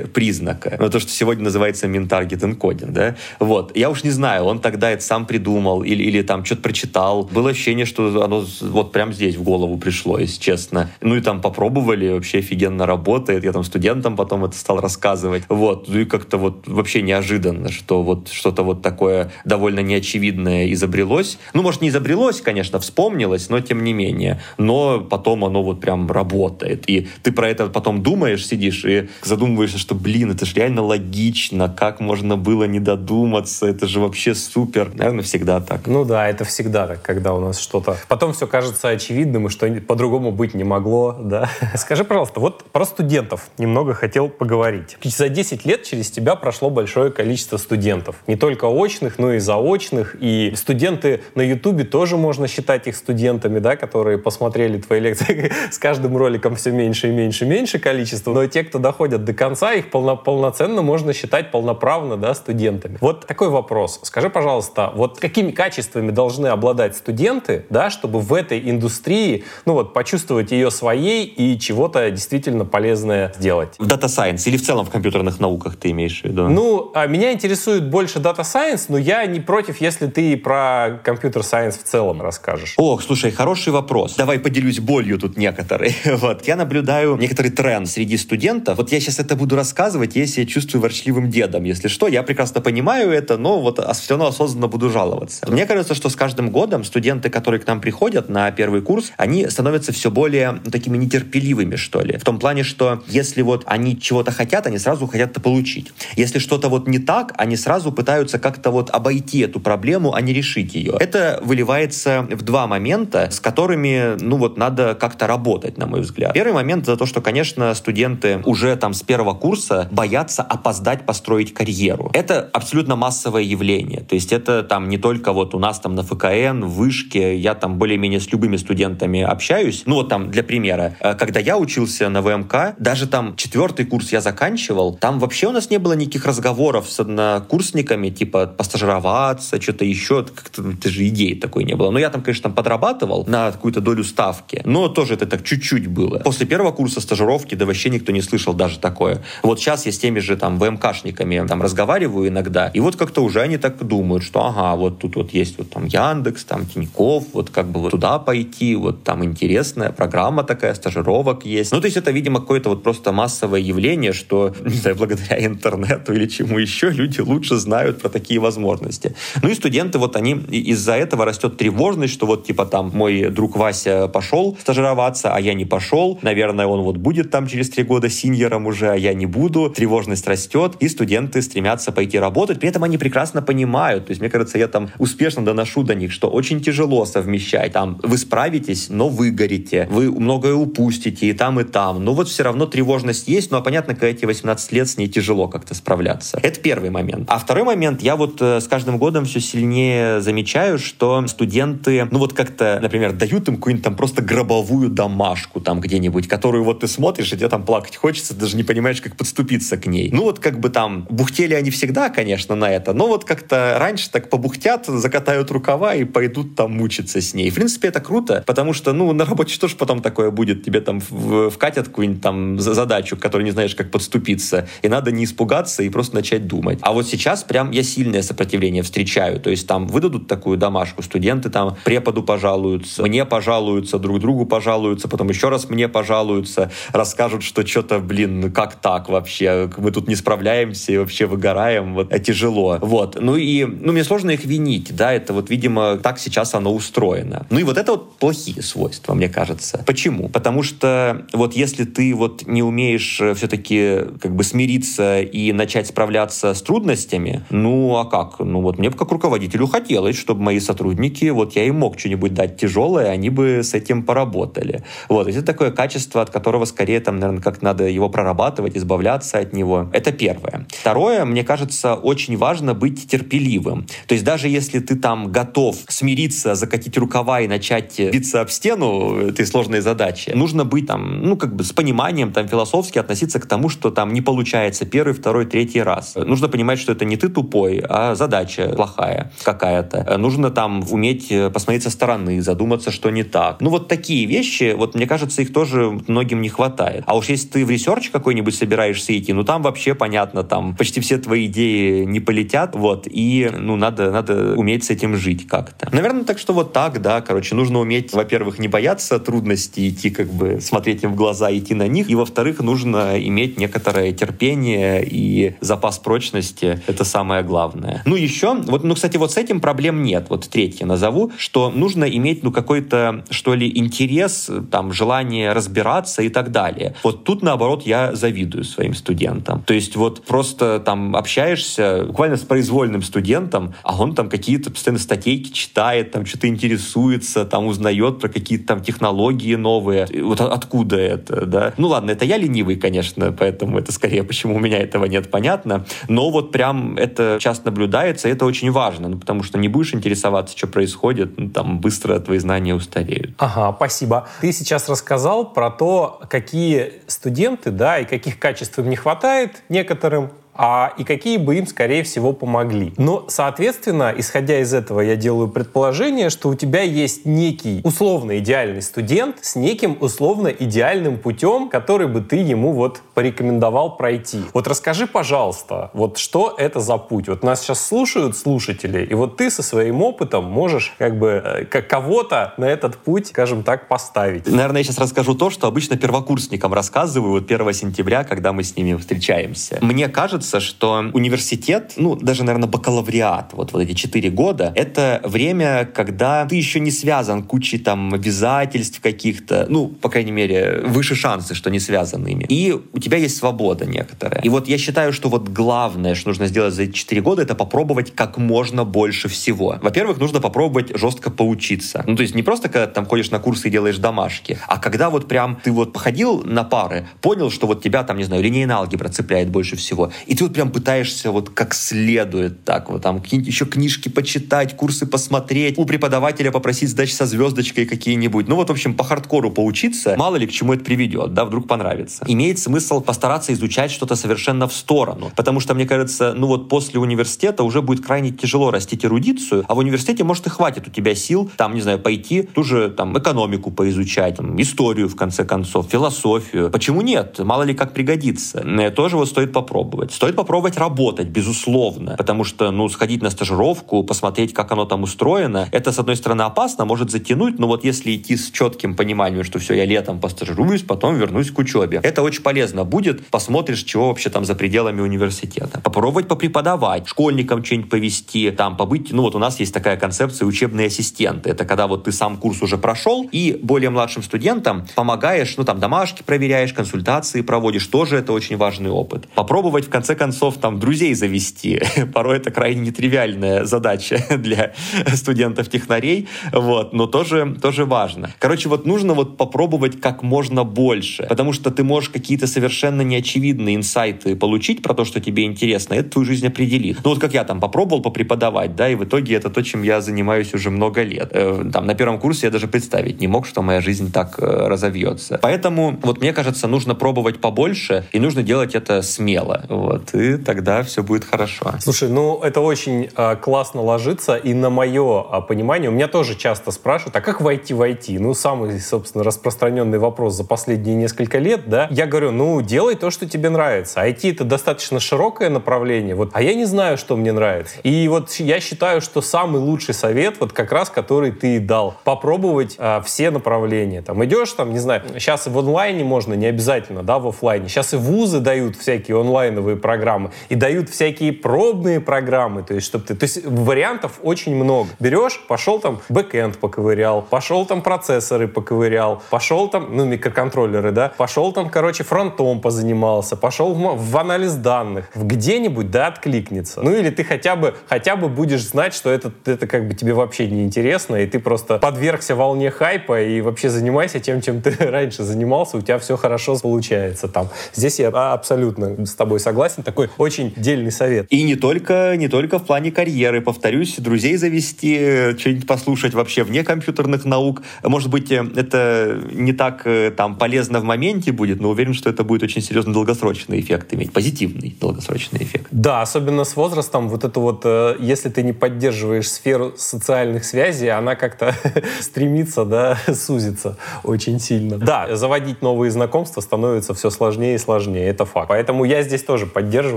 признака. 0.00 0.76
Ну, 0.78 0.90
то, 0.90 1.00
что 1.00 1.10
сегодня 1.10 1.44
называется 1.44 1.86
min-target 1.86 2.92
да? 2.92 3.16
Вот. 3.40 3.76
Я 3.76 3.90
уж 3.90 4.04
не 4.04 4.10
знаю, 4.10 4.44
он 4.44 4.60
тогда 4.60 4.90
это 4.90 5.02
сам 5.02 5.26
придумал 5.26 5.82
или, 5.82 6.02
или 6.02 6.22
там 6.22 6.44
что-то 6.44 6.62
прочитал. 6.62 7.24
Было 7.24 7.50
ощущение, 7.50 7.86
что 7.86 8.22
оно 8.22 8.44
вот 8.60 8.92
прям 8.92 9.12
здесь 9.12 9.36
в 9.36 9.42
голову 9.42 9.78
пришло, 9.78 10.18
если 10.18 10.40
честно. 10.40 10.90
Ну 11.00 11.16
и 11.16 11.20
там 11.20 11.40
попробовали, 11.40 12.08
вообще 12.12 12.38
офигенно 12.38 12.86
работает. 12.86 13.44
Я 13.44 13.52
там 13.52 13.64
студентам 13.64 14.16
потом 14.16 14.44
это 14.44 14.56
стал 14.56 14.80
рассказывать. 14.80 15.44
Вот. 15.48 15.88
Ну 15.88 16.00
и 16.00 16.04
как-то 16.04 16.38
вот 16.38 16.66
вообще 16.66 17.02
неожиданно, 17.02 17.70
что 17.70 18.02
вот 18.02 18.28
что-то 18.28 18.62
вот 18.62 18.82
такое 18.82 19.32
довольно 19.44 19.80
неочевидное 19.80 20.72
изобрелось. 20.72 21.38
Ну, 21.54 21.62
может, 21.62 21.80
не 21.82 21.88
изобрелось, 21.88 22.40
конечно, 22.40 22.78
вспомнилось, 22.78 23.48
но 23.48 23.60
тем 23.60 23.84
не 23.84 23.92
менее. 23.92 24.40
Но 24.58 25.00
потом 25.00 25.44
оно 25.44 25.62
вот 25.62 25.80
прям 25.80 26.10
работает. 26.10 26.88
И 26.88 27.08
ты 27.22 27.32
про 27.32 27.48
это 27.48 27.66
потом 27.68 28.02
думаешь, 28.02 28.17
сидишь 28.36 28.84
и 28.84 29.08
задумываешься, 29.22 29.78
что, 29.78 29.94
блин, 29.94 30.32
это 30.32 30.44
же 30.44 30.54
реально 30.54 30.82
логично, 30.82 31.68
как 31.68 32.00
можно 32.00 32.36
было 32.36 32.64
не 32.64 32.80
додуматься, 32.80 33.66
это 33.66 33.86
же 33.86 34.00
вообще 34.00 34.34
супер. 34.34 34.90
Наверное, 34.94 35.22
всегда 35.22 35.60
так. 35.60 35.86
Ну 35.86 36.04
да, 36.04 36.28
это 36.28 36.44
всегда 36.44 36.86
так, 36.86 37.02
когда 37.02 37.34
у 37.34 37.40
нас 37.40 37.58
что-то... 37.60 37.96
Потом 38.08 38.32
все 38.32 38.46
кажется 38.46 38.88
очевидным, 38.88 39.46
и 39.46 39.50
что 39.50 39.68
по-другому 39.80 40.32
быть 40.32 40.54
не 40.54 40.64
могло, 40.64 41.16
да. 41.18 41.48
Скажи, 41.76 42.04
пожалуйста, 42.04 42.40
вот 42.40 42.64
про 42.72 42.84
студентов 42.84 43.48
немного 43.58 43.94
хотел 43.94 44.28
поговорить. 44.28 44.96
За 45.02 45.28
10 45.28 45.64
лет 45.64 45.82
через 45.82 46.10
тебя 46.10 46.36
прошло 46.36 46.70
большое 46.70 47.10
количество 47.10 47.56
студентов. 47.56 48.16
Не 48.26 48.36
только 48.36 48.66
очных, 48.66 49.18
но 49.18 49.32
и 49.32 49.38
заочных. 49.38 50.16
И 50.20 50.52
студенты 50.56 51.22
на 51.34 51.42
Ютубе 51.42 51.84
тоже 51.84 52.16
можно 52.16 52.46
считать 52.46 52.86
их 52.86 52.96
студентами, 52.96 53.58
да, 53.58 53.76
которые 53.76 54.18
посмотрели 54.18 54.78
твои 54.78 55.00
лекции 55.00 55.52
с 55.70 55.78
каждым 55.78 56.16
роликом 56.16 56.56
все 56.56 56.70
меньше 56.70 57.08
и 57.08 57.10
меньше 57.10 57.44
и 57.44 57.48
меньше 57.48 57.78
количество. 57.78 58.07
Но 58.38 58.46
те, 58.46 58.64
кто 58.64 58.78
доходят 58.78 59.24
до 59.24 59.32
конца, 59.32 59.72
их 59.72 59.90
полно, 59.90 60.16
полноценно 60.16 60.82
можно 60.82 61.12
считать 61.12 61.50
полноправно 61.50 62.16
да, 62.16 62.34
студентами. 62.34 62.98
Вот 63.00 63.26
такой 63.26 63.48
вопрос. 63.48 64.00
Скажи, 64.02 64.30
пожалуйста, 64.30 64.92
вот 64.94 65.18
какими 65.18 65.50
качествами 65.50 66.10
должны 66.10 66.46
обладать 66.46 66.96
студенты, 66.96 67.66
да, 67.70 67.90
чтобы 67.90 68.20
в 68.20 68.32
этой 68.32 68.70
индустрии 68.70 69.44
ну 69.64 69.74
вот, 69.74 69.92
почувствовать 69.92 70.52
ее 70.52 70.70
своей 70.70 71.24
и 71.24 71.58
чего-то 71.58 72.10
действительно 72.10 72.64
полезное 72.64 73.32
сделать? 73.38 73.74
В 73.78 73.86
Data 73.86 74.06
Science 74.06 74.42
или 74.46 74.56
в 74.56 74.62
целом 74.62 74.86
в 74.86 74.90
компьютерных 74.90 75.40
науках 75.40 75.76
ты 75.76 75.90
имеешь 75.90 76.20
в 76.20 76.24
виду? 76.24 76.48
Ну, 76.48 76.90
а 76.94 77.06
меня 77.06 77.32
интересует 77.32 77.88
больше 77.88 78.18
Data 78.18 78.40
Science, 78.40 78.86
но 78.88 78.98
я 78.98 79.26
не 79.26 79.40
против, 79.40 79.80
если 79.80 80.06
ты 80.06 80.36
про 80.36 81.00
компьютер 81.02 81.42
Science 81.42 81.78
в 81.78 81.82
целом 81.82 82.22
расскажешь. 82.22 82.74
Ох, 82.76 83.02
слушай, 83.02 83.30
хороший 83.30 83.72
вопрос. 83.72 84.14
Давай 84.16 84.38
поделюсь 84.38 84.80
болью 84.80 85.18
тут 85.18 85.36
некоторые. 85.36 85.94
вот. 86.04 86.46
Я 86.46 86.56
наблюдаю 86.56 87.16
некоторый 87.16 87.50
тренд 87.50 87.88
среди 87.98 88.16
студентов. 88.16 88.78
Вот 88.78 88.92
я 88.92 89.00
сейчас 89.00 89.18
это 89.18 89.34
буду 89.34 89.56
рассказывать, 89.56 90.14
если 90.14 90.42
я 90.42 90.46
чувствую 90.46 90.80
ворчливым 90.80 91.30
дедом. 91.30 91.64
Если 91.64 91.88
что, 91.88 92.06
я 92.06 92.22
прекрасно 92.22 92.60
понимаю 92.60 93.10
это, 93.10 93.36
но 93.38 93.60
вот 93.60 93.84
все 93.96 94.10
равно 94.10 94.28
осознанно 94.28 94.68
буду 94.68 94.88
жаловаться. 94.88 95.50
Мне 95.50 95.66
кажется, 95.66 95.96
что 95.96 96.08
с 96.08 96.14
каждым 96.14 96.50
годом 96.50 96.84
студенты, 96.84 97.28
которые 97.28 97.60
к 97.60 97.66
нам 97.66 97.80
приходят 97.80 98.28
на 98.28 98.52
первый 98.52 98.82
курс, 98.82 99.10
они 99.16 99.48
становятся 99.48 99.92
все 99.92 100.12
более 100.12 100.60
ну, 100.64 100.70
такими 100.70 100.96
нетерпеливыми, 100.96 101.74
что 101.74 102.00
ли. 102.02 102.18
В 102.18 102.24
том 102.24 102.38
плане, 102.38 102.62
что 102.62 103.02
если 103.08 103.42
вот 103.42 103.64
они 103.66 104.00
чего-то 104.00 104.30
хотят, 104.30 104.68
они 104.68 104.78
сразу 104.78 105.08
хотят 105.08 105.32
это 105.32 105.40
получить. 105.40 105.90
Если 106.14 106.38
что-то 106.38 106.68
вот 106.68 106.86
не 106.86 107.00
так, 107.00 107.34
они 107.36 107.56
сразу 107.56 107.90
пытаются 107.90 108.38
как-то 108.38 108.70
вот 108.70 108.90
обойти 108.90 109.40
эту 109.40 109.58
проблему, 109.58 110.14
а 110.14 110.20
не 110.20 110.32
решить 110.32 110.76
ее. 110.76 110.96
Это 111.00 111.40
выливается 111.42 112.28
в 112.30 112.42
два 112.42 112.68
момента, 112.68 113.28
с 113.32 113.40
которыми, 113.40 114.16
ну 114.20 114.36
вот, 114.36 114.56
надо 114.56 114.94
как-то 114.94 115.26
работать, 115.26 115.78
на 115.78 115.88
мой 115.88 116.02
взгляд. 116.02 116.32
Первый 116.32 116.52
момент 116.52 116.84
это 116.84 116.96
то, 116.96 117.04
что, 117.04 117.20
конечно, 117.20 117.74
студенты 117.78 118.42
уже 118.44 118.76
там 118.76 118.92
с 118.92 119.02
первого 119.02 119.34
курса 119.34 119.88
боятся 119.90 120.42
опоздать 120.42 121.06
построить 121.06 121.54
карьеру. 121.54 122.10
Это 122.12 122.48
абсолютно 122.52 122.96
массовое 122.96 123.42
явление. 123.42 124.00
То 124.00 124.14
есть 124.14 124.32
это 124.32 124.62
там 124.62 124.88
не 124.88 124.98
только 124.98 125.32
вот 125.32 125.54
у 125.54 125.58
нас 125.58 125.80
там 125.80 125.94
на 125.94 126.02
ФКН, 126.02 126.64
в 126.64 126.74
Вышке, 126.74 127.36
я 127.36 127.54
там 127.54 127.78
более-менее 127.78 128.20
с 128.20 128.30
любыми 128.32 128.56
студентами 128.56 129.22
общаюсь. 129.22 129.82
Ну 129.86 129.96
вот 129.96 130.08
там 130.08 130.30
для 130.30 130.42
примера, 130.42 130.96
э, 131.00 131.14
когда 131.14 131.40
я 131.40 131.56
учился 131.58 132.08
на 132.08 132.22
ВМК, 132.22 132.74
даже 132.78 133.06
там 133.06 133.36
четвертый 133.36 133.86
курс 133.86 134.12
я 134.12 134.20
заканчивал, 134.20 134.96
там 135.00 135.18
вообще 135.18 135.46
у 135.48 135.52
нас 135.52 135.70
не 135.70 135.78
было 135.78 135.94
никаких 135.94 136.26
разговоров 136.26 136.90
с 136.90 137.00
однокурсниками, 137.00 138.10
типа 138.10 138.46
постажироваться, 138.46 139.60
что-то 139.60 139.84
еще, 139.84 140.24
как-то 140.24 140.62
даже 140.62 141.06
идеи 141.08 141.34
такой 141.34 141.64
не 141.64 141.74
было. 141.74 141.90
Но 141.90 141.98
я 141.98 142.10
там, 142.10 142.22
конечно, 142.22 142.44
там 142.44 142.54
подрабатывал 142.54 143.24
на 143.26 143.52
какую-то 143.52 143.80
долю 143.80 144.04
ставки, 144.04 144.62
но 144.64 144.88
тоже 144.88 145.14
это 145.14 145.26
так 145.26 145.44
чуть-чуть 145.44 145.86
было. 145.86 146.18
После 146.20 146.46
первого 146.46 146.72
курса 146.72 147.00
стажировки, 147.00 147.54
да 147.54 147.66
вообще 147.68 147.90
никто 147.90 148.12
не 148.12 148.22
слышал 148.22 148.54
даже 148.54 148.78
такое. 148.78 149.22
Вот 149.42 149.60
сейчас 149.60 149.86
я 149.86 149.92
с 149.92 149.98
теми 149.98 150.18
же 150.18 150.36
там 150.36 150.58
ВМКшниками 150.58 151.46
там 151.46 151.62
разговариваю 151.62 152.28
иногда, 152.28 152.68
и 152.68 152.80
вот 152.80 152.96
как-то 152.96 153.22
уже 153.22 153.40
они 153.40 153.58
так 153.58 153.78
думают, 153.86 154.24
что 154.24 154.44
ага, 154.44 154.74
вот 154.74 154.98
тут 154.98 155.16
вот 155.16 155.32
есть 155.32 155.58
вот 155.58 155.70
там 155.70 155.86
Яндекс, 155.86 156.44
там 156.44 156.66
Тиньков, 156.66 157.24
вот 157.32 157.50
как 157.50 157.68
бы 157.68 157.80
вот 157.80 157.90
туда 157.90 158.18
пойти, 158.18 158.74
вот 158.74 159.04
там 159.04 159.24
интересная 159.24 159.92
программа 159.92 160.42
такая, 160.42 160.74
стажировок 160.74 161.44
есть. 161.44 161.72
Ну, 161.72 161.80
то 161.80 161.86
есть 161.86 161.96
это, 161.96 162.10
видимо, 162.10 162.40
какое-то 162.40 162.70
вот 162.70 162.82
просто 162.82 163.12
массовое 163.12 163.60
явление, 163.60 164.12
что, 164.12 164.54
не 164.64 164.74
знаю, 164.74 164.96
благодаря 164.96 165.44
интернету 165.44 166.12
или 166.12 166.26
чему 166.26 166.58
еще 166.58 166.90
люди 166.90 167.20
лучше 167.20 167.56
знают 167.56 168.00
про 168.00 168.08
такие 168.08 168.40
возможности. 168.40 169.14
Ну 169.42 169.48
и 169.48 169.54
студенты, 169.54 169.98
вот 169.98 170.16
они 170.16 170.32
из-за 170.32 170.94
этого 170.94 171.24
растет 171.24 171.56
тревожность, 171.56 172.14
что 172.14 172.26
вот 172.26 172.46
типа 172.46 172.66
там 172.66 172.90
мой 172.94 173.30
друг 173.30 173.56
Вася 173.56 174.08
пошел 174.08 174.56
стажироваться, 174.60 175.34
а 175.34 175.40
я 175.40 175.54
не 175.54 175.64
пошел. 175.64 176.18
Наверное, 176.22 176.66
он 176.66 176.82
вот 176.82 176.96
будет 176.96 177.30
там 177.30 177.46
через 177.46 177.57
три 177.66 177.82
года 177.82 178.08
синьором 178.08 178.66
уже, 178.66 178.90
а 178.90 178.94
я 178.94 179.14
не 179.14 179.26
буду. 179.26 179.70
Тревожность 179.70 180.26
растет, 180.26 180.74
и 180.80 180.88
студенты 180.88 181.42
стремятся 181.42 181.92
пойти 181.92 182.18
работать. 182.18 182.60
При 182.60 182.68
этом 182.68 182.84
они 182.84 182.98
прекрасно 182.98 183.42
понимают. 183.42 184.06
То 184.06 184.10
есть, 184.10 184.20
мне 184.20 184.30
кажется, 184.30 184.58
я 184.58 184.68
там 184.68 184.90
успешно 184.98 185.44
доношу 185.44 185.82
до 185.82 185.94
них, 185.94 186.12
что 186.12 186.28
очень 186.30 186.60
тяжело 186.60 187.04
совмещать. 187.04 187.72
Там 187.72 187.98
вы 188.02 188.18
справитесь, 188.18 188.88
но 188.88 189.08
выгорите. 189.08 189.88
Вы 189.90 190.10
многое 190.10 190.54
упустите 190.54 191.26
и 191.26 191.32
там, 191.32 191.60
и 191.60 191.64
там. 191.64 192.04
Но 192.04 192.14
вот 192.14 192.28
все 192.28 192.42
равно 192.44 192.66
тревожность 192.66 193.28
есть. 193.28 193.50
Ну, 193.50 193.58
а 193.58 193.60
понятно, 193.60 193.94
когда 193.94 194.08
эти 194.08 194.24
18 194.24 194.72
лет 194.72 194.88
с 194.88 194.96
ней 194.96 195.08
тяжело 195.08 195.48
как-то 195.48 195.74
справляться. 195.74 196.38
Это 196.42 196.60
первый 196.60 196.90
момент. 196.90 197.24
А 197.28 197.38
второй 197.38 197.64
момент, 197.64 198.02
я 198.02 198.16
вот 198.16 198.40
э, 198.40 198.60
с 198.60 198.68
каждым 198.68 198.98
годом 198.98 199.24
все 199.24 199.40
сильнее 199.40 200.20
замечаю, 200.20 200.78
что 200.78 201.26
студенты, 201.26 202.06
ну 202.10 202.18
вот 202.18 202.32
как-то, 202.32 202.78
например, 202.80 203.12
дают 203.12 203.48
им 203.48 203.56
какую-нибудь 203.56 203.84
там 203.84 203.96
просто 203.96 204.22
гробовую 204.22 204.90
домашку 204.90 205.60
там 205.60 205.80
где-нибудь, 205.80 206.28
которую 206.28 206.64
вот 206.64 206.80
ты 206.80 206.88
смотришь, 206.88 207.32
и 207.32 207.36
тебе 207.36 207.47
там 207.48 207.64
плакать 207.64 207.96
хочется, 207.96 208.34
даже 208.34 208.56
не 208.56 208.62
понимаешь, 208.62 209.00
как 209.00 209.16
подступиться 209.16 209.76
к 209.76 209.86
ней. 209.86 210.10
Ну 210.12 210.22
вот 210.22 210.38
как 210.38 210.60
бы 210.60 210.68
там, 210.68 211.06
бухтели 211.10 211.54
они 211.54 211.70
всегда, 211.70 212.10
конечно, 212.10 212.54
на 212.54 212.70
это, 212.70 212.92
но 212.92 213.08
вот 213.08 213.24
как-то 213.24 213.76
раньше 213.78 214.10
так 214.10 214.30
побухтят, 214.30 214.86
закатают 214.86 215.50
рукава 215.50 215.94
и 215.94 216.04
пойдут 216.04 216.54
там 216.54 216.72
мучиться 216.72 217.20
с 217.20 217.34
ней. 217.34 217.50
В 217.50 217.54
принципе, 217.54 217.88
это 217.88 218.00
круто, 218.00 218.44
потому 218.46 218.72
что, 218.72 218.92
ну, 218.92 219.12
на 219.12 219.24
работе 219.24 219.52
что 219.52 219.68
ж 219.68 219.74
потом 219.74 220.00
такое 220.02 220.30
будет? 220.30 220.64
Тебе 220.64 220.80
там 220.80 221.00
вкатят 221.00 221.88
какую-нибудь 221.88 222.22
там 222.22 222.58
задачу, 222.58 223.16
к 223.16 223.20
которой 223.20 223.42
не 223.42 223.50
знаешь, 223.50 223.74
как 223.74 223.90
подступиться, 223.90 224.68
и 224.82 224.88
надо 224.88 225.10
не 225.10 225.24
испугаться 225.24 225.82
и 225.82 225.88
просто 225.88 226.14
начать 226.14 226.46
думать. 226.46 226.78
А 226.82 226.92
вот 226.92 227.06
сейчас 227.06 227.42
прям 227.44 227.70
я 227.70 227.82
сильное 227.82 228.22
сопротивление 228.22 228.82
встречаю, 228.82 229.40
то 229.40 229.50
есть 229.50 229.66
там 229.66 229.86
выдадут 229.86 230.28
такую 230.28 230.58
домашку, 230.58 231.02
студенты 231.02 231.50
там 231.50 231.76
преподу 231.84 232.22
пожалуются, 232.22 233.02
мне 233.02 233.24
пожалуются, 233.24 233.98
друг 233.98 234.20
другу 234.20 234.46
пожалуются, 234.46 235.08
потом 235.08 235.28
еще 235.28 235.48
раз 235.48 235.68
мне 235.68 235.88
пожалуются, 235.88 236.70
расскажут, 236.92 237.37
что 237.40 237.66
что-то, 237.66 237.98
блин, 237.98 238.52
как 238.52 238.76
так 238.76 239.08
вообще, 239.08 239.70
мы 239.76 239.90
тут 239.90 240.08
не 240.08 240.16
справляемся 240.16 240.92
и 240.92 240.98
вообще 240.98 241.26
выгораем, 241.26 241.94
вот, 241.94 242.12
а 242.12 242.18
тяжело. 242.18 242.78
Вот, 242.80 243.18
ну 243.20 243.36
и, 243.36 243.64
ну, 243.64 243.92
мне 243.92 244.04
сложно 244.04 244.30
их 244.30 244.44
винить, 244.44 244.94
да, 244.94 245.12
это 245.12 245.32
вот, 245.32 245.50
видимо, 245.50 245.96
так 245.98 246.18
сейчас 246.18 246.54
оно 246.54 246.74
устроено. 246.74 247.46
Ну 247.50 247.58
и 247.58 247.62
вот 247.62 247.78
это 247.78 247.92
вот 247.92 248.16
плохие 248.16 248.62
свойства, 248.62 249.14
мне 249.14 249.28
кажется. 249.28 249.82
Почему? 249.86 250.28
Потому 250.28 250.62
что 250.62 251.26
вот 251.32 251.54
если 251.54 251.84
ты 251.84 252.14
вот 252.14 252.46
не 252.46 252.62
умеешь 252.62 253.20
э, 253.20 253.34
все-таки 253.34 254.00
как 254.20 254.34
бы 254.34 254.44
смириться 254.44 255.20
и 255.20 255.52
начать 255.52 255.86
справляться 255.86 256.54
с 256.54 256.62
трудностями, 256.62 257.44
ну 257.50 257.96
а 257.96 258.04
как? 258.04 258.40
Ну 258.40 258.60
вот 258.60 258.78
мне 258.78 258.90
как 258.90 259.10
руководителю 259.10 259.66
хотелось, 259.66 260.16
чтобы 260.16 260.42
мои 260.42 260.60
сотрудники, 260.60 261.26
вот 261.26 261.56
я 261.56 261.64
им 261.64 261.76
мог 261.76 261.98
что-нибудь 261.98 262.34
дать 262.34 262.56
тяжелое, 262.56 263.10
они 263.10 263.30
бы 263.30 263.62
с 263.62 263.74
этим 263.74 264.02
поработали. 264.02 264.84
Вот, 265.08 265.28
это 265.28 265.42
такое 265.42 265.70
качество, 265.70 266.22
от 266.22 266.30
которого 266.30 266.64
скорее 266.64 267.00
там, 267.00 267.18
наверное, 267.28 267.52
как 267.52 267.62
надо 267.62 267.84
его 267.84 268.08
прорабатывать, 268.08 268.76
избавляться 268.76 269.38
от 269.38 269.52
него. 269.52 269.88
Это 269.92 270.12
первое. 270.12 270.66
Второе, 270.70 271.24
мне 271.24 271.44
кажется, 271.44 271.94
очень 271.94 272.36
важно 272.36 272.74
быть 272.74 273.08
терпеливым. 273.08 273.86
То 274.06 274.14
есть 274.14 274.24
даже 274.24 274.48
если 274.48 274.80
ты 274.80 274.96
там 274.96 275.30
готов 275.30 275.76
смириться, 275.88 276.54
закатить 276.54 276.96
рукава 276.98 277.40
и 277.40 277.48
начать 277.48 277.98
биться 277.98 278.40
об 278.40 278.50
стену 278.50 279.16
этой 279.16 279.46
сложной 279.46 279.80
задачи, 279.80 280.30
нужно 280.30 280.64
быть 280.64 280.86
там, 280.86 281.22
ну, 281.22 281.36
как 281.36 281.54
бы 281.54 281.64
с 281.64 281.72
пониманием, 281.72 282.32
там, 282.32 282.48
философски 282.48 282.98
относиться 282.98 283.38
к 283.40 283.46
тому, 283.46 283.68
что 283.68 283.90
там 283.90 284.12
не 284.12 284.20
получается 284.20 284.86
первый, 284.86 285.12
второй, 285.12 285.46
третий 285.46 285.82
раз. 285.82 286.14
Нужно 286.16 286.48
понимать, 286.48 286.78
что 286.78 286.92
это 286.92 287.04
не 287.04 287.16
ты 287.16 287.28
тупой, 287.28 287.82
а 287.88 288.14
задача 288.14 288.68
плохая 288.74 289.32
какая-то. 289.42 290.16
Нужно 290.18 290.50
там 290.50 290.84
уметь 290.90 291.32
посмотреть 291.52 291.82
со 291.82 291.90
стороны, 291.90 292.40
задуматься, 292.40 292.90
что 292.90 293.10
не 293.10 293.24
так. 293.24 293.60
Ну, 293.60 293.70
вот 293.70 293.88
такие 293.88 294.26
вещи, 294.26 294.74
вот 294.76 294.94
мне 294.94 295.06
кажется, 295.06 295.42
их 295.42 295.52
тоже 295.52 295.90
многим 296.06 296.40
не 296.40 296.48
хватает. 296.48 297.04
А 297.06 297.16
уж 297.18 297.26
если 297.28 297.48
ты 297.48 297.64
в 297.64 297.70
research 297.70 298.10
какой-нибудь 298.10 298.54
собираешься 298.54 299.16
идти, 299.16 299.32
ну, 299.32 299.44
там 299.44 299.62
вообще 299.62 299.94
понятно, 299.94 300.44
там 300.44 300.74
почти 300.76 301.00
все 301.00 301.18
твои 301.18 301.46
идеи 301.46 302.04
не 302.04 302.20
полетят, 302.20 302.74
вот, 302.74 303.06
и, 303.08 303.50
ну, 303.56 303.76
надо, 303.76 304.10
надо 304.10 304.54
уметь 304.56 304.84
с 304.84 304.90
этим 304.90 305.16
жить 305.16 305.46
как-то. 305.46 305.88
Наверное, 305.92 306.24
так 306.24 306.38
что 306.38 306.52
вот 306.52 306.72
так, 306.72 307.00
да, 307.02 307.20
короче, 307.20 307.54
нужно 307.54 307.80
уметь, 307.80 308.12
во-первых, 308.12 308.58
не 308.58 308.68
бояться 308.68 309.18
трудностей, 309.18 309.88
идти 309.88 310.10
как 310.10 310.28
бы, 310.28 310.60
смотреть 310.60 311.02
им 311.02 311.12
в 311.12 311.16
глаза, 311.16 311.52
идти 311.56 311.74
на 311.74 311.88
них, 311.88 312.10
и, 312.10 312.14
во-вторых, 312.14 312.60
нужно 312.60 313.18
иметь 313.18 313.58
некоторое 313.58 314.12
терпение 314.12 315.04
и 315.04 315.56
запас 315.60 315.98
прочности, 315.98 316.80
это 316.86 317.04
самое 317.04 317.42
главное. 317.42 318.02
Ну, 318.04 318.16
еще, 318.16 318.54
вот, 318.54 318.84
ну, 318.84 318.94
кстати, 318.94 319.16
вот 319.16 319.32
с 319.32 319.36
этим 319.36 319.60
проблем 319.60 320.02
нет, 320.02 320.26
вот 320.28 320.48
третье 320.48 320.86
назову, 320.86 321.32
что 321.36 321.70
нужно 321.70 322.04
иметь, 322.04 322.42
ну, 322.42 322.52
какой-то, 322.52 323.24
что 323.30 323.54
ли, 323.54 323.70
интерес, 323.74 324.50
там, 324.70 324.92
желание 324.92 325.52
разбираться 325.52 326.22
и 326.22 326.28
так 326.28 326.52
далее. 326.52 326.94
Вот 327.02 327.07
тут, 327.12 327.42
наоборот, 327.42 327.82
я 327.84 328.14
завидую 328.14 328.64
своим 328.64 328.94
студентам. 328.94 329.62
То 329.62 329.74
есть 329.74 329.96
вот 329.96 330.24
просто 330.24 330.80
там 330.80 331.16
общаешься 331.16 332.04
буквально 332.06 332.36
с 332.36 332.42
произвольным 332.42 333.02
студентом, 333.02 333.74
а 333.82 334.00
он 334.00 334.14
там 334.14 334.28
какие-то 334.28 334.70
постоянно 334.70 335.00
статейки 335.00 335.50
читает, 335.50 336.10
там 336.10 336.26
что-то 336.26 336.48
интересуется, 336.48 337.44
там 337.44 337.66
узнает 337.66 338.18
про 338.20 338.28
какие-то 338.28 338.66
там 338.66 338.80
технологии 338.82 339.54
новые. 339.54 340.06
Вот 340.22 340.40
откуда 340.40 340.96
это, 340.96 341.46
да? 341.46 341.74
Ну 341.76 341.88
ладно, 341.88 342.10
это 342.10 342.24
я 342.24 342.36
ленивый, 342.36 342.76
конечно, 342.76 343.32
поэтому 343.32 343.78
это 343.78 343.92
скорее, 343.92 344.22
почему 344.22 344.56
у 344.56 344.58
меня 344.58 344.78
этого 344.78 345.04
нет, 345.06 345.30
понятно. 345.30 345.84
Но 346.08 346.30
вот 346.30 346.52
прям 346.52 346.96
это 346.96 347.38
часто 347.40 347.66
наблюдается, 347.66 348.28
и 348.28 348.32
это 348.32 348.44
очень 348.44 348.70
важно, 348.70 349.08
ну, 349.08 349.18
потому 349.18 349.42
что 349.42 349.58
не 349.58 349.68
будешь 349.68 349.94
интересоваться, 349.94 350.56
что 350.56 350.66
происходит, 350.66 351.38
ну, 351.38 351.50
там 351.50 351.80
быстро 351.80 352.18
твои 352.18 352.38
знания 352.38 352.74
устареют. 352.74 353.32
Ага, 353.38 353.72
спасибо. 353.76 354.28
Ты 354.40 354.52
сейчас 354.52 354.88
рассказал 354.88 355.52
про 355.52 355.70
то, 355.70 356.20
какие 356.28 356.87
студенты, 357.06 357.70
да, 357.70 357.98
и 357.98 358.04
каких 358.04 358.38
качеств 358.38 358.78
им 358.78 358.90
не 358.90 358.96
хватает 358.96 359.62
некоторым, 359.68 360.30
а, 360.58 360.92
и 360.98 361.04
какие 361.04 361.36
бы 361.36 361.56
им, 361.56 361.66
скорее 361.68 362.02
всего, 362.02 362.32
помогли. 362.32 362.92
Но, 362.96 363.24
соответственно, 363.28 364.12
исходя 364.16 364.58
из 364.58 364.74
этого, 364.74 365.00
я 365.00 365.14
делаю 365.14 365.48
предположение, 365.48 366.30
что 366.30 366.48
у 366.48 366.54
тебя 366.56 366.82
есть 366.82 367.24
некий 367.24 367.80
условно 367.84 368.38
идеальный 368.38 368.82
студент 368.82 369.36
с 369.40 369.54
неким 369.54 369.96
условно 370.00 370.48
идеальным 370.48 371.16
путем, 371.18 371.68
который 371.68 372.08
бы 372.08 372.20
ты 372.20 372.36
ему 372.36 372.72
вот 372.72 373.00
порекомендовал 373.14 373.96
пройти. 373.96 374.42
Вот 374.52 374.66
расскажи, 374.66 375.06
пожалуйста, 375.06 375.90
вот 375.94 376.18
что 376.18 376.56
это 376.58 376.80
за 376.80 376.98
путь? 376.98 377.28
Вот 377.28 377.44
нас 377.44 377.62
сейчас 377.62 377.86
слушают 377.86 378.36
слушатели, 378.36 379.04
и 379.04 379.14
вот 379.14 379.36
ты 379.36 379.50
со 379.50 379.62
своим 379.62 380.02
опытом 380.02 380.44
можешь 380.44 380.94
как 380.98 381.18
бы 381.18 381.40
э, 381.44 381.64
как 381.66 381.86
кого-то 381.88 382.54
на 382.56 382.64
этот 382.64 382.96
путь, 382.96 383.28
скажем 383.28 383.62
так, 383.62 383.86
поставить. 383.86 384.46
Наверное, 384.48 384.80
я 384.80 384.84
сейчас 384.84 384.98
расскажу 384.98 385.36
то, 385.36 385.50
что 385.50 385.68
обычно 385.68 385.96
первокурсникам 385.96 386.74
рассказываю 386.74 387.30
вот 387.32 387.44
1 387.48 387.72
сентября, 387.72 388.24
когда 388.24 388.52
мы 388.52 388.64
с 388.64 388.76
ними 388.76 388.96
встречаемся. 388.96 389.78
Мне 389.80 390.08
кажется, 390.08 390.47
кажется, 390.48 390.60
что 390.60 391.10
университет, 391.12 391.92
ну, 391.96 392.16
даже, 392.16 392.44
наверное, 392.44 392.68
бакалавриат, 392.68 393.52
вот, 393.52 393.72
вот 393.72 393.82
эти 393.82 393.92
четыре 393.92 394.30
года, 394.30 394.72
это 394.74 395.20
время, 395.24 395.84
когда 395.84 396.46
ты 396.46 396.56
еще 396.56 396.80
не 396.80 396.90
связан 396.90 397.42
кучей 397.42 397.78
там 397.78 398.14
обязательств 398.14 399.00
каких-то, 399.00 399.66
ну, 399.68 399.88
по 399.88 400.08
крайней 400.08 400.32
мере, 400.32 400.82
выше 400.86 401.14
шансы, 401.14 401.54
что 401.54 401.70
не 401.70 401.80
связаны 401.80 402.28
ими. 402.28 402.46
И 402.48 402.72
у 402.92 402.98
тебя 402.98 403.18
есть 403.18 403.36
свобода 403.36 403.84
некоторая. 403.84 404.40
И 404.42 404.48
вот 404.48 404.68
я 404.68 404.78
считаю, 404.78 405.12
что 405.12 405.28
вот 405.28 405.48
главное, 405.48 406.14
что 406.14 406.28
нужно 406.28 406.46
сделать 406.46 406.74
за 406.74 406.82
эти 406.82 406.92
четыре 406.92 407.20
года, 407.20 407.42
это 407.42 407.54
попробовать 407.54 408.14
как 408.14 408.38
можно 408.38 408.84
больше 408.84 409.28
всего. 409.28 409.78
Во-первых, 409.82 410.18
нужно 410.18 410.40
попробовать 410.40 410.96
жестко 410.96 411.30
поучиться. 411.30 412.04
Ну, 412.06 412.16
то 412.16 412.22
есть 412.22 412.34
не 412.34 412.42
просто, 412.42 412.68
когда 412.68 412.86
там 412.86 413.06
ходишь 413.06 413.30
на 413.30 413.38
курсы 413.38 413.68
и 413.68 413.70
делаешь 413.70 413.98
домашки, 413.98 414.58
а 414.66 414.78
когда 414.78 415.10
вот 415.10 415.28
прям 415.28 415.58
ты 415.62 415.72
вот 415.72 415.92
походил 415.92 416.42
на 416.44 416.64
пары, 416.64 417.06
понял, 417.20 417.50
что 417.50 417.66
вот 417.66 417.82
тебя 417.82 418.02
там, 418.02 418.16
не 418.16 418.24
знаю, 418.24 418.42
линейная 418.42 418.76
алгебра 418.76 419.08
цепляет 419.08 419.50
больше 419.50 419.76
всего, 419.76 420.10
и 420.26 420.37
ты 420.38 420.44
вот 420.44 420.54
прям 420.54 420.70
пытаешься 420.70 421.32
вот 421.32 421.50
как 421.50 421.74
следует 421.74 422.62
так 422.62 422.90
вот 422.90 423.02
там 423.02 423.20
еще 423.28 423.66
книжки 423.66 424.08
почитать, 424.08 424.76
курсы 424.76 425.04
посмотреть, 425.04 425.76
у 425.76 425.84
преподавателя 425.84 426.52
попросить 426.52 426.90
сдачи 426.90 427.10
со 427.10 427.26
звездочкой 427.26 427.86
какие-нибудь. 427.86 428.46
Ну 428.46 428.54
вот, 428.54 428.68
в 428.68 428.70
общем, 428.70 428.94
по 428.94 429.02
хардкору 429.02 429.50
поучиться, 429.50 430.14
мало 430.16 430.36
ли 430.36 430.46
к 430.46 430.52
чему 430.52 430.74
это 430.74 430.84
приведет, 430.84 431.34
да, 431.34 431.44
вдруг 431.44 431.66
понравится. 431.66 432.24
Имеет 432.28 432.60
смысл 432.60 433.00
постараться 433.00 433.52
изучать 433.52 433.90
что-то 433.90 434.14
совершенно 434.14 434.68
в 434.68 434.72
сторону, 434.72 435.32
потому 435.34 435.58
что, 435.58 435.74
мне 435.74 435.86
кажется, 435.86 436.34
ну 436.36 436.46
вот 436.46 436.68
после 436.68 437.00
университета 437.00 437.64
уже 437.64 437.82
будет 437.82 438.06
крайне 438.06 438.30
тяжело 438.30 438.70
растить 438.70 439.04
эрудицию, 439.04 439.64
а 439.66 439.74
в 439.74 439.78
университете, 439.78 440.22
может, 440.22 440.46
и 440.46 440.50
хватит 440.50 440.86
у 440.86 440.90
тебя 440.92 441.16
сил, 441.16 441.50
там, 441.56 441.74
не 441.74 441.80
знаю, 441.80 441.98
пойти 441.98 442.42
ту 442.42 442.62
же 442.62 442.90
там 442.90 443.18
экономику 443.18 443.72
поизучать, 443.72 444.36
там, 444.36 444.60
историю, 444.62 445.08
в 445.08 445.16
конце 445.16 445.44
концов, 445.44 445.88
философию. 445.90 446.70
Почему 446.70 447.00
нет? 447.00 447.40
Мало 447.40 447.64
ли 447.64 447.74
как 447.74 447.92
пригодится. 447.92 448.64
Тоже 448.94 449.16
вот 449.16 449.28
стоит 449.28 449.52
попробовать. 449.52 450.12
Стоит 450.12 450.27
Стоит 450.28 450.36
попробовать 450.36 450.76
работать, 450.76 451.28
безусловно, 451.28 452.14
потому 452.18 452.44
что, 452.44 452.70
ну, 452.70 452.90
сходить 452.90 453.22
на 453.22 453.30
стажировку, 453.30 454.04
посмотреть, 454.04 454.52
как 454.52 454.70
оно 454.70 454.84
там 454.84 455.04
устроено, 455.04 455.70
это, 455.72 455.90
с 455.90 455.98
одной 455.98 456.16
стороны, 456.16 456.42
опасно, 456.42 456.84
может 456.84 457.10
затянуть, 457.10 457.58
но 457.58 457.66
вот 457.66 457.82
если 457.82 458.14
идти 458.14 458.36
с 458.36 458.50
четким 458.50 458.94
пониманием, 458.94 459.42
что 459.42 459.58
все, 459.58 459.72
я 459.72 459.86
летом 459.86 460.20
постажируюсь, 460.20 460.82
потом 460.82 461.14
вернусь 461.14 461.50
к 461.50 461.58
учебе, 461.58 462.00
это 462.02 462.20
очень 462.20 462.42
полезно 462.42 462.84
будет, 462.84 463.26
посмотришь, 463.28 463.84
чего 463.84 464.08
вообще 464.08 464.28
там 464.28 464.44
за 464.44 464.54
пределами 464.54 465.00
университета. 465.00 465.80
Попробовать 465.80 466.28
попреподавать, 466.28 467.08
школьникам 467.08 467.64
что-нибудь 467.64 467.88
повести, 467.88 468.50
там, 468.50 468.76
побыть, 468.76 469.10
ну, 469.10 469.22
вот 469.22 469.34
у 469.34 469.38
нас 469.38 469.58
есть 469.60 469.72
такая 469.72 469.96
концепция 469.96 470.44
учебные 470.44 470.88
ассистенты, 470.88 471.48
это 471.48 471.64
когда 471.64 471.86
вот 471.86 472.04
ты 472.04 472.12
сам 472.12 472.36
курс 472.36 472.60
уже 472.60 472.76
прошел, 472.76 473.26
и 473.32 473.58
более 473.62 473.88
младшим 473.88 474.22
студентам 474.22 474.86
помогаешь, 474.94 475.56
ну, 475.56 475.64
там, 475.64 475.80
домашки 475.80 476.22
проверяешь, 476.22 476.74
консультации 476.74 477.40
проводишь, 477.40 477.86
тоже 477.86 478.18
это 478.18 478.34
очень 478.34 478.58
важный 478.58 478.90
опыт. 478.90 479.26
Попробовать, 479.34 479.86
в 479.86 479.88
конце 479.88 480.07
конце 480.08 480.14
концов, 480.14 480.56
там, 480.58 480.78
друзей 480.78 481.14
завести. 481.14 481.82
Порой 482.14 482.38
это 482.38 482.50
крайне 482.50 482.80
нетривиальная 482.80 483.64
задача 483.64 484.24
для 484.38 484.72
студентов-технарей, 485.14 486.28
вот, 486.52 486.92
но 486.92 487.06
тоже, 487.06 487.56
тоже 487.60 487.84
важно. 487.84 488.30
Короче, 488.38 488.68
вот 488.68 488.86
нужно 488.86 489.14
вот 489.14 489.36
попробовать 489.36 490.00
как 490.00 490.22
можно 490.22 490.64
больше, 490.64 491.26
потому 491.28 491.52
что 491.52 491.70
ты 491.70 491.84
можешь 491.84 492.08
какие-то 492.08 492.46
совершенно 492.46 493.02
неочевидные 493.02 493.76
инсайты 493.76 494.34
получить 494.34 494.82
про 494.82 494.94
то, 494.94 495.04
что 495.04 495.20
тебе 495.20 495.44
интересно, 495.44 495.94
это 495.94 496.10
твою 496.10 496.26
жизнь 496.26 496.46
определит. 496.46 496.98
Ну 497.04 497.10
вот 497.10 497.18
как 497.18 497.34
я 497.34 497.44
там 497.44 497.60
попробовал 497.60 498.02
попреподавать, 498.02 498.76
да, 498.76 498.88
и 498.88 498.94
в 498.94 499.04
итоге 499.04 499.34
это 499.34 499.50
то, 499.50 499.62
чем 499.62 499.82
я 499.82 500.00
занимаюсь 500.00 500.54
уже 500.54 500.70
много 500.70 501.02
лет. 501.02 501.30
Э, 501.32 501.70
там 501.72 501.86
на 501.86 501.94
первом 501.94 502.18
курсе 502.18 502.46
я 502.46 502.50
даже 502.50 502.66
представить 502.66 503.20
не 503.20 503.26
мог, 503.26 503.46
что 503.46 503.62
моя 503.62 503.80
жизнь 503.80 504.10
так 504.10 504.38
э, 504.38 504.68
разовьется. 504.68 505.38
Поэтому 505.42 505.98
вот 506.02 506.20
мне 506.20 506.32
кажется, 506.32 506.66
нужно 506.68 506.94
пробовать 506.94 507.40
побольше, 507.40 508.04
и 508.12 508.20
нужно 508.20 508.42
делать 508.42 508.74
это 508.74 509.02
смело. 509.02 509.64
Вот, 509.68 509.97
и 510.14 510.36
тогда 510.36 510.82
все 510.82 511.02
будет 511.02 511.24
хорошо. 511.24 511.74
Слушай, 511.80 512.08
ну 512.08 512.40
это 512.42 512.60
очень 512.60 513.10
э, 513.14 513.36
классно 513.36 513.82
ложится, 513.82 514.36
и 514.36 514.54
на 514.54 514.70
мое 514.70 515.24
э, 515.30 515.40
понимание, 515.42 515.90
у 515.90 515.92
меня 515.92 516.08
тоже 516.08 516.34
часто 516.34 516.70
спрашивают, 516.70 517.16
а 517.16 517.20
как 517.20 517.40
войти 517.40 517.74
в 517.74 517.80
IT? 517.80 518.18
Ну, 518.18 518.34
самый, 518.34 518.80
собственно, 518.80 519.24
распространенный 519.24 519.98
вопрос 519.98 520.34
за 520.34 520.44
последние 520.44 520.96
несколько 520.96 521.38
лет, 521.38 521.68
да? 521.68 521.88
Я 521.90 522.06
говорю, 522.06 522.30
ну, 522.30 522.60
делай 522.60 522.94
то, 522.94 523.10
что 523.10 523.28
тебе 523.28 523.50
нравится. 523.50 524.00
IT— 524.00 524.30
это 524.32 524.44
достаточно 524.44 525.00
широкое 525.00 525.50
направление, 525.50 526.14
вот, 526.14 526.30
а 526.32 526.42
я 526.42 526.54
не 526.54 526.64
знаю, 526.64 526.98
что 526.98 527.16
мне 527.16 527.32
нравится. 527.32 527.76
И 527.82 528.08
вот 528.08 528.30
я 528.34 528.60
считаю, 528.60 529.00
что 529.00 529.20
самый 529.20 529.60
лучший 529.60 529.94
совет, 529.94 530.36
вот 530.40 530.52
как 530.52 530.72
раз, 530.72 530.90
который 530.90 531.32
ты 531.32 531.60
дал, 531.60 531.94
попробовать 532.04 532.76
э, 532.78 533.00
все 533.04 533.30
направления. 533.30 534.02
Там 534.02 534.24
идешь, 534.24 534.52
там, 534.52 534.72
не 534.72 534.78
знаю, 534.78 535.02
сейчас 535.14 535.46
и 535.46 535.50
в 535.50 535.58
онлайне 535.58 536.04
можно, 536.04 536.34
не 536.34 536.46
обязательно, 536.46 537.02
да, 537.02 537.18
в 537.18 537.28
офлайне. 537.28 537.68
Сейчас 537.68 537.94
и 537.94 537.96
вузы 537.96 538.40
дают 538.40 538.76
всякие 538.76 539.20
онлайновые 539.20 539.76
программы, 539.88 540.32
и 540.50 540.54
дают 540.54 540.90
всякие 540.90 541.32
пробные 541.32 541.98
программы, 541.98 542.62
то 542.62 542.74
есть, 542.74 542.86
чтобы 542.86 543.06
ты... 543.06 543.14
То 543.14 543.24
есть 543.24 543.46
вариантов 543.46 544.18
очень 544.22 544.54
много. 544.54 544.90
Берешь, 545.00 545.40
пошел 545.48 545.80
там 545.80 546.02
бэкэнд 546.10 546.58
поковырял, 546.58 547.22
пошел 547.22 547.64
там 547.64 547.80
процессоры 547.80 548.48
поковырял, 548.48 549.22
пошел 549.30 549.70
там, 549.70 549.96
ну, 549.96 550.04
микроконтроллеры, 550.04 550.92
да, 550.92 551.10
пошел 551.16 551.52
там, 551.52 551.70
короче, 551.70 552.04
фронтом 552.04 552.60
позанимался, 552.60 553.34
пошел 553.34 553.72
в, 553.72 554.10
в 554.10 554.18
анализ 554.18 554.56
данных, 554.56 555.08
где-нибудь, 555.14 555.90
да, 555.90 556.08
откликнется. 556.08 556.82
Ну, 556.82 556.94
или 556.94 557.08
ты 557.08 557.24
хотя 557.24 557.56
бы, 557.56 557.74
хотя 557.88 558.16
бы 558.16 558.28
будешь 558.28 558.66
знать, 558.66 558.92
что 558.92 559.08
это, 559.08 559.32
это 559.46 559.66
как 559.66 559.88
бы 559.88 559.94
тебе 559.94 560.12
вообще 560.12 560.48
не 560.48 560.64
интересно, 560.64 561.16
и 561.16 561.26
ты 561.26 561.38
просто 561.38 561.78
подвергся 561.78 562.34
волне 562.34 562.70
хайпа 562.70 563.22
и 563.22 563.40
вообще 563.40 563.70
занимайся 563.70 564.20
тем, 564.20 564.42
чем 564.42 564.60
ты 564.60 564.76
раньше 564.80 565.22
занимался, 565.22 565.78
у 565.78 565.80
тебя 565.80 565.98
все 565.98 566.18
хорошо 566.18 566.58
получается 566.58 567.26
там. 567.26 567.48
Здесь 567.72 567.98
я 567.98 568.08
абсолютно 568.08 569.06
с 569.06 569.14
тобой 569.14 569.40
согласен, 569.40 569.77
такой 569.82 570.10
очень 570.18 570.52
дельный 570.56 570.92
совет. 570.92 571.26
И 571.30 571.42
не 571.42 571.56
только, 571.56 572.14
не 572.16 572.28
только 572.28 572.58
в 572.58 572.64
плане 572.64 572.90
карьеры, 572.90 573.40
повторюсь, 573.40 573.96
друзей 573.98 574.36
завести, 574.36 575.36
что-нибудь 575.38 575.66
послушать 575.66 576.14
вообще 576.14 576.42
вне 576.42 576.64
компьютерных 576.64 577.24
наук. 577.24 577.62
Может 577.82 578.10
быть, 578.10 578.30
э, 578.30 578.44
это 578.56 579.20
не 579.32 579.52
так 579.52 579.82
э, 579.86 580.10
там 580.10 580.36
полезно 580.36 580.80
в 580.80 580.84
моменте 580.84 581.32
будет, 581.32 581.60
но 581.60 581.70
уверен, 581.70 581.94
что 581.94 582.10
это 582.10 582.24
будет 582.24 582.42
очень 582.42 582.62
серьезный 582.62 582.92
долгосрочный 582.92 583.60
эффект 583.60 583.94
иметь, 583.94 584.12
позитивный 584.12 584.76
долгосрочный 584.80 585.42
эффект. 585.42 585.68
Да, 585.70 586.02
особенно 586.02 586.44
с 586.44 586.56
возрастом, 586.56 587.08
вот 587.08 587.24
это 587.24 587.40
вот, 587.40 587.62
э, 587.64 587.96
если 588.00 588.28
ты 588.28 588.42
не 588.42 588.52
поддерживаешь 588.52 589.30
сферу 589.30 589.74
социальных 589.76 590.44
связей, 590.44 590.88
она 590.88 591.14
как-то 591.14 591.54
стремится, 592.00 592.64
да, 592.64 592.98
сузиться 593.14 593.76
очень 594.04 594.40
сильно. 594.40 594.78
Да, 594.78 595.16
заводить 595.16 595.62
новые 595.62 595.90
знакомства 595.90 596.40
становится 596.40 596.94
все 596.94 597.10
сложнее 597.10 597.54
и 597.54 597.58
сложнее, 597.58 598.08
это 598.08 598.24
факт. 598.24 598.48
Поэтому 598.48 598.84
я 598.84 599.02
здесь 599.02 599.22
тоже 599.22 599.46
поддерживаю 599.46 599.67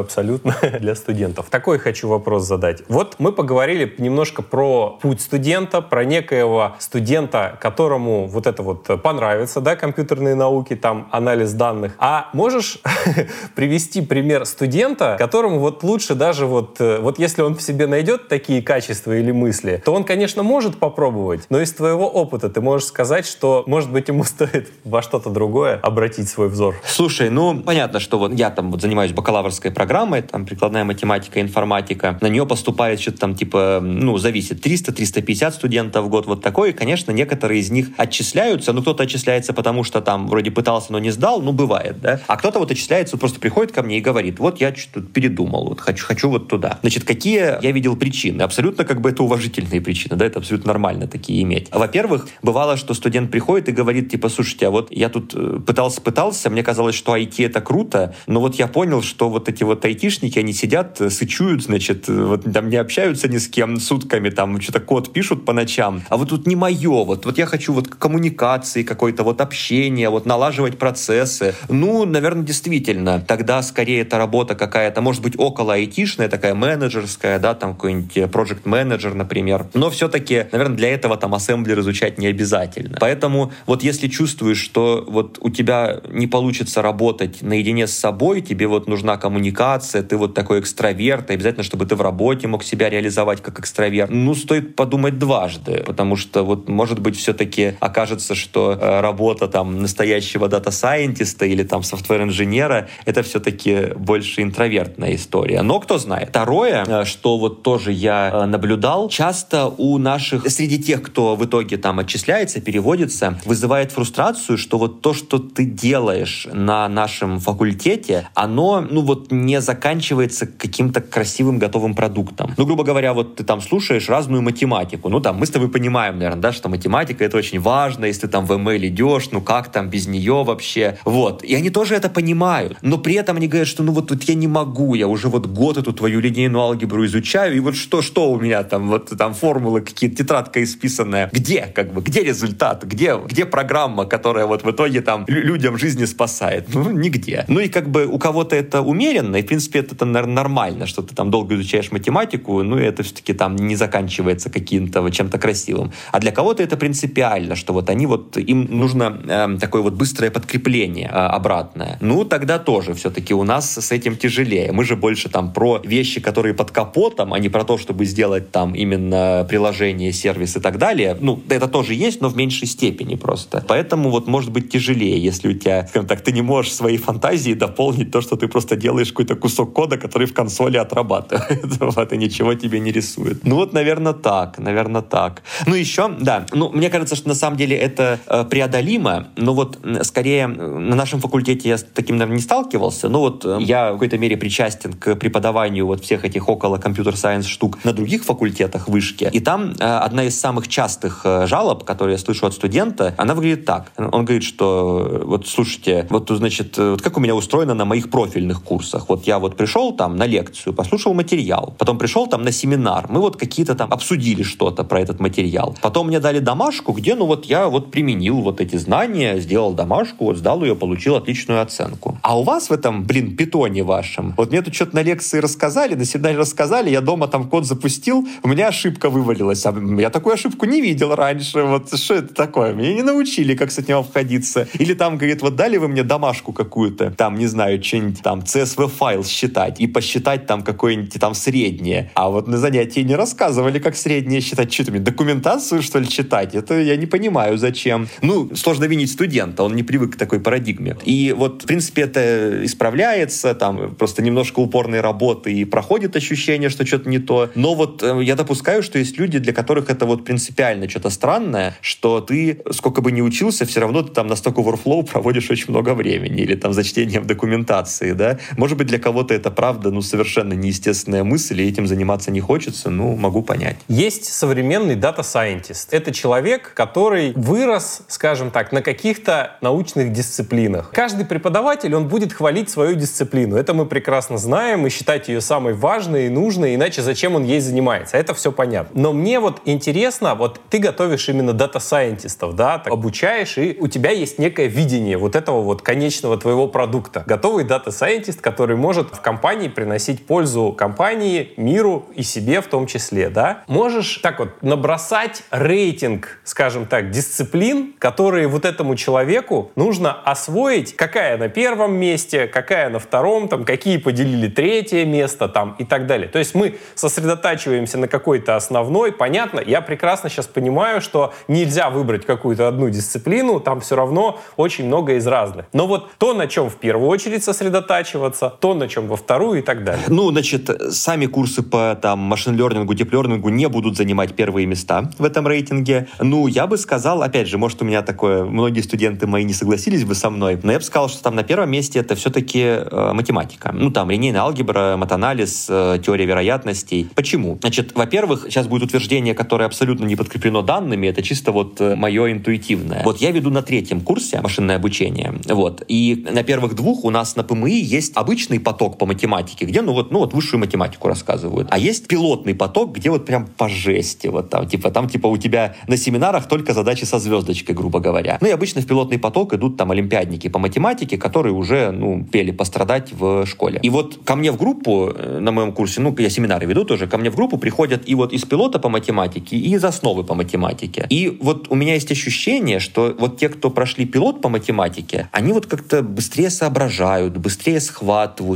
абсолютно 0.00 0.56
для 0.80 0.94
студентов. 0.94 1.46
Такой 1.50 1.78
хочу 1.78 2.08
вопрос 2.08 2.44
задать. 2.44 2.82
Вот 2.88 3.16
мы 3.18 3.32
поговорили 3.32 3.94
немножко 3.98 4.42
про 4.42 4.98
путь 5.00 5.20
студента, 5.20 5.80
про 5.80 6.04
некоего 6.04 6.76
студента, 6.78 7.58
которому 7.60 8.26
вот 8.26 8.46
это 8.46 8.62
вот 8.62 9.02
понравится, 9.02 9.60
да, 9.60 9.76
компьютерные 9.76 10.34
науки, 10.34 10.76
там, 10.76 11.08
анализ 11.12 11.52
данных. 11.52 11.94
А 11.98 12.28
можешь 12.32 12.78
привести 13.54 14.00
пример 14.02 14.46
студента, 14.46 15.16
которому 15.18 15.58
вот 15.58 15.82
лучше 15.82 16.14
даже 16.14 16.46
вот, 16.46 16.80
э, 16.80 16.98
вот 17.00 17.18
если 17.18 17.42
он 17.42 17.54
в 17.54 17.62
себе 17.62 17.86
найдет 17.86 18.28
такие 18.28 18.62
качества 18.62 19.16
или 19.16 19.32
мысли, 19.32 19.82
то 19.84 19.92
он, 19.92 20.04
конечно, 20.04 20.42
может 20.42 20.78
попробовать, 20.78 21.46
но 21.50 21.60
из 21.60 21.72
твоего 21.72 22.08
опыта 22.08 22.48
ты 22.48 22.60
можешь 22.60 22.88
сказать, 22.88 23.26
что, 23.26 23.64
может 23.66 23.90
быть, 23.90 24.08
ему 24.08 24.24
стоит 24.24 24.70
во 24.84 25.02
что-то 25.02 25.30
другое 25.30 25.78
обратить 25.82 26.28
свой 26.28 26.48
взор. 26.48 26.74
Слушай, 26.84 27.30
ну, 27.30 27.60
понятно, 27.60 28.00
что 28.00 28.18
вот 28.18 28.32
я 28.32 28.50
там 28.50 28.70
вот 28.70 28.80
занимаюсь 28.80 29.12
бакалаврской 29.46 29.70
программой, 29.70 30.22
там 30.22 30.44
прикладная 30.44 30.84
математика, 30.84 31.40
информатика, 31.40 32.18
на 32.20 32.26
нее 32.26 32.46
поступает 32.46 33.00
что-то 33.00 33.18
там 33.18 33.34
типа, 33.34 33.80
ну, 33.82 34.18
зависит, 34.18 34.64
300-350 34.64 35.52
студентов 35.52 36.04
в 36.04 36.08
год, 36.08 36.26
вот 36.26 36.42
такое, 36.42 36.70
и, 36.70 36.72
конечно, 36.72 37.12
некоторые 37.12 37.60
из 37.60 37.70
них 37.70 37.88
отчисляются, 37.96 38.72
ну, 38.72 38.82
кто-то 38.82 39.04
отчисляется, 39.04 39.52
потому 39.52 39.84
что 39.84 40.00
там 40.00 40.28
вроде 40.28 40.50
пытался, 40.50 40.92
но 40.92 40.98
не 40.98 41.10
сдал, 41.10 41.40
ну, 41.40 41.52
бывает, 41.52 42.00
да, 42.00 42.20
а 42.26 42.36
кто-то 42.36 42.58
вот 42.58 42.70
отчисляется, 42.70 43.16
просто 43.16 43.40
приходит 43.40 43.72
ко 43.72 43.82
мне 43.82 43.98
и 43.98 44.00
говорит, 44.00 44.38
вот 44.38 44.60
я 44.60 44.74
что-то 44.74 45.06
передумал, 45.06 45.68
вот 45.68 45.80
хочу, 45.80 46.04
хочу 46.06 46.28
вот 46.28 46.48
туда. 46.48 46.78
Значит, 46.82 47.04
какие 47.04 47.62
я 47.62 47.72
видел 47.72 47.96
причины? 47.96 48.42
Абсолютно 48.42 48.84
как 48.84 49.00
бы 49.00 49.10
это 49.10 49.22
уважительные 49.22 49.80
причины, 49.80 50.16
да, 50.16 50.26
это 50.26 50.38
абсолютно 50.38 50.68
нормально 50.68 51.06
такие 51.06 51.42
иметь. 51.42 51.68
Во-первых, 51.70 52.28
бывало, 52.42 52.76
что 52.76 52.94
студент 52.94 53.30
приходит 53.30 53.68
и 53.68 53.72
говорит, 53.72 54.10
типа, 54.10 54.28
слушайте, 54.28 54.66
а 54.66 54.70
вот 54.70 54.88
я 54.90 55.08
тут 55.08 55.34
пытался-пытался, 55.66 56.48
э, 56.48 56.52
мне 56.52 56.62
казалось, 56.62 56.94
что 56.94 57.16
IT 57.16 57.44
это 57.46 57.60
круто, 57.60 58.14
но 58.26 58.40
вот 58.40 58.56
я 58.56 58.66
понял, 58.66 59.02
что 59.02 59.28
вот 59.36 59.48
эти 59.48 59.64
вот 59.64 59.84
айтишники, 59.84 60.38
они 60.38 60.52
сидят, 60.52 61.00
э, 61.00 61.10
сычуют, 61.10 61.64
значит, 61.64 62.08
э, 62.08 62.12
вот 62.12 62.52
там 62.52 62.70
не 62.70 62.76
общаются 62.76 63.28
ни 63.28 63.38
с 63.38 63.48
кем 63.48 63.80
сутками, 63.80 64.30
там 64.30 64.60
что-то 64.60 64.80
код 64.80 65.12
пишут 65.12 65.44
по 65.44 65.52
ночам, 65.52 66.02
а 66.08 66.16
вот 66.16 66.30
тут 66.30 66.46
не 66.46 66.56
мое, 66.56 67.04
вот, 67.04 67.26
вот 67.26 67.38
я 67.38 67.46
хочу 67.46 67.72
вот 67.72 67.88
коммуникации 67.88 68.82
какой-то, 68.82 69.24
вот 69.24 69.40
общения, 69.40 70.08
вот 70.08 70.26
налаживать 70.26 70.78
процессы. 70.78 71.54
Ну, 71.68 72.04
наверное, 72.06 72.44
действительно, 72.44 73.20
тогда 73.20 73.62
скорее 73.62 74.02
это 74.02 74.18
работа 74.18 74.54
какая-то, 74.54 75.00
может 75.00 75.22
быть, 75.22 75.34
около 75.38 75.74
айтишная, 75.74 76.28
такая 76.28 76.54
менеджерская, 76.54 77.38
да, 77.38 77.54
там 77.54 77.74
какой-нибудь 77.74 78.16
project 78.16 78.60
менеджер 78.64 79.14
например. 79.14 79.66
Но 79.74 79.90
все-таки, 79.90 80.46
наверное, 80.52 80.76
для 80.76 80.88
этого 80.90 81.16
там 81.16 81.34
ассемблер 81.34 81.80
изучать 81.80 82.18
не 82.18 82.28
обязательно. 82.28 82.98
Поэтому 83.00 83.52
вот 83.66 83.82
если 83.82 84.08
чувствуешь, 84.08 84.58
что 84.58 85.04
вот 85.06 85.38
у 85.40 85.50
тебя 85.50 86.00
не 86.08 86.26
получится 86.26 86.82
работать 86.82 87.42
наедине 87.42 87.86
с 87.86 87.92
собой, 87.92 88.40
тебе 88.40 88.66
вот 88.66 88.86
нужна 88.86 89.16
коммуникация, 89.26 90.04
ты 90.04 90.16
вот 90.16 90.34
такой 90.34 90.60
экстраверт, 90.60 91.30
и 91.30 91.34
обязательно, 91.34 91.64
чтобы 91.64 91.84
ты 91.84 91.96
в 91.96 92.00
работе 92.00 92.46
мог 92.46 92.62
себя 92.62 92.88
реализовать 92.88 93.42
как 93.42 93.58
экстраверт, 93.58 94.08
ну, 94.10 94.36
стоит 94.36 94.76
подумать 94.76 95.18
дважды, 95.18 95.82
потому 95.84 96.14
что 96.14 96.44
вот, 96.44 96.68
может 96.68 97.00
быть, 97.00 97.16
все-таки 97.16 97.74
окажется, 97.80 98.36
что 98.36 98.78
э, 98.80 99.00
работа 99.00 99.48
там 99.48 99.82
настоящего 99.82 100.48
data 100.48 100.75
scientist 100.75 101.37
а 101.37 101.44
или 101.44 101.64
там 101.64 101.82
software 101.82 102.29
-инженера 102.29 102.88
это 103.04 103.24
все-таки 103.24 103.94
больше 103.96 104.42
интровертная 104.42 105.16
история. 105.16 105.62
Но 105.62 105.80
кто 105.80 105.98
знает. 105.98 106.28
Второе, 106.28 106.84
э, 106.86 107.04
что 107.04 107.36
вот 107.36 107.64
тоже 107.64 107.90
я 107.90 108.30
э, 108.32 108.46
наблюдал, 108.46 109.08
часто 109.08 109.66
у 109.66 109.98
наших, 109.98 110.48
среди 110.50 110.78
тех, 110.80 111.02
кто 111.02 111.34
в 111.34 111.44
итоге 111.44 111.78
там 111.78 111.98
отчисляется, 111.98 112.60
переводится, 112.60 113.40
вызывает 113.44 113.90
фрустрацию, 113.90 114.56
что 114.56 114.78
вот 114.78 115.00
то, 115.00 115.14
что 115.14 115.38
ты 115.38 115.64
делаешь 115.64 116.46
на 116.52 116.88
нашем 116.88 117.40
факультете, 117.40 118.28
оно, 118.34 118.86
ну 118.88 119.00
вот, 119.00 119.15
не 119.30 119.60
заканчивается 119.60 120.46
каким-то 120.46 121.00
красивым 121.00 121.58
готовым 121.58 121.94
продуктом. 121.94 122.54
Ну, 122.56 122.66
грубо 122.66 122.84
говоря, 122.84 123.12
вот 123.12 123.36
ты 123.36 123.44
там 123.44 123.60
слушаешь 123.60 124.08
разную 124.08 124.42
математику. 124.42 125.08
Ну, 125.08 125.20
там, 125.20 125.36
мы 125.36 125.46
с 125.46 125.50
тобой 125.50 125.68
понимаем, 125.68 126.18
наверное, 126.18 126.42
да, 126.42 126.52
что 126.52 126.68
математика 126.68 127.24
это 127.24 127.36
очень 127.36 127.60
важно, 127.60 128.06
если 128.06 128.26
там 128.26 128.46
в 128.46 128.52
ML 128.52 128.86
идешь, 128.88 129.30
ну 129.32 129.40
как 129.40 129.72
там 129.72 129.88
без 129.88 130.06
нее 130.06 130.44
вообще. 130.44 130.98
Вот. 131.04 131.42
И 131.44 131.54
они 131.54 131.70
тоже 131.70 131.94
это 131.94 132.08
понимают. 132.08 132.78
Но 132.82 132.98
при 132.98 133.14
этом 133.14 133.36
они 133.36 133.48
говорят, 133.48 133.68
что 133.68 133.82
ну 133.82 133.92
вот 133.92 134.08
тут 134.08 134.24
я 134.24 134.34
не 134.34 134.48
могу, 134.48 134.94
я 134.94 135.08
уже 135.08 135.28
вот 135.28 135.46
год 135.46 135.76
эту 135.76 135.92
твою 135.92 136.20
линейную 136.20 136.62
алгебру 136.62 137.04
изучаю, 137.06 137.56
и 137.56 137.60
вот 137.60 137.76
что, 137.76 138.02
что 138.02 138.30
у 138.30 138.40
меня 138.40 138.62
там, 138.62 138.88
вот 138.88 139.10
там 139.16 139.34
формулы 139.34 139.80
какие-то, 139.80 140.16
тетрадка 140.16 140.62
исписанная. 140.62 141.30
Где, 141.32 141.66
как 141.74 141.92
бы, 141.92 142.00
где 142.02 142.22
результат? 142.22 142.84
Где, 142.84 143.16
где 143.18 143.44
программа, 143.44 144.04
которая 144.04 144.46
вот 144.46 144.64
в 144.64 144.70
итоге 144.70 145.00
там 145.00 145.24
людям 145.28 145.78
жизни 145.78 146.04
спасает? 146.04 146.66
Ну, 146.74 146.90
нигде. 146.90 147.44
Ну 147.48 147.60
и 147.60 147.68
как 147.68 147.88
бы 147.90 148.06
у 148.06 148.18
кого-то 148.18 148.56
это 148.56 148.82
умеренно, 148.96 149.36
и 149.36 149.42
в 149.42 149.46
принципе 149.46 149.80
это, 149.80 150.04
наверное, 150.04 150.34
нормально, 150.34 150.86
что 150.86 151.02
ты 151.02 151.14
там 151.14 151.30
долго 151.30 151.54
изучаешь 151.54 151.92
математику, 151.92 152.62
ну 152.62 152.78
и 152.78 152.82
это 152.82 153.02
все-таки 153.02 153.34
там 153.34 153.56
не 153.56 153.76
заканчивается 153.76 154.50
каким-то 154.50 155.08
чем-то 155.10 155.38
красивым. 155.38 155.92
А 156.12 156.18
для 156.18 156.32
кого-то 156.32 156.62
это 156.62 156.76
принципиально, 156.76 157.54
что 157.56 157.72
вот 157.72 157.90
они 157.90 158.06
вот, 158.06 158.36
им 158.36 158.66
нужно 158.70 159.20
э, 159.28 159.58
такое 159.60 159.82
вот 159.82 159.94
быстрое 159.94 160.30
подкрепление 160.30 161.08
э, 161.08 161.10
обратное. 161.10 161.98
Ну, 162.00 162.24
тогда 162.24 162.58
тоже 162.58 162.94
все-таки 162.94 163.34
у 163.34 163.44
нас 163.44 163.78
с 163.78 163.92
этим 163.92 164.16
тяжелее. 164.16 164.72
Мы 164.72 164.84
же 164.84 164.96
больше 164.96 165.28
там 165.28 165.52
про 165.52 165.80
вещи, 165.84 166.20
которые 166.20 166.54
под 166.54 166.70
капотом, 166.70 167.34
а 167.34 167.38
не 167.38 167.48
про 167.48 167.64
то, 167.64 167.78
чтобы 167.78 168.06
сделать 168.06 168.50
там 168.50 168.74
именно 168.74 169.46
приложение, 169.48 170.12
сервис 170.12 170.56
и 170.56 170.60
так 170.60 170.78
далее. 170.78 171.16
Ну, 171.20 171.40
это 171.48 171.68
тоже 171.68 171.94
есть, 171.94 172.20
но 172.20 172.28
в 172.28 172.36
меньшей 172.36 172.66
степени 172.66 173.16
просто. 173.16 173.64
Поэтому 173.68 174.10
вот 174.10 174.26
может 174.26 174.50
быть 174.50 174.70
тяжелее, 174.70 175.22
если 175.22 175.48
у 175.48 175.52
тебя, 175.52 175.86
скажем 175.88 176.08
так, 176.08 176.22
ты 176.22 176.32
не 176.32 176.42
можешь 176.42 176.72
своей 176.72 176.98
фантазии 176.98 177.54
дополнить 177.54 178.10
то, 178.10 178.20
что 178.20 178.36
ты 178.36 178.48
просто 178.48 178.76
делаешь 178.76 178.85
какой-то 178.86 179.36
кусок 179.36 179.72
кода, 179.72 179.96
который 179.96 180.26
в 180.26 180.34
консоли 180.34 180.76
отрабатывает, 180.76 181.76
вот, 181.80 182.12
и 182.12 182.16
ничего 182.16 182.54
тебе 182.54 182.80
не 182.80 182.92
рисует. 182.92 183.44
Ну 183.44 183.56
вот, 183.56 183.72
наверное, 183.72 184.12
так, 184.12 184.58
наверное, 184.58 185.02
так. 185.02 185.42
Ну 185.66 185.74
еще, 185.74 186.08
да, 186.08 186.46
ну, 186.52 186.70
мне 186.70 186.90
кажется, 186.90 187.16
что 187.16 187.28
на 187.28 187.34
самом 187.34 187.56
деле 187.56 187.76
это 187.76 188.18
э, 188.26 188.44
преодолимо, 188.44 189.28
но 189.36 189.54
вот 189.54 189.78
скорее 190.02 190.46
на 190.46 190.96
нашем 190.96 191.20
факультете 191.20 191.68
я 191.68 191.78
с 191.78 191.84
таким, 191.84 192.16
наверное, 192.16 192.36
не 192.36 192.42
сталкивался, 192.42 193.08
но 193.08 193.20
вот 193.20 193.44
э, 193.44 193.58
я 193.60 193.90
в 193.90 193.94
какой-то 193.94 194.18
мере 194.18 194.36
причастен 194.36 194.92
к 194.92 195.14
преподаванию 195.16 195.86
вот 195.86 196.04
всех 196.04 196.24
этих 196.24 196.48
около 196.48 196.78
компьютер-сайенс 196.78 197.46
штук 197.46 197.78
на 197.84 197.92
других 197.92 198.24
факультетах 198.24 198.88
вышки, 198.88 199.28
и 199.32 199.40
там 199.40 199.74
э, 199.78 199.84
одна 199.84 200.24
из 200.24 200.38
самых 200.38 200.68
частых 200.68 201.24
жалоб, 201.46 201.84
которые 201.84 202.14
я 202.14 202.18
слышу 202.18 202.46
от 202.46 202.54
студента, 202.54 203.14
она 203.16 203.34
выглядит 203.34 203.64
так. 203.64 203.92
Он 203.96 204.24
говорит, 204.24 204.44
что 204.44 205.22
вот 205.24 205.46
слушайте, 205.46 206.06
вот 206.10 206.28
значит, 206.30 206.78
вот 206.78 207.02
как 207.02 207.16
у 207.16 207.20
меня 207.20 207.34
устроено 207.34 207.74
на 207.74 207.84
моих 207.84 208.10
профильных 208.10 208.62
курсах. 208.62 208.75
Вот 209.08 209.26
я 209.26 209.38
вот 209.38 209.56
пришел 209.56 209.92
там 209.92 210.16
на 210.16 210.26
лекцию, 210.26 210.74
послушал 210.74 211.14
материал, 211.14 211.74
потом 211.78 211.98
пришел 211.98 212.26
там 212.26 212.42
на 212.42 212.52
семинар, 212.52 213.06
мы 213.08 213.20
вот 213.20 213.36
какие-то 213.36 213.74
там 213.74 213.92
обсудили 213.92 214.42
что-то 214.42 214.84
про 214.84 215.00
этот 215.00 215.20
материал. 215.20 215.76
Потом 215.82 216.08
мне 216.08 216.20
дали 216.20 216.38
домашку, 216.38 216.92
где, 216.92 217.14
ну 217.14 217.26
вот 217.26 217.46
я 217.46 217.68
вот 217.68 217.90
применил 217.90 218.40
вот 218.40 218.60
эти 218.60 218.76
знания, 218.76 219.38
сделал 219.40 219.72
домашку, 219.72 220.24
вот 220.24 220.36
сдал 220.36 220.62
ее, 220.62 220.74
получил 220.74 221.16
отличную 221.16 221.62
оценку. 221.62 222.18
А 222.22 222.38
у 222.38 222.42
вас 222.42 222.70
в 222.70 222.72
этом, 222.72 223.04
блин, 223.04 223.36
питоне 223.36 223.82
вашем, 223.82 224.34
вот 224.36 224.50
мне 224.50 224.62
тут 224.62 224.74
что-то 224.74 224.96
на 224.96 225.02
лекции 225.02 225.38
рассказали, 225.38 225.94
на 225.94 226.04
семинаре 226.04 226.38
рассказали, 226.38 226.90
я 226.90 227.00
дома 227.00 227.28
там 227.28 227.48
код 227.48 227.66
запустил, 227.66 228.26
у 228.42 228.48
меня 228.48 228.68
ошибка 228.68 229.10
вывалилась. 229.10 229.64
А 229.66 229.74
я 229.98 230.10
такую 230.10 230.34
ошибку 230.34 230.66
не 230.66 230.80
видел 230.80 231.14
раньше. 231.14 231.62
Вот 231.62 231.96
что 231.98 232.14
это 232.14 232.34
такое? 232.34 232.72
Меня 232.72 232.94
не 232.94 233.02
научили, 233.02 233.54
как 233.54 233.70
с 233.70 233.78
этим 233.78 233.96
обходиться. 233.96 234.68
Или 234.74 234.94
там, 234.94 235.16
говорит, 235.16 235.42
вот 235.42 235.56
дали 235.56 235.76
вы 235.76 235.88
мне 235.88 236.02
домашку 236.02 236.52
какую-то, 236.52 237.10
там, 237.10 237.36
не 237.36 237.46
знаю, 237.46 237.82
что-нибудь 237.82 238.22
там, 238.22 238.42
CSV-файл 238.66 239.24
считать 239.24 239.80
и 239.80 239.86
посчитать 239.86 240.46
там 240.46 240.62
какое-нибудь 240.62 241.18
там 241.20 241.34
среднее. 241.34 242.10
А 242.14 242.28
вот 242.28 242.48
на 242.48 242.58
занятии 242.58 243.00
не 243.00 243.14
рассказывали, 243.14 243.78
как 243.78 243.96
среднее 243.96 244.40
считать. 244.40 244.72
Что-то 244.72 244.90
мне 244.90 245.00
документацию, 245.00 245.82
что 245.82 245.98
ли, 245.98 246.08
читать? 246.08 246.54
Это 246.54 246.78
я 246.80 246.96
не 246.96 247.06
понимаю, 247.06 247.58
зачем. 247.58 248.08
Ну, 248.22 248.54
сложно 248.54 248.84
винить 248.84 249.12
студента, 249.12 249.62
он 249.62 249.74
не 249.74 249.82
привык 249.82 250.14
к 250.14 250.16
такой 250.16 250.40
парадигме. 250.40 250.96
И 251.04 251.34
вот, 251.36 251.62
в 251.62 251.66
принципе, 251.66 252.02
это 252.02 252.64
исправляется, 252.64 253.54
там 253.54 253.94
просто 253.94 254.22
немножко 254.22 254.60
упорной 254.60 255.00
работы 255.00 255.52
и 255.52 255.64
проходит 255.64 256.16
ощущение, 256.16 256.68
что 256.68 256.86
что-то 256.86 257.08
не 257.08 257.18
то. 257.18 257.50
Но 257.54 257.74
вот 257.74 258.02
э, 258.02 258.22
я 258.22 258.34
допускаю, 258.34 258.82
что 258.82 258.98
есть 258.98 259.18
люди, 259.18 259.38
для 259.38 259.52
которых 259.52 259.90
это 259.90 260.06
вот 260.06 260.24
принципиально 260.24 260.88
что-то 260.88 261.10
странное, 261.10 261.76
что 261.80 262.20
ты, 262.20 262.60
сколько 262.72 263.00
бы 263.00 263.12
ни 263.12 263.20
учился, 263.20 263.64
все 263.66 263.80
равно 263.80 264.02
ты 264.02 264.12
там 264.12 264.26
на 264.26 264.34
Stack 264.34 264.54
Overflow 264.54 265.04
проводишь 265.10 265.50
очень 265.50 265.66
много 265.68 265.94
времени, 265.94 266.42
или 266.42 266.54
там 266.54 266.72
за 266.72 266.84
чтением 266.84 267.26
документации, 267.26 268.12
да. 268.12 268.38
Может 268.56 268.78
быть, 268.78 268.86
для 268.86 268.98
кого-то 268.98 269.34
это 269.34 269.50
правда, 269.50 269.90
ну, 269.90 270.02
совершенно 270.02 270.52
неестественная 270.52 271.24
мысль, 271.24 271.60
и 271.60 271.68
этим 271.68 271.86
заниматься 271.86 272.30
не 272.30 272.40
хочется, 272.40 272.90
ну, 272.90 273.16
могу 273.16 273.42
понять. 273.42 273.76
Есть 273.88 274.32
современный 274.32 274.94
data 274.94 275.22
scientist. 275.22 275.92
Это 275.92 276.12
человек, 276.12 276.72
который 276.74 277.32
вырос, 277.34 278.02
скажем 278.08 278.50
так, 278.50 278.72
на 278.72 278.82
каких-то 278.82 279.56
научных 279.60 280.12
дисциплинах. 280.12 280.90
Каждый 280.92 281.26
преподаватель, 281.26 281.94
он 281.94 282.08
будет 282.08 282.32
хвалить 282.32 282.70
свою 282.70 282.94
дисциплину. 282.94 283.56
Это 283.56 283.74
мы 283.74 283.86
прекрасно 283.86 284.38
знаем 284.38 284.86
и 284.86 284.90
считать 284.90 285.28
ее 285.28 285.40
самой 285.40 285.74
важной 285.74 286.26
и 286.26 286.28
нужной, 286.28 286.74
иначе 286.74 287.02
зачем 287.02 287.34
он 287.34 287.44
ей 287.44 287.60
занимается? 287.60 288.16
Это 288.16 288.34
все 288.34 288.52
понятно. 288.52 289.00
Но 289.00 289.12
мне 289.12 289.40
вот 289.40 289.62
интересно, 289.64 290.34
вот 290.34 290.60
ты 290.70 290.78
готовишь 290.78 291.28
именно 291.28 291.52
data 291.52 291.78
scientist 291.78 292.35
ов, 292.35 292.54
да, 292.54 292.78
так, 292.78 292.92
обучаешь, 292.92 293.58
и 293.58 293.76
у 293.78 293.88
тебя 293.88 294.10
есть 294.10 294.38
некое 294.38 294.66
видение 294.66 295.18
вот 295.18 295.36
этого 295.36 295.62
вот 295.62 295.82
конечного 295.82 296.36
твоего 296.36 296.68
продукта. 296.68 297.24
Готовый 297.26 297.64
data 297.64 297.86
scientist, 297.86 298.40
который 298.46 298.76
может 298.76 299.08
в 299.08 299.20
компании 299.20 299.66
приносить 299.66 300.24
пользу 300.24 300.70
компании, 300.70 301.52
миру 301.56 302.06
и 302.14 302.22
себе 302.22 302.60
в 302.60 302.68
том 302.68 302.86
числе, 302.86 303.28
да. 303.28 303.64
Можешь 303.66 304.18
так 304.18 304.38
вот 304.38 304.62
набросать 304.62 305.42
рейтинг, 305.50 306.38
скажем 306.44 306.86
так, 306.86 307.10
дисциплин, 307.10 307.94
которые 307.98 308.46
вот 308.46 308.64
этому 308.64 308.94
человеку 308.94 309.72
нужно 309.74 310.12
освоить, 310.12 310.94
какая 310.94 311.36
на 311.38 311.48
первом 311.48 311.96
месте, 311.96 312.46
какая 312.46 312.88
на 312.88 313.00
втором, 313.00 313.48
там, 313.48 313.64
какие 313.64 313.96
поделили 313.96 314.46
третье 314.46 315.04
место, 315.04 315.48
там, 315.48 315.74
и 315.80 315.84
так 315.84 316.06
далее. 316.06 316.28
То 316.28 316.38
есть 316.38 316.54
мы 316.54 316.78
сосредотачиваемся 316.94 317.98
на 317.98 318.06
какой-то 318.06 318.54
основной, 318.54 319.10
понятно, 319.10 319.58
я 319.58 319.80
прекрасно 319.80 320.30
сейчас 320.30 320.46
понимаю, 320.46 321.00
что 321.00 321.34
нельзя 321.48 321.90
выбрать 321.90 322.24
какую-то 322.24 322.68
одну 322.68 322.90
дисциплину, 322.90 323.58
там 323.58 323.80
все 323.80 323.96
равно 323.96 324.38
очень 324.56 324.86
много 324.86 325.14
из 325.14 325.26
разных. 325.26 325.66
Но 325.72 325.88
вот 325.88 326.10
то, 326.18 326.32
на 326.32 326.46
чем 326.46 326.70
в 326.70 326.76
первую 326.76 327.08
очередь 327.08 327.42
сосредотачиваться, 327.42 328.35
то, 328.60 328.74
на 328.74 328.88
чем 328.88 329.08
во 329.08 329.16
вторую 329.16 329.60
и 329.60 329.62
так 329.62 329.84
далее. 329.84 330.04
Ну, 330.08 330.30
значит, 330.30 330.70
сами 330.90 331.26
курсы 331.26 331.62
по 331.62 331.98
там 332.00 332.18
машин-лернингу, 332.20 332.94
дип-лернингу 332.94 333.48
не 333.48 333.68
будут 333.68 333.96
занимать 333.96 334.34
первые 334.34 334.66
места 334.66 335.10
в 335.18 335.24
этом 335.24 335.46
рейтинге. 335.46 336.08
Ну, 336.20 336.46
я 336.46 336.66
бы 336.66 336.78
сказал, 336.78 337.22
опять 337.22 337.48
же, 337.48 337.58
может, 337.58 337.82
у 337.82 337.84
меня 337.84 338.02
такое, 338.02 338.44
многие 338.44 338.80
студенты 338.80 339.26
мои 339.26 339.44
не 339.44 339.52
согласились 339.52 340.04
бы 340.04 340.14
со 340.14 340.30
мной, 340.30 340.58
но 340.62 340.72
я 340.72 340.78
бы 340.78 340.84
сказал, 340.84 341.08
что 341.08 341.22
там 341.22 341.34
на 341.34 341.42
первом 341.42 341.70
месте 341.70 341.98
это 341.98 342.14
все-таки 342.14 342.60
э, 342.60 343.12
математика. 343.12 343.72
Ну, 343.72 343.90
там 343.90 344.10
линейная 344.10 344.40
алгебра, 344.40 344.96
матанализ, 344.96 345.66
э, 345.68 345.98
теория 346.04 346.26
вероятностей. 346.26 347.08
Почему? 347.14 347.58
Значит, 347.60 347.92
во-первых, 347.94 348.46
сейчас 348.48 348.66
будет 348.66 348.84
утверждение, 348.84 349.34
которое 349.34 349.64
абсолютно 349.64 350.04
не 350.04 350.16
подкреплено 350.16 350.62
данными, 350.62 351.06
это 351.06 351.22
чисто 351.22 351.52
вот 351.52 351.80
э, 351.80 351.96
мое 351.96 352.32
интуитивное. 352.32 353.02
Вот 353.04 353.18
я 353.18 353.30
веду 353.30 353.50
на 353.50 353.62
третьем 353.62 354.00
курсе 354.00 354.40
машинное 354.40 354.76
обучение, 354.76 355.34
вот, 355.48 355.82
и 355.88 356.26
на 356.30 356.42
первых 356.42 356.74
двух 356.74 357.04
у 357.04 357.10
нас 357.10 357.36
на 357.36 357.42
ПМИ 357.42 357.80
есть 357.80 358.16
обычный 358.26 358.58
поток 358.58 358.98
по 358.98 359.06
математике, 359.06 359.66
где, 359.66 359.82
ну 359.82 359.92
вот, 359.92 360.10
ну 360.10 360.18
вот 360.18 360.34
высшую 360.34 360.58
математику 360.58 361.06
рассказывают, 361.06 361.68
а 361.70 361.78
есть 361.78 362.08
пилотный 362.08 362.56
поток, 362.56 362.96
где 362.96 363.10
вот 363.10 363.24
прям 363.24 363.46
по 363.46 363.68
жести, 363.68 364.26
вот 364.26 364.50
там, 364.50 364.66
типа, 364.66 364.90
там, 364.90 365.08
типа, 365.08 365.28
у 365.28 365.36
тебя 365.36 365.76
на 365.86 365.96
семинарах 365.96 366.48
только 366.48 366.74
задачи 366.74 367.04
со 367.04 367.20
звездочкой, 367.20 367.76
грубо 367.76 368.00
говоря. 368.00 368.38
Ну 368.40 368.48
и 368.48 368.50
обычно 368.50 368.80
в 368.82 368.86
пилотный 368.86 369.18
поток 369.18 369.54
идут 369.54 369.76
там 369.76 369.92
олимпиадники 369.92 370.48
по 370.48 370.58
математике, 370.58 371.16
которые 371.18 371.52
уже, 371.52 371.92
ну, 371.92 372.24
пели 372.24 372.50
пострадать 372.50 373.12
в 373.12 373.46
школе. 373.46 373.78
И 373.82 373.90
вот 373.90 374.18
ко 374.24 374.34
мне 374.34 374.50
в 374.50 374.56
группу, 374.56 375.12
э, 375.14 375.38
на 375.38 375.52
моем 375.52 375.72
курсе, 375.72 376.00
ну, 376.00 376.14
я 376.18 376.30
семинары 376.30 376.66
веду 376.66 376.84
тоже, 376.84 377.06
ко 377.06 377.18
мне 377.18 377.30
в 377.30 377.36
группу 377.36 377.58
приходят 377.58 378.02
и 378.08 378.16
вот 378.16 378.32
из 378.32 378.44
пилота 378.44 378.80
по 378.80 378.88
математике, 378.88 379.56
и 379.56 379.74
из 379.74 379.84
основы 379.84 380.24
по 380.24 380.34
математике. 380.34 381.06
И 381.10 381.38
вот 381.40 381.66
у 381.70 381.76
меня 381.76 381.94
есть 381.94 382.10
ощущение, 382.10 382.80
что 382.80 383.14
вот 383.18 383.38
те, 383.38 383.48
кто 383.48 383.70
прошли 383.70 384.04
пилот 384.04 384.40
по 384.40 384.48
математике, 384.48 385.28
они 385.30 385.52
вот 385.52 385.66
как-то 385.66 386.02
быстрее 386.02 386.50
соображают, 386.50 387.36
быстрее 387.36 387.80
схватывают, 387.80 388.05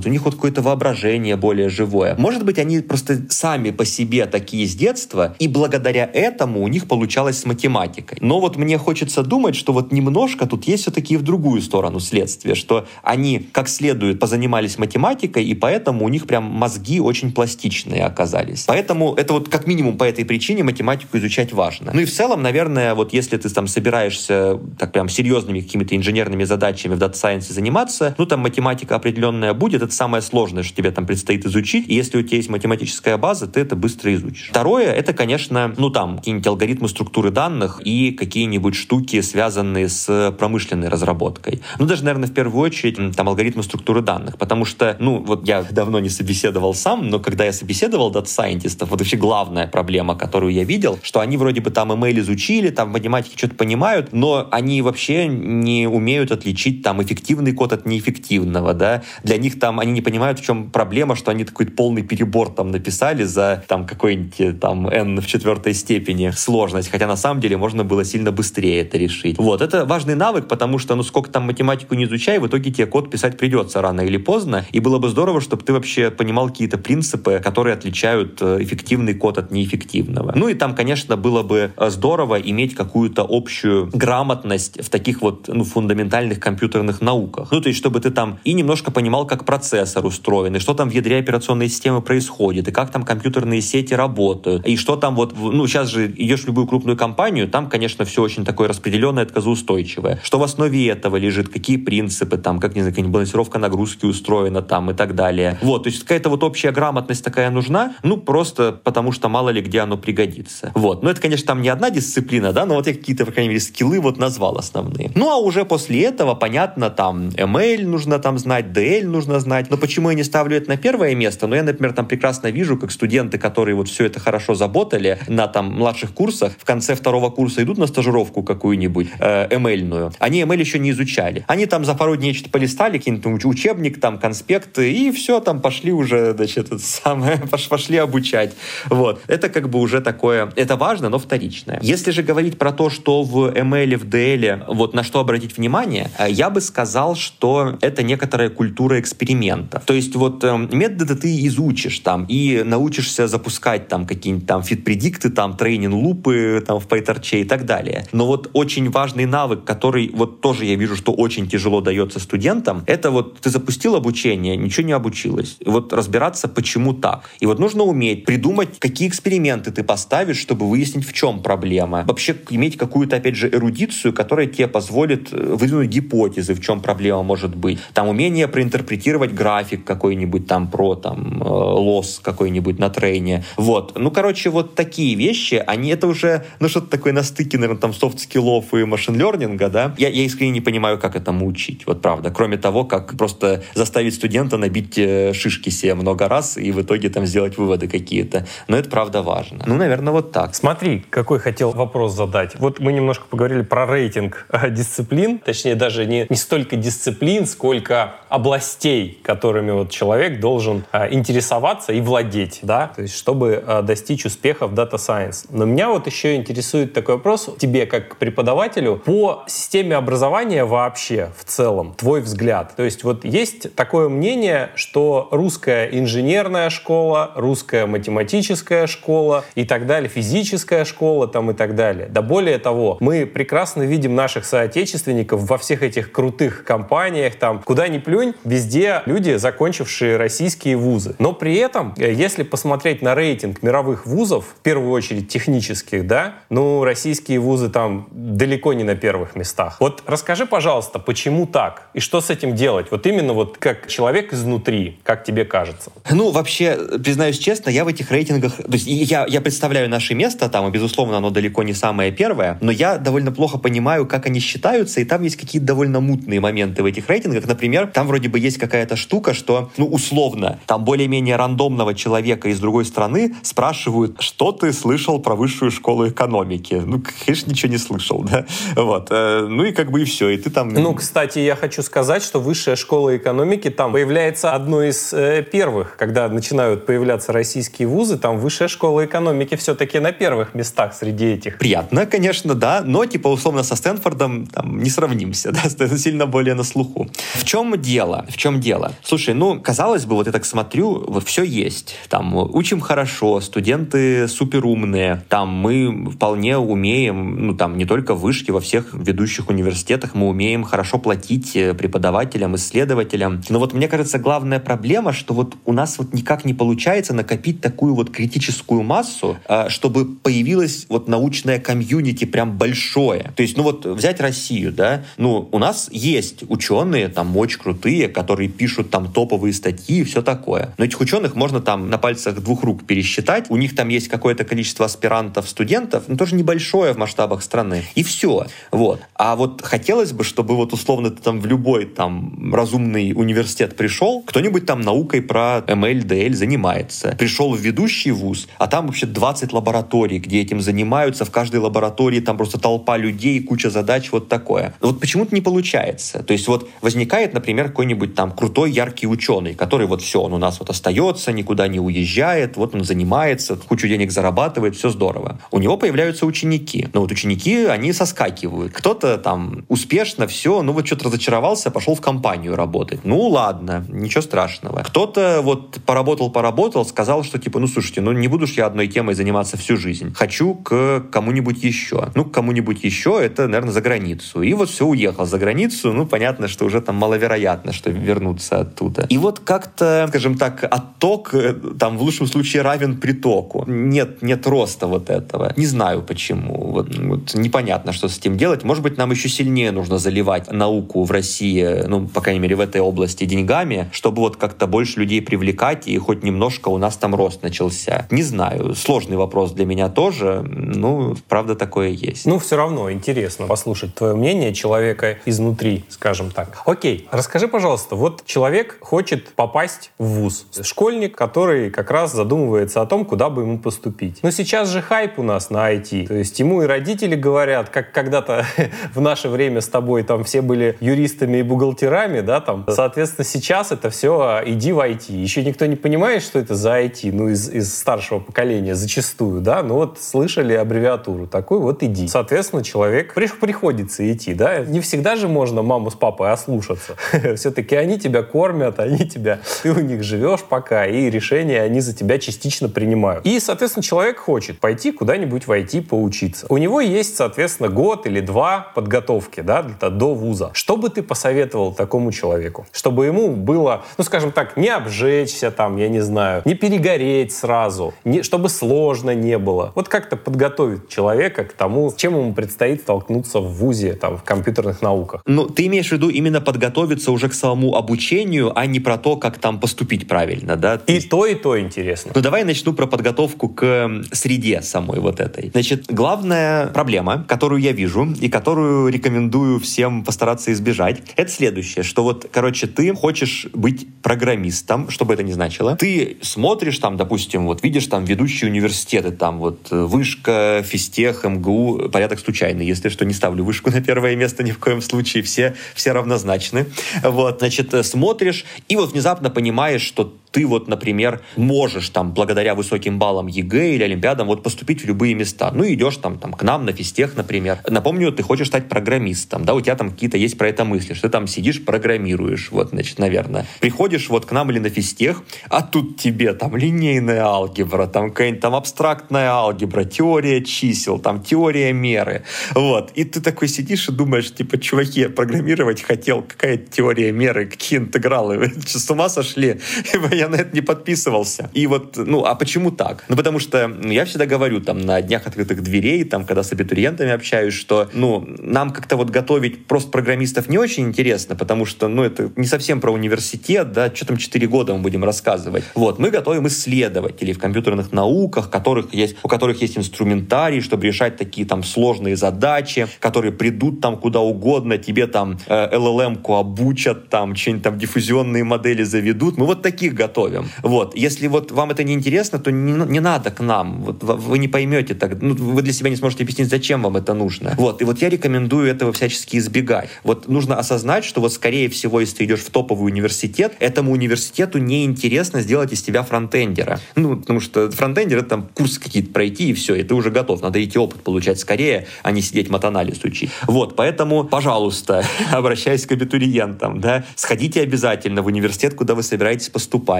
у 0.06 0.08
них 0.08 0.22
вот 0.22 0.34
какое-то 0.34 0.62
воображение 0.62 1.36
более 1.36 1.68
живое. 1.68 2.14
Может 2.16 2.44
быть, 2.44 2.58
они 2.58 2.80
просто 2.80 3.26
сами 3.28 3.70
по 3.70 3.84
себе 3.84 4.26
такие 4.26 4.66
с 4.66 4.74
детства, 4.74 5.34
и 5.38 5.48
благодаря 5.48 6.08
этому 6.12 6.62
у 6.62 6.68
них 6.68 6.86
получалось 6.86 7.40
с 7.40 7.46
математикой. 7.46 8.18
Но 8.20 8.40
вот 8.40 8.56
мне 8.56 8.78
хочется 8.78 9.22
думать, 9.22 9.56
что 9.56 9.72
вот 9.72 9.92
немножко 9.92 10.46
тут 10.46 10.64
есть 10.64 10.82
все-таки 10.82 11.16
в 11.16 11.22
другую 11.22 11.62
сторону 11.62 12.00
следствия, 12.00 12.54
что 12.54 12.86
они 13.02 13.38
как 13.52 13.68
следует 13.68 14.20
позанимались 14.20 14.78
математикой, 14.78 15.44
и 15.44 15.54
поэтому 15.54 16.04
у 16.04 16.08
них 16.08 16.26
прям 16.26 16.44
мозги 16.44 17.00
очень 17.00 17.32
пластичные 17.32 18.04
оказались. 18.04 18.64
Поэтому 18.66 19.14
это 19.14 19.32
вот 19.32 19.48
как 19.48 19.66
минимум 19.66 19.96
по 19.96 20.04
этой 20.04 20.24
причине 20.24 20.62
математику 20.62 21.18
изучать 21.18 21.52
важно. 21.52 21.90
Ну 21.94 22.00
и 22.00 22.04
в 22.04 22.12
целом, 22.12 22.42
наверное, 22.42 22.94
вот 22.94 23.12
если 23.12 23.36
ты 23.36 23.48
там 23.48 23.66
собираешься 23.66 24.58
так 24.78 24.92
прям 24.92 25.08
серьезными 25.08 25.60
какими-то 25.60 25.96
инженерными 25.96 26.44
задачами 26.44 26.94
в 26.94 26.98
Data 26.98 27.14
Science 27.14 27.52
заниматься, 27.52 28.14
ну 28.18 28.26
там 28.26 28.40
математика 28.40 28.96
определенная 29.40 29.54
будет, 29.54 29.82
это 29.82 29.92
самое 29.92 30.22
сложное, 30.22 30.62
что 30.62 30.76
тебе 30.76 30.90
там 30.90 31.06
предстоит 31.06 31.44
изучить, 31.46 31.88
и 31.88 31.94
если 31.94 32.18
у 32.18 32.22
тебя 32.22 32.36
есть 32.36 32.48
математическая 32.48 33.16
база, 33.16 33.46
ты 33.46 33.60
это 33.60 33.76
быстро 33.76 34.14
изучишь. 34.14 34.48
Второе, 34.50 34.92
это, 34.92 35.12
конечно, 35.12 35.72
ну 35.76 35.90
там 35.90 36.18
какие-нибудь 36.18 36.46
алгоритмы 36.46 36.88
структуры 36.88 37.30
данных 37.30 37.80
и 37.84 38.12
какие-нибудь 38.12 38.74
штуки, 38.74 39.20
связанные 39.20 39.88
с 39.88 40.34
промышленной 40.38 40.88
разработкой. 40.88 41.60
Ну 41.78 41.86
даже, 41.86 42.04
наверное, 42.04 42.28
в 42.28 42.32
первую 42.32 42.62
очередь 42.62 43.16
там 43.16 43.28
алгоритмы 43.28 43.62
структуры 43.62 44.02
данных, 44.02 44.38
потому 44.38 44.64
что, 44.64 44.96
ну 44.98 45.22
вот 45.22 45.46
я 45.48 45.62
давно 45.62 46.00
не 46.00 46.08
собеседовал 46.08 46.74
сам, 46.74 47.08
но 47.08 47.18
когда 47.18 47.44
я 47.44 47.52
собеседовал 47.52 48.10
дата-сайентистов, 48.10 48.90
вот 48.90 49.00
вообще 49.00 49.16
главная 49.16 49.66
проблема, 49.66 50.16
которую 50.16 50.52
я 50.52 50.64
видел, 50.64 50.98
что 51.02 51.20
они 51.20 51.36
вроде 51.36 51.60
бы 51.60 51.70
там 51.70 51.92
email 51.92 52.18
изучили, 52.20 52.70
там 52.70 52.90
в 52.90 52.92
математике 52.92 53.36
что-то 53.36 53.54
понимают, 53.54 54.12
но 54.12 54.48
они 54.50 54.82
вообще 54.82 55.26
не 55.26 55.86
умеют 55.86 56.30
отличить 56.30 56.82
там 56.82 57.02
эффективный 57.02 57.52
код 57.52 57.72
от 57.72 57.86
неэффективного, 57.86 58.74
да. 58.74 59.02
Для 59.30 59.38
них 59.38 59.60
там 59.60 59.78
они 59.78 59.92
не 59.92 60.00
понимают, 60.00 60.40
в 60.40 60.42
чем 60.42 60.70
проблема, 60.70 61.14
что 61.14 61.30
они 61.30 61.44
такой 61.44 61.66
полный 61.66 62.02
перебор 62.02 62.48
там 62.48 62.72
написали 62.72 63.22
за 63.22 63.62
там 63.68 63.86
какой-нибудь 63.86 64.58
там 64.58 64.88
n 64.88 65.20
в 65.20 65.26
четвертой 65.28 65.72
степени 65.72 66.30
сложность, 66.30 66.90
хотя 66.90 67.06
на 67.06 67.14
самом 67.14 67.40
деле 67.40 67.56
можно 67.56 67.84
было 67.84 68.04
сильно 68.04 68.32
быстрее 68.32 68.80
это 68.80 68.98
решить. 68.98 69.38
Вот, 69.38 69.62
это 69.62 69.84
важный 69.84 70.16
навык, 70.16 70.48
потому 70.48 70.78
что, 70.78 70.96
ну, 70.96 71.04
сколько 71.04 71.30
там 71.30 71.44
математику 71.44 71.94
не 71.94 72.06
изучай, 72.06 72.40
в 72.40 72.48
итоге 72.48 72.72
тебе 72.72 72.86
код 72.86 73.08
писать 73.08 73.38
придется 73.38 73.80
рано 73.80 74.00
или 74.00 74.16
поздно, 74.16 74.66
и 74.72 74.80
было 74.80 74.98
бы 74.98 75.08
здорово, 75.08 75.40
чтобы 75.40 75.62
ты 75.62 75.72
вообще 75.72 76.10
понимал 76.10 76.48
какие-то 76.48 76.78
принципы, 76.78 77.40
которые 77.40 77.74
отличают 77.74 78.42
э, 78.42 78.56
эффективный 78.60 79.14
код 79.14 79.38
от 79.38 79.52
неэффективного. 79.52 80.32
Ну 80.34 80.48
и 80.48 80.54
там, 80.54 80.74
конечно, 80.74 81.16
было 81.16 81.44
бы 81.44 81.70
э, 81.76 81.90
здорово 81.90 82.40
иметь 82.40 82.74
какую-то 82.74 83.24
общую 83.28 83.90
грамотность 83.92 84.84
в 84.84 84.90
таких 84.90 85.22
вот 85.22 85.46
ну, 85.46 85.62
фундаментальных 85.62 86.40
компьютерных 86.40 87.00
науках. 87.00 87.52
Ну, 87.52 87.60
то 87.60 87.68
есть, 87.68 87.78
чтобы 87.78 88.00
ты 88.00 88.10
там 88.10 88.40
и 88.42 88.54
немножко 88.54 88.90
понимал 88.90 89.19
понимал, 89.20 89.26
как 89.26 89.44
процессор 89.44 90.06
устроен, 90.06 90.56
и 90.56 90.58
что 90.58 90.74
там 90.74 90.88
в 90.88 90.92
ядре 90.92 91.18
операционной 91.18 91.68
системы 91.68 92.00
происходит, 92.02 92.68
и 92.68 92.72
как 92.72 92.90
там 92.90 93.02
компьютерные 93.02 93.60
сети 93.60 93.94
работают, 93.94 94.66
и 94.66 94.76
что 94.76 94.96
там 94.96 95.14
вот, 95.14 95.34
ну, 95.36 95.66
сейчас 95.66 95.88
же 95.88 96.06
идешь 96.06 96.42
в 96.42 96.46
любую 96.46 96.66
крупную 96.66 96.96
компанию, 96.96 97.48
там, 97.48 97.68
конечно, 97.68 98.04
все 98.04 98.22
очень 98.22 98.44
такое 98.44 98.68
распределенное, 98.68 99.24
отказоустойчивое. 99.24 100.18
Что 100.22 100.38
в 100.38 100.42
основе 100.42 100.88
этого 100.88 101.16
лежит, 101.16 101.48
какие 101.48 101.76
принципы, 101.76 102.36
там, 102.38 102.58
как, 102.58 102.74
не 102.74 102.80
знаю, 102.80 102.92
какая-нибудь 102.92 103.12
балансировка 103.12 103.58
нагрузки 103.58 104.06
устроена 104.06 104.62
там 104.62 104.90
и 104.90 104.94
так 104.94 105.14
далее. 105.14 105.58
Вот, 105.62 105.84
то 105.84 105.90
есть 105.90 106.02
какая-то 106.02 106.30
вот 106.30 106.42
общая 106.42 106.72
грамотность 106.72 107.24
такая 107.24 107.50
нужна, 107.50 107.94
ну, 108.02 108.16
просто 108.16 108.72
потому 108.72 109.12
что 109.12 109.28
мало 109.28 109.50
ли 109.50 109.60
где 109.60 109.80
оно 109.80 109.96
пригодится. 109.96 110.72
Вот, 110.74 111.02
но 111.02 111.10
это, 111.10 111.20
конечно, 111.20 111.46
там 111.46 111.62
не 111.62 111.68
одна 111.68 111.90
дисциплина, 111.90 112.52
да, 112.52 112.66
но 112.66 112.74
вот 112.74 112.86
я 112.86 112.94
какие-то, 112.94 113.26
по 113.26 113.32
крайней 113.32 113.48
мере, 113.48 113.60
скиллы 113.60 114.00
вот 114.00 114.18
назвал 114.18 114.56
основные. 114.56 115.10
Ну, 115.14 115.30
а 115.30 115.36
уже 115.36 115.64
после 115.64 116.02
этого, 116.02 116.34
понятно, 116.34 116.90
там 116.90 117.28
ML 117.28 117.86
нужно 117.86 118.18
там 118.18 118.38
знать, 118.38 118.66
DL 118.66 119.09
нужно 119.10 119.40
знать. 119.40 119.70
Но 119.70 119.76
почему 119.76 120.10
я 120.10 120.16
не 120.16 120.24
ставлю 120.24 120.56
это 120.56 120.68
на 120.68 120.76
первое 120.76 121.14
место? 121.14 121.46
Ну, 121.46 121.54
я, 121.54 121.62
например, 121.62 121.92
там 121.92 122.06
прекрасно 122.06 122.48
вижу, 122.48 122.76
как 122.76 122.90
студенты, 122.90 123.38
которые 123.38 123.74
вот 123.74 123.88
все 123.88 124.06
это 124.06 124.20
хорошо 124.20 124.54
заботали 124.54 125.18
на 125.28 125.46
там 125.46 125.72
младших 125.72 126.12
курсах, 126.12 126.52
в 126.58 126.64
конце 126.64 126.94
второго 126.94 127.30
курса 127.30 127.62
идут 127.62 127.78
на 127.78 127.86
стажировку 127.86 128.42
какую-нибудь 128.42 129.08
э, 129.18 129.48
ML-ную. 129.48 130.12
Они 130.18 130.42
ML 130.42 130.58
еще 130.58 130.78
не 130.78 130.90
изучали. 130.90 131.44
Они 131.48 131.66
там 131.66 131.84
за 131.84 131.94
пару 131.94 132.16
дней 132.16 132.34
что-то 132.34 132.50
полистали, 132.50 132.98
какой-нибудь 132.98 133.44
учебник, 133.44 134.00
там, 134.00 134.18
конспекты, 134.18 134.92
и 134.92 135.10
все, 135.10 135.40
там 135.40 135.60
пошли 135.60 135.92
уже, 135.92 136.34
значит, 136.34 136.66
это 136.66 136.78
самое, 136.78 137.38
пошли 137.68 137.96
обучать. 137.96 138.54
Вот. 138.88 139.20
Это 139.26 139.48
как 139.48 139.68
бы 139.68 139.78
уже 139.78 140.00
такое, 140.00 140.52
это 140.56 140.76
важно, 140.76 141.08
но 141.08 141.18
вторичное. 141.18 141.78
Если 141.82 142.10
же 142.10 142.22
говорить 142.22 142.58
про 142.58 142.72
то, 142.72 142.90
что 142.90 143.22
в 143.22 143.48
ML, 143.48 143.96
в 143.96 144.04
DL, 144.04 144.64
вот 144.68 144.94
на 144.94 145.02
что 145.02 145.20
обратить 145.20 145.56
внимание, 145.56 146.10
э, 146.18 146.26
я 146.30 146.50
бы 146.50 146.60
сказал, 146.60 147.16
что 147.16 147.78
это 147.80 148.02
некоторая 148.02 148.50
культура 148.50 148.99
эксперимента. 149.00 149.82
То 149.84 149.94
есть 149.94 150.14
вот 150.14 150.44
э, 150.44 150.68
методы 150.72 151.16
ты 151.16 151.46
изучишь 151.46 151.98
там 152.00 152.26
и 152.28 152.62
научишься 152.64 153.26
запускать 153.26 153.88
там 153.88 154.06
какие-нибудь 154.06 154.46
там 154.46 154.62
фит-предикты, 154.62 155.30
там 155.30 155.56
трейнинг-лупы 155.56 156.62
там 156.66 156.78
в 156.80 156.86
PyTorch 156.86 157.40
и 157.40 157.44
так 157.44 157.66
далее. 157.66 158.06
Но 158.12 158.26
вот 158.26 158.50
очень 158.52 158.90
важный 158.90 159.26
навык, 159.26 159.64
который 159.64 160.10
вот 160.14 160.40
тоже 160.40 160.64
я 160.64 160.76
вижу, 160.76 160.96
что 160.96 161.12
очень 161.12 161.48
тяжело 161.48 161.80
дается 161.80 162.20
студентам, 162.20 162.84
это 162.86 163.10
вот 163.10 163.40
ты 163.40 163.50
запустил 163.50 163.96
обучение, 163.96 164.56
ничего 164.56 164.86
не 164.86 164.92
обучилось. 164.92 165.56
Вот 165.64 165.92
разбираться, 165.92 166.48
почему 166.48 166.92
так. 166.92 167.30
И 167.40 167.46
вот 167.46 167.58
нужно 167.58 167.84
уметь 167.84 168.24
придумать, 168.24 168.78
какие 168.78 169.08
эксперименты 169.08 169.70
ты 169.70 169.82
поставишь, 169.82 170.38
чтобы 170.38 170.68
выяснить, 170.68 171.06
в 171.06 171.12
чем 171.12 171.42
проблема. 171.42 172.04
Вообще 172.06 172.36
иметь 172.50 172.76
какую-то, 172.76 173.16
опять 173.16 173.36
же, 173.36 173.48
эрудицию, 173.48 174.12
которая 174.12 174.46
тебе 174.46 174.68
позволит 174.68 175.32
э, 175.32 175.54
выдвинуть 175.54 175.88
гипотезы, 175.88 176.54
в 176.54 176.60
чем 176.60 176.80
проблема 176.80 177.22
может 177.22 177.54
быть. 177.54 177.78
Там 177.94 178.08
умение 178.08 178.48
проинтерпретировать 178.48 178.89
график 178.96 179.84
какой-нибудь 179.84 180.46
там 180.46 180.68
про 180.68 180.94
там 180.94 181.42
э, 181.42 181.46
loss 181.46 182.20
какой-нибудь 182.22 182.78
на 182.78 182.90
train 182.90 183.29
е. 183.29 183.44
Вот. 183.56 183.98
Ну, 183.98 184.10
короче, 184.10 184.50
вот 184.50 184.74
такие 184.74 185.14
вещи, 185.14 185.62
они 185.66 185.90
это 185.90 186.06
уже, 186.06 186.44
ну, 186.60 186.68
что-то 186.68 186.88
такое 186.88 187.12
на 187.12 187.22
стыке, 187.22 187.58
наверное, 187.58 187.80
там 187.80 187.92
soft 187.92 188.21
skill 188.21 188.58
ов 188.58 188.72
и 188.74 188.84
machine 188.84 189.19
learning 189.19 189.58
а, 189.58 189.68
да. 189.68 189.94
Я, 189.98 190.08
я 190.08 190.22
искренне 190.22 190.52
не 190.52 190.60
понимаю, 190.60 190.98
как 190.98 191.16
этому 191.16 191.46
учить, 191.46 191.86
вот 191.86 192.02
правда. 192.02 192.30
Кроме 192.30 192.56
того, 192.56 192.84
как 192.84 193.16
просто 193.16 193.62
заставить 193.74 194.14
студента 194.14 194.56
набить 194.56 194.98
э, 194.98 195.32
шишки 195.32 195.70
себе 195.70 195.94
много 195.94 196.28
раз 196.28 196.56
и 196.56 196.72
в 196.72 196.80
итоге 196.82 197.08
там 197.10 197.26
сделать 197.26 197.58
выводы 197.58 197.88
какие-то. 197.88 198.46
Но 198.68 198.76
это 198.76 198.90
правда 198.90 199.22
важно. 199.22 199.64
Ну, 199.66 199.76
наверное, 199.76 200.12
вот 200.12 200.32
так. 200.32 200.54
Смотри, 200.54 201.04
какой 201.10 201.38
хотел 201.38 201.70
вопрос 201.70 202.14
задать. 202.14 202.58
Вот 202.58 202.80
мы 202.80 202.92
немножко 202.92 203.24
поговорили 203.28 203.62
про 203.62 203.86
рейтинг 203.86 204.46
э, 204.50 204.70
дисциплин, 204.70 205.38
точнее 205.38 205.74
даже 205.74 206.06
не, 206.06 206.26
не 206.28 206.36
столько 206.36 206.76
дисциплин, 206.76 207.46
сколько 207.46 208.14
областей, 208.28 208.79
которыми 209.22 209.72
вот 209.72 209.90
человек 209.90 210.40
должен 210.40 210.84
э, 210.92 211.12
интересоваться 211.12 211.92
и 211.92 212.00
владеть, 212.00 212.60
да, 212.62 212.90
то 212.94 213.02
есть 213.02 213.14
чтобы 213.14 213.62
э, 213.64 213.82
достичь 213.82 214.24
успеха 214.24 214.66
в 214.66 214.74
Data 214.74 214.94
Science. 214.94 215.46
Но 215.50 215.66
меня 215.66 215.90
вот 215.90 216.06
еще 216.06 216.34
интересует 216.34 216.94
такой 216.94 217.16
вопрос 217.16 217.50
тебе 217.58 217.84
как 217.86 218.16
преподавателю 218.16 218.96
по 218.96 219.44
системе 219.46 219.96
образования 219.96 220.64
вообще 220.64 221.30
в 221.36 221.44
целом, 221.44 221.94
твой 221.96 222.22
взгляд. 222.22 222.74
То 222.76 222.82
есть 222.82 223.04
вот 223.04 223.24
есть 223.24 223.74
такое 223.74 224.08
мнение, 224.08 224.70
что 224.74 225.28
русская 225.30 225.86
инженерная 225.86 226.70
школа, 226.70 227.32
русская 227.36 227.86
математическая 227.86 228.86
школа 228.86 229.44
и 229.54 229.64
так 229.64 229.86
далее, 229.86 230.08
физическая 230.08 230.84
школа 230.84 231.28
там 231.28 231.50
и 231.50 231.54
так 231.54 231.74
далее. 231.74 232.08
Да 232.08 232.22
более 232.22 232.58
того, 232.58 232.96
мы 233.00 233.26
прекрасно 233.26 233.82
видим 233.82 234.14
наших 234.14 234.46
соотечественников 234.46 235.42
во 235.42 235.58
всех 235.58 235.82
этих 235.82 236.12
крутых 236.12 236.64
компаниях, 236.64 237.34
там, 237.34 237.60
куда 237.62 237.86
ни 237.88 237.98
плюнь, 237.98 238.34
везде 238.44 238.59
люди, 239.06 239.36
закончившие 239.36 240.16
российские 240.16 240.76
вузы. 240.76 241.14
Но 241.18 241.32
при 241.32 241.54
этом, 241.56 241.94
э, 241.96 242.12
если 242.12 242.42
посмотреть 242.42 243.02
на 243.02 243.14
рейтинг 243.14 243.62
мировых 243.62 244.06
вузов, 244.06 244.44
в 244.58 244.62
первую 244.62 244.90
очередь 244.90 245.28
технических, 245.28 246.06
да, 246.06 246.34
ну, 246.50 246.84
российские 246.84 247.38
вузы 247.38 247.68
там 247.68 248.08
далеко 248.10 248.72
не 248.72 248.84
на 248.84 248.94
первых 248.94 249.36
местах. 249.36 249.76
Вот 249.80 250.02
расскажи, 250.06 250.46
пожалуйста, 250.46 250.98
почему 250.98 251.46
так? 251.46 251.88
И 251.94 252.00
что 252.00 252.20
с 252.20 252.30
этим 252.30 252.54
делать? 252.54 252.86
Вот 252.90 253.06
именно 253.06 253.32
вот 253.32 253.58
как 253.58 253.86
человек 253.86 254.32
изнутри, 254.32 254.98
как 255.02 255.24
тебе 255.24 255.44
кажется? 255.44 255.92
Ну, 256.10 256.30
вообще, 256.30 256.76
признаюсь 257.02 257.38
честно, 257.38 257.70
я 257.70 257.84
в 257.84 257.88
этих 257.88 258.10
рейтингах... 258.10 258.56
То 258.56 258.72
есть 258.72 258.86
я, 258.86 259.26
я 259.28 259.40
представляю 259.40 259.88
наше 259.88 260.14
место 260.14 260.48
там, 260.48 260.68
и, 260.68 260.70
безусловно, 260.70 261.18
оно 261.18 261.30
далеко 261.30 261.62
не 261.62 261.74
самое 261.74 262.10
первое, 262.10 262.58
но 262.60 262.72
я 262.72 262.98
довольно 262.98 263.32
плохо 263.32 263.58
понимаю, 263.58 264.06
как 264.06 264.26
они 264.26 264.40
считаются, 264.40 265.00
и 265.00 265.04
там 265.04 265.22
есть 265.22 265.36
какие-то 265.36 265.66
довольно 265.66 266.00
мутные 266.00 266.40
моменты 266.40 266.82
в 266.82 266.86
этих 266.86 267.08
рейтингах. 267.08 267.46
Например, 267.46 267.86
там 267.86 268.06
вроде 268.06 268.28
бы 268.28 268.38
есть 268.38 268.49
какая-то 268.58 268.96
штука, 268.96 269.34
что, 269.34 269.70
ну, 269.76 269.86
условно, 269.86 270.58
там 270.66 270.84
более-менее 270.84 271.36
рандомного 271.36 271.94
человека 271.94 272.48
из 272.48 272.60
другой 272.60 272.84
страны 272.84 273.34
спрашивают, 273.42 274.20
что 274.20 274.52
ты 274.52 274.72
слышал 274.72 275.20
про 275.20 275.34
высшую 275.34 275.70
школу 275.70 276.08
экономики? 276.08 276.82
Ну, 276.84 277.02
конечно, 277.24 277.50
ничего 277.50 277.72
не 277.72 277.78
слышал, 277.78 278.22
да? 278.30 278.46
Вот. 278.76 279.08
Э, 279.10 279.46
ну 279.48 279.64
и 279.64 279.72
как 279.72 279.90
бы 279.90 280.02
и 280.02 280.04
все, 280.04 280.30
и 280.30 280.36
ты 280.36 280.50
там... 280.50 280.68
Ну, 280.68 280.94
кстати, 280.94 281.38
я 281.38 281.56
хочу 281.56 281.82
сказать, 281.82 282.22
что 282.22 282.40
высшая 282.40 282.76
школа 282.76 283.16
экономики 283.16 283.70
там 283.70 283.92
появляется 283.92 284.52
одной 284.52 284.90
из 284.90 285.12
э, 285.12 285.42
первых, 285.42 285.96
когда 285.96 286.28
начинают 286.28 286.86
появляться 286.86 287.32
российские 287.32 287.88
вузы, 287.88 288.18
там 288.18 288.38
высшая 288.38 288.68
школа 288.68 289.04
экономики 289.04 289.56
все-таки 289.56 289.98
на 289.98 290.12
первых 290.12 290.54
местах 290.54 290.94
среди 290.94 291.26
этих. 291.32 291.58
Приятно, 291.58 292.06
конечно, 292.06 292.54
да, 292.54 292.82
но 292.84 293.04
типа 293.06 293.28
условно 293.28 293.62
со 293.62 293.76
Стэнфордом 293.76 294.46
там 294.46 294.82
не 294.82 294.90
сравнимся, 294.90 295.52
да, 295.78 295.96
сильно 295.96 296.26
более 296.26 296.54
на 296.54 296.64
слуху. 296.64 297.08
В 297.34 297.44
чем 297.44 297.80
дело? 297.80 298.26
В 298.28 298.36
чем 298.40 298.60
дело? 298.60 298.92
Слушай, 299.02 299.34
ну, 299.34 299.60
казалось 299.60 300.06
бы, 300.06 300.14
вот 300.14 300.26
я 300.26 300.32
так 300.32 300.44
смотрю, 300.44 301.04
вот 301.06 301.24
все 301.24 301.42
есть. 301.42 301.96
Там 302.08 302.34
учим 302.34 302.80
хорошо, 302.80 303.40
студенты 303.40 304.26
суперумные, 304.28 305.22
там 305.28 305.48
мы 305.48 306.10
вполне 306.10 306.56
умеем, 306.56 307.46
ну, 307.46 307.54
там 307.54 307.76
не 307.76 307.84
только 307.84 308.14
в 308.14 308.20
вышке, 308.20 308.52
во 308.52 308.60
всех 308.60 308.94
ведущих 308.94 309.50
университетах 309.50 310.14
мы 310.14 310.28
умеем 310.28 310.64
хорошо 310.64 310.98
платить 310.98 311.54
э, 311.54 311.74
преподавателям, 311.74 312.56
исследователям. 312.56 313.42
Но 313.48 313.58
вот 313.58 313.74
мне 313.74 313.88
кажется, 313.88 314.18
главная 314.18 314.58
проблема, 314.58 315.12
что 315.12 315.34
вот 315.34 315.56
у 315.66 315.72
нас 315.72 315.98
вот 315.98 316.14
никак 316.14 316.44
не 316.44 316.54
получается 316.54 317.12
накопить 317.12 317.60
такую 317.60 317.94
вот 317.94 318.10
критическую 318.10 318.82
массу, 318.82 319.36
а, 319.46 319.68
чтобы 319.68 320.06
появилось 320.06 320.86
вот 320.88 321.08
научное 321.08 321.58
комьюнити 321.58 322.24
прям 322.24 322.56
большое. 322.56 323.32
То 323.36 323.42
есть, 323.42 323.56
ну 323.56 323.64
вот 323.64 323.84
взять 323.84 324.20
Россию, 324.20 324.72
да, 324.72 325.04
ну 325.18 325.48
у 325.52 325.58
нас 325.58 325.88
есть 325.92 326.44
ученые 326.48 327.08
там 327.08 327.36
очень 327.36 327.58
крутые, 327.58 328.08
которые 328.08 328.29
пишут 328.36 328.90
там 328.90 329.12
топовые 329.12 329.52
статьи 329.52 330.00
и 330.00 330.04
все 330.04 330.22
такое. 330.22 330.74
Но 330.78 330.84
этих 330.84 331.00
ученых 331.00 331.34
можно 331.34 331.60
там 331.60 331.90
на 331.90 331.98
пальцах 331.98 332.40
двух 332.40 332.62
рук 332.62 332.86
пересчитать. 332.86 333.46
У 333.50 333.56
них 333.56 333.74
там 333.74 333.88
есть 333.88 334.08
какое-то 334.08 334.44
количество 334.44 334.86
аспирантов, 334.86 335.48
студентов, 335.48 336.04
но 336.08 336.16
тоже 336.16 336.34
небольшое 336.34 336.92
в 336.92 336.98
масштабах 336.98 337.42
страны. 337.42 337.84
И 337.94 338.02
все. 338.02 338.46
Вот. 338.70 339.00
А 339.14 339.36
вот 339.36 339.62
хотелось 339.62 340.12
бы, 340.12 340.24
чтобы 340.24 340.56
вот 340.56 340.72
условно 340.72 341.10
ты 341.10 341.22
там 341.22 341.40
в 341.40 341.46
любой 341.46 341.86
там 341.86 342.54
разумный 342.54 343.12
университет 343.14 343.76
пришел, 343.76 344.22
кто-нибудь 344.22 344.66
там 344.66 344.80
наукой 344.80 345.22
про 345.22 345.58
ML, 345.66 346.02
DL 346.06 346.34
занимается. 346.34 347.16
Пришел 347.18 347.54
в 347.54 347.60
ведущий 347.60 348.10
вуз, 348.10 348.48
а 348.58 348.66
там 348.66 348.86
вообще 348.86 349.06
20 349.06 349.52
лабораторий, 349.52 350.18
где 350.18 350.40
этим 350.40 350.60
занимаются. 350.60 351.24
В 351.24 351.30
каждой 351.30 351.60
лаборатории 351.60 352.20
там 352.20 352.36
просто 352.36 352.58
толпа 352.58 352.96
людей, 352.96 353.42
куча 353.42 353.70
задач, 353.70 354.10
вот 354.12 354.28
такое. 354.28 354.74
Вот 354.80 355.00
почему-то 355.00 355.34
не 355.34 355.40
получается. 355.40 356.22
То 356.22 356.32
есть 356.32 356.48
вот 356.48 356.68
возникает, 356.80 357.34
например, 357.34 357.68
какой-нибудь 357.68 358.14
там 358.20 358.32
крутой, 358.32 358.70
яркий 358.70 359.06
ученый, 359.06 359.54
который 359.54 359.86
вот 359.86 360.02
все, 360.02 360.20
он 360.20 360.34
у 360.34 360.36
нас 360.36 360.60
вот 360.60 360.68
остается, 360.68 361.32
никуда 361.32 361.68
не 361.68 361.80
уезжает, 361.80 362.58
вот 362.58 362.74
он 362.74 362.84
занимается, 362.84 363.56
кучу 363.56 363.88
денег 363.88 364.12
зарабатывает, 364.12 364.76
все 364.76 364.90
здорово. 364.90 365.38
У 365.50 365.58
него 365.58 365.78
появляются 365.78 366.26
ученики. 366.26 366.88
Но 366.92 367.00
вот 367.00 367.10
ученики, 367.10 367.64
они 367.64 367.94
соскакивают. 367.94 368.74
Кто-то 368.74 369.16
там 369.16 369.64
успешно 369.68 370.26
все, 370.26 370.60
ну 370.60 370.74
вот 370.74 370.86
что-то 370.86 371.06
разочаровался, 371.06 371.70
пошел 371.70 371.94
в 371.94 372.02
компанию 372.02 372.56
работать. 372.56 373.00
Ну 373.04 373.20
ладно, 373.20 373.86
ничего 373.88 374.20
страшного. 374.20 374.82
Кто-то 374.82 375.40
вот 375.42 375.78
поработал-поработал, 375.86 376.84
сказал, 376.84 377.24
что 377.24 377.38
типа, 377.38 377.58
ну 377.58 377.68
слушайте, 377.68 378.02
ну 378.02 378.12
не 378.12 378.28
буду 378.28 378.46
ж 378.46 378.52
я 378.58 378.66
одной 378.66 378.88
темой 378.88 379.14
заниматься 379.14 379.56
всю 379.56 379.78
жизнь. 379.78 380.12
Хочу 380.12 380.56
к 380.56 381.06
кому-нибудь 381.10 381.64
еще. 381.64 382.10
Ну, 382.14 382.26
к 382.26 382.32
кому-нибудь 382.32 382.84
еще, 382.84 383.18
это, 383.18 383.48
наверное, 383.48 383.72
за 383.72 383.80
границу. 383.80 384.42
И 384.42 384.52
вот 384.52 384.68
все, 384.68 384.84
уехал 384.84 385.24
за 385.24 385.38
границу. 385.38 385.94
Ну, 385.94 386.04
понятно, 386.04 386.48
что 386.48 386.66
уже 386.66 386.82
там 386.82 386.96
маловероятно, 386.96 387.72
что 387.72 387.88
вернуться 388.10 388.60
оттуда. 388.60 389.06
И 389.08 389.18
вот 389.18 389.38
как-то, 389.38 390.06
скажем 390.08 390.36
так, 390.36 390.64
отток 390.64 391.34
э, 391.34 391.54
там 391.78 391.96
в 391.96 392.02
лучшем 392.02 392.26
случае 392.26 392.62
равен 392.62 392.96
притоку. 392.96 393.64
Нет, 393.66 394.22
нет 394.22 394.46
роста 394.46 394.86
вот 394.86 395.10
этого. 395.10 395.52
Не 395.56 395.66
знаю 395.66 396.02
почему. 396.02 396.72
Вот, 396.72 396.96
вот 396.96 397.34
непонятно, 397.34 397.92
что 397.92 398.08
с 398.08 398.18
этим 398.18 398.36
делать. 398.36 398.64
Может 398.64 398.82
быть, 398.82 398.96
нам 398.98 399.10
еще 399.10 399.28
сильнее 399.28 399.70
нужно 399.70 399.98
заливать 399.98 400.50
науку 400.52 401.04
в 401.04 401.10
России, 401.10 401.84
ну, 401.86 402.08
по 402.08 402.20
крайней 402.20 402.40
мере, 402.40 402.56
в 402.56 402.60
этой 402.60 402.80
области 402.80 403.24
деньгами, 403.24 403.88
чтобы 403.92 404.20
вот 404.22 404.36
как-то 404.36 404.66
больше 404.66 405.00
людей 405.00 405.22
привлекать 405.22 405.86
и 405.86 405.96
хоть 405.98 406.24
немножко 406.24 406.68
у 406.68 406.78
нас 406.78 406.96
там 406.96 407.14
рост 407.14 407.42
начался. 407.42 408.06
Не 408.10 408.22
знаю. 408.22 408.74
Сложный 408.74 409.16
вопрос 409.16 409.52
для 409.52 409.66
меня 409.66 409.88
тоже. 409.88 410.42
Ну, 410.42 411.16
правда, 411.28 411.54
такое 411.54 411.90
есть. 411.90 412.26
Ну, 412.26 412.38
все 412.38 412.56
равно 412.56 412.90
интересно 412.90 413.46
послушать 413.46 413.94
твое 413.94 414.14
мнение 414.14 414.52
человека 414.52 415.18
изнутри, 415.26 415.84
скажем 415.88 416.30
так. 416.30 416.62
Окей, 416.66 417.08
расскажи, 417.10 417.46
пожалуйста, 417.46 417.96
вот 418.00 418.24
человек 418.24 418.78
хочет 418.80 419.28
попасть 419.34 419.92
в 419.98 420.04
ВУЗ. 420.04 420.46
Школьник, 420.62 421.16
который 421.16 421.70
как 421.70 421.90
раз 421.90 422.12
задумывается 422.12 422.80
о 422.80 422.86
том, 422.86 423.04
куда 423.04 423.28
бы 423.28 423.42
ему 423.42 423.58
поступить. 423.58 424.20
Но 424.22 424.30
сейчас 424.30 424.68
же 424.68 424.80
хайп 424.80 425.18
у 425.18 425.22
нас 425.22 425.50
на 425.50 425.72
IT. 425.72 426.06
То 426.06 426.14
есть 426.14 426.38
ему 426.40 426.62
и 426.62 426.66
родители 426.66 427.14
говорят, 427.14 427.68
как 427.68 427.92
когда-то 427.92 428.46
в 428.94 429.00
наше 429.00 429.28
время 429.28 429.60
с 429.60 429.68
тобой 429.68 430.02
там 430.02 430.24
все 430.24 430.40
были 430.40 430.76
юристами 430.80 431.38
и 431.38 431.42
бухгалтерами, 431.42 432.20
да, 432.20 432.40
там. 432.40 432.64
Соответственно, 432.68 433.24
сейчас 433.24 433.70
это 433.70 433.90
все 433.90 434.18
а, 434.20 434.42
иди 434.46 434.72
в 434.72 434.78
IT. 434.78 435.12
Еще 435.12 435.44
никто 435.44 435.66
не 435.66 435.76
понимает, 435.76 436.22
что 436.22 436.38
это 436.38 436.54
за 436.54 436.80
IT, 436.80 437.10
ну, 437.12 437.28
из, 437.28 437.50
из 437.50 437.74
старшего 437.74 438.20
поколения 438.20 438.74
зачастую, 438.74 439.40
да, 439.40 439.62
ну 439.62 439.74
вот 439.74 439.98
слышали 440.00 440.54
аббревиатуру, 440.54 441.26
такой 441.26 441.58
вот 441.58 441.82
иди. 441.82 442.08
Соответственно, 442.08 442.64
человек 442.64 443.12
приходится 443.14 444.10
идти, 444.10 444.32
да. 444.32 444.60
Не 444.60 444.80
всегда 444.80 445.16
же 445.16 445.28
можно 445.28 445.62
маму 445.62 445.90
с 445.90 445.94
папой 445.94 446.32
ослушаться. 446.32 446.96
Все-таки 447.36 447.76
они 447.76 447.89
тебя 447.98 448.22
кормят, 448.22 448.78
они 448.80 449.06
тебя, 449.08 449.40
ты 449.62 449.72
у 449.72 449.80
них 449.80 450.02
живешь 450.02 450.40
пока, 450.42 450.86
и 450.86 451.10
решения 451.10 451.62
они 451.62 451.80
за 451.80 451.94
тебя 451.94 452.18
частично 452.18 452.68
принимают. 452.68 453.26
И, 453.26 453.38
соответственно, 453.40 453.82
человек 453.82 454.18
хочет 454.18 454.58
пойти 454.58 454.92
куда-нибудь 454.92 455.46
войти 455.46 455.80
поучиться. 455.80 456.46
У 456.48 456.56
него 456.56 456.80
есть, 456.80 457.16
соответственно, 457.16 457.68
год 457.68 458.06
или 458.06 458.20
два 458.20 458.72
подготовки, 458.74 459.40
да, 459.40 459.62
до 459.62 460.14
вуза. 460.14 460.50
Что 460.52 460.76
бы 460.76 460.88
ты 460.90 461.02
посоветовал 461.02 461.72
такому 461.72 462.12
человеку? 462.12 462.66
Чтобы 462.72 463.06
ему 463.06 463.30
было, 463.30 463.84
ну, 463.98 464.04
скажем 464.04 464.32
так, 464.32 464.56
не 464.56 464.68
обжечься 464.68 465.50
там, 465.50 465.76
я 465.76 465.88
не 465.88 466.00
знаю, 466.00 466.42
не 466.44 466.54
перегореть 466.54 467.32
сразу, 467.32 467.94
не, 468.04 468.22
чтобы 468.22 468.48
сложно 468.48 469.14
не 469.14 469.38
было. 469.38 469.72
Вот 469.74 469.88
как-то 469.88 470.16
подготовить 470.16 470.88
человека 470.88 471.44
к 471.44 471.52
тому, 471.52 471.90
с 471.90 471.94
чем 471.94 472.16
ему 472.16 472.34
предстоит 472.34 472.82
столкнуться 472.82 473.40
в 473.40 473.52
вузе, 473.54 473.94
там, 473.94 474.16
в 474.16 474.22
компьютерных 474.22 474.82
науках. 474.82 475.22
Ну, 475.26 475.46
ты 475.46 475.66
имеешь 475.66 475.88
в 475.88 475.92
виду 475.92 476.08
именно 476.08 476.40
подготовиться 476.40 477.12
уже 477.12 477.28
к 477.28 477.34
самому 477.34 477.76
обучению, 477.80 478.56
а 478.56 478.66
не 478.66 478.78
про 478.80 478.96
то, 478.96 479.16
как 479.16 479.38
там 479.38 479.58
поступить 479.58 480.06
правильно, 480.06 480.56
да? 480.56 480.80
И 480.86 481.00
то, 481.00 481.26
и 481.26 481.34
то 481.34 481.58
интересно. 481.58 482.12
Ну, 482.14 482.20
давай 482.20 482.44
начну 482.44 482.72
про 482.72 482.86
подготовку 482.86 483.48
к 483.48 484.02
среде 484.12 484.62
самой 484.62 485.00
вот 485.00 485.20
этой. 485.20 485.50
Значит, 485.50 485.86
главная 485.88 486.68
проблема, 486.68 487.24
которую 487.26 487.60
я 487.60 487.72
вижу 487.72 488.14
и 488.20 488.28
которую 488.28 488.88
рекомендую 488.88 489.58
всем 489.58 490.04
постараться 490.04 490.52
избежать, 490.52 491.02
это 491.16 491.30
следующее, 491.30 491.82
что 491.82 492.02
вот, 492.02 492.28
короче, 492.30 492.66
ты 492.66 492.94
хочешь 492.94 493.46
быть 493.52 493.86
программистом, 494.02 494.90
что 494.90 495.04
бы 495.04 495.14
это 495.14 495.22
ни 495.22 495.32
значило. 495.32 495.76
Ты 495.76 496.18
смотришь 496.22 496.78
там, 496.78 496.96
допустим, 496.96 497.46
вот 497.46 497.62
видишь 497.62 497.86
там 497.86 498.04
ведущие 498.04 498.50
университеты, 498.50 499.10
там 499.10 499.38
вот 499.38 499.70
Вышка, 499.70 500.62
Физтех, 500.64 501.24
МГУ, 501.24 501.88
порядок 501.90 502.20
случайный, 502.20 502.66
если 502.66 502.88
что, 502.88 503.04
не 503.04 503.14
ставлю 503.14 503.44
Вышку 503.44 503.70
на 503.70 503.80
первое 503.80 504.16
место 504.16 504.42
ни 504.42 504.52
в 504.52 504.58
коем 504.58 504.80
случае, 504.82 505.22
все, 505.22 505.54
все 505.74 505.92
равнозначны. 505.92 506.66
Вот, 507.02 507.38
значит, 507.40 507.59
смотришь 507.82 508.44
и 508.68 508.76
вот 508.76 508.92
внезапно 508.92 509.30
понимаешь, 509.30 509.82
что 509.82 510.14
ты 510.32 510.46
вот, 510.46 510.68
например, 510.68 511.20
можешь 511.36 511.88
там 511.90 512.12
благодаря 512.12 512.54
высоким 512.54 512.98
баллам 512.98 513.26
ЕГЭ 513.26 513.74
или 513.74 513.82
Олимпиадам 513.82 514.28
вот 514.28 514.42
поступить 514.42 514.82
в 514.82 514.86
любые 514.86 515.14
места. 515.14 515.50
Ну, 515.52 515.64
идешь 515.64 515.96
там, 515.96 516.18
там 516.18 516.32
к 516.32 516.42
нам 516.42 516.64
на 516.64 516.72
физтех, 516.72 517.16
например. 517.16 517.58
Напомню, 517.68 518.12
ты 518.12 518.22
хочешь 518.22 518.46
стать 518.48 518.68
программистом, 518.68 519.44
да, 519.44 519.54
у 519.54 519.60
тебя 519.60 519.76
там 519.76 519.90
какие-то 519.90 520.16
есть 520.16 520.38
про 520.38 520.48
это 520.48 520.64
мысли, 520.64 520.94
что 520.94 521.08
ты 521.08 521.12
там 521.12 521.26
сидишь, 521.26 521.64
программируешь, 521.64 522.50
вот, 522.50 522.70
значит, 522.70 522.98
наверное. 522.98 523.46
Приходишь 523.60 524.08
вот 524.08 524.26
к 524.26 524.32
нам 524.32 524.50
или 524.50 524.58
на 524.58 524.70
физтех, 524.70 525.22
а 525.48 525.62
тут 525.62 525.98
тебе 525.98 526.32
там 526.32 526.56
линейная 526.56 527.22
алгебра, 527.22 527.86
там 527.86 528.10
какая-нибудь 528.10 528.40
там 528.40 528.54
абстрактная 528.54 529.30
алгебра, 529.30 529.84
теория 529.84 530.44
чисел, 530.44 530.98
там 530.98 531.22
теория 531.22 531.72
меры, 531.72 532.24
вот. 532.54 532.92
И 532.94 533.04
ты 533.04 533.20
такой 533.20 533.48
сидишь 533.48 533.88
и 533.88 533.92
думаешь, 533.92 534.32
типа, 534.32 534.58
чуваки, 534.58 535.08
программировать 535.08 535.82
хотел, 535.82 536.22
какая 536.22 536.56
теория 536.56 537.12
меры, 537.12 537.46
какие 537.46 537.78
интегралы, 537.78 538.38
вы 538.38 538.52
с 538.66 538.90
ума 538.90 539.08
сошли? 539.08 539.60
я 540.20 540.28
на 540.28 540.36
это 540.36 540.54
не 540.54 540.60
подписывался. 540.60 541.50
И 541.54 541.66
вот, 541.66 541.96
ну, 541.96 542.24
а 542.24 542.34
почему 542.34 542.70
так? 542.70 543.04
Ну, 543.08 543.16
потому 543.16 543.38
что 543.38 543.70
я 543.82 544.04
всегда 544.04 544.26
говорю 544.26 544.60
там 544.60 544.78
на 544.78 545.00
днях 545.02 545.26
открытых 545.26 545.62
дверей, 545.62 546.04
там, 546.04 546.24
когда 546.24 546.42
с 546.42 546.52
абитуриентами 546.52 547.10
общаюсь, 547.10 547.54
что, 547.54 547.88
ну, 547.92 548.24
нам 548.38 548.70
как-то 548.70 548.96
вот 548.96 549.10
готовить 549.10 549.66
просто 549.66 549.90
программистов 549.90 550.48
не 550.48 550.58
очень 550.58 550.84
интересно, 550.84 551.36
потому 551.36 551.64
что, 551.64 551.88
ну, 551.88 552.02
это 552.02 552.30
не 552.36 552.46
совсем 552.46 552.80
про 552.80 552.92
университет, 552.92 553.72
да, 553.72 553.92
что 553.94 554.06
там 554.06 554.16
4 554.16 554.46
года 554.46 554.74
мы 554.74 554.80
будем 554.80 555.04
рассказывать. 555.04 555.64
Вот, 555.74 555.98
мы 555.98 556.10
готовим 556.10 556.46
исследователей 556.46 557.32
в 557.32 557.38
компьютерных 557.38 557.92
науках, 557.92 558.50
которых 558.50 558.92
есть, 558.92 559.16
у 559.22 559.28
которых 559.28 559.62
есть 559.62 559.78
инструментарий, 559.78 560.60
чтобы 560.60 560.86
решать 560.86 561.16
такие 561.16 561.46
там 561.46 561.64
сложные 561.64 562.16
задачи, 562.16 562.86
которые 563.00 563.32
придут 563.32 563.80
там 563.80 563.96
куда 563.96 564.20
угодно, 564.20 564.76
тебе 564.76 565.06
там 565.06 565.38
э, 565.46 565.76
LLM-ку 565.76 566.34
обучат, 566.34 567.08
там 567.08 567.34
что-нибудь 567.34 567.62
там 567.62 567.78
диффузионные 567.78 568.44
модели 568.44 568.82
заведут. 568.82 569.38
Мы 569.38 569.46
вот 569.46 569.62
таких 569.62 569.94
готовим 569.94 570.09
готовим. 570.10 570.50
Вот. 570.62 570.96
Если 570.96 571.28
вот 571.28 571.52
вам 571.52 571.70
это 571.70 571.84
не 571.84 571.94
интересно, 571.94 572.38
то 572.38 572.50
не, 572.50 572.72
не 572.72 573.00
надо 573.00 573.30
к 573.30 573.40
нам. 573.40 573.82
Вот, 573.82 574.02
вы 574.02 574.38
не 574.38 574.48
поймете 574.48 574.94
так. 574.94 575.22
Ну, 575.22 575.34
вы 575.34 575.62
для 575.62 575.72
себя 575.72 575.90
не 575.90 575.96
сможете 575.96 576.24
объяснить, 576.24 576.48
зачем 576.48 576.82
вам 576.82 576.96
это 576.96 577.14
нужно. 577.14 577.54
Вот. 577.56 577.82
И 577.82 577.84
вот 577.84 578.02
я 578.02 578.08
рекомендую 578.08 578.68
этого 578.68 578.92
всячески 578.92 579.36
избегать. 579.36 579.88
Вот 580.04 580.28
нужно 580.28 580.56
осознать, 580.56 581.04
что 581.04 581.20
вот 581.20 581.32
скорее 581.32 581.68
всего, 581.68 582.00
если 582.00 582.16
ты 582.16 582.24
идешь 582.24 582.40
в 582.40 582.50
топовый 582.50 582.90
университет, 582.90 583.52
этому 583.60 583.92
университету 583.92 584.58
неинтересно 584.58 585.40
сделать 585.40 585.72
из 585.72 585.82
тебя 585.82 586.02
фронтендера. 586.02 586.80
Ну, 586.96 587.16
потому 587.16 587.40
что 587.40 587.70
фронтендер— 587.70 588.18
это 588.20 588.28
там 588.28 588.48
курсы 588.54 588.80
какие-то 588.80 589.12
пройти, 589.12 589.50
и 589.50 589.54
все, 589.54 589.74
и 589.74 589.82
ты 589.82 589.94
уже 589.94 590.10
готов. 590.10 590.42
Надо 590.42 590.62
идти 590.62 590.78
опыт 590.78 591.02
получать 591.02 591.38
скорее, 591.38 591.86
а 592.02 592.10
не 592.10 592.22
сидеть 592.22 592.50
матанализ 592.50 593.04
учить. 593.04 593.30
Вот, 593.46 593.76
поэтому, 593.76 594.24
пожалуйста, 594.24 595.04
обращаясь 595.32 595.86
к 595.86 595.92
абитуриентам, 595.92 596.80
да, 596.80 597.04
сходите 597.14 597.60
обязательно 597.60 598.22
в 598.22 598.26
университет, 598.26 598.74
куда 598.74 598.94
вы 598.94 599.02
собираетесь 599.02 599.48
поступать 599.48 599.99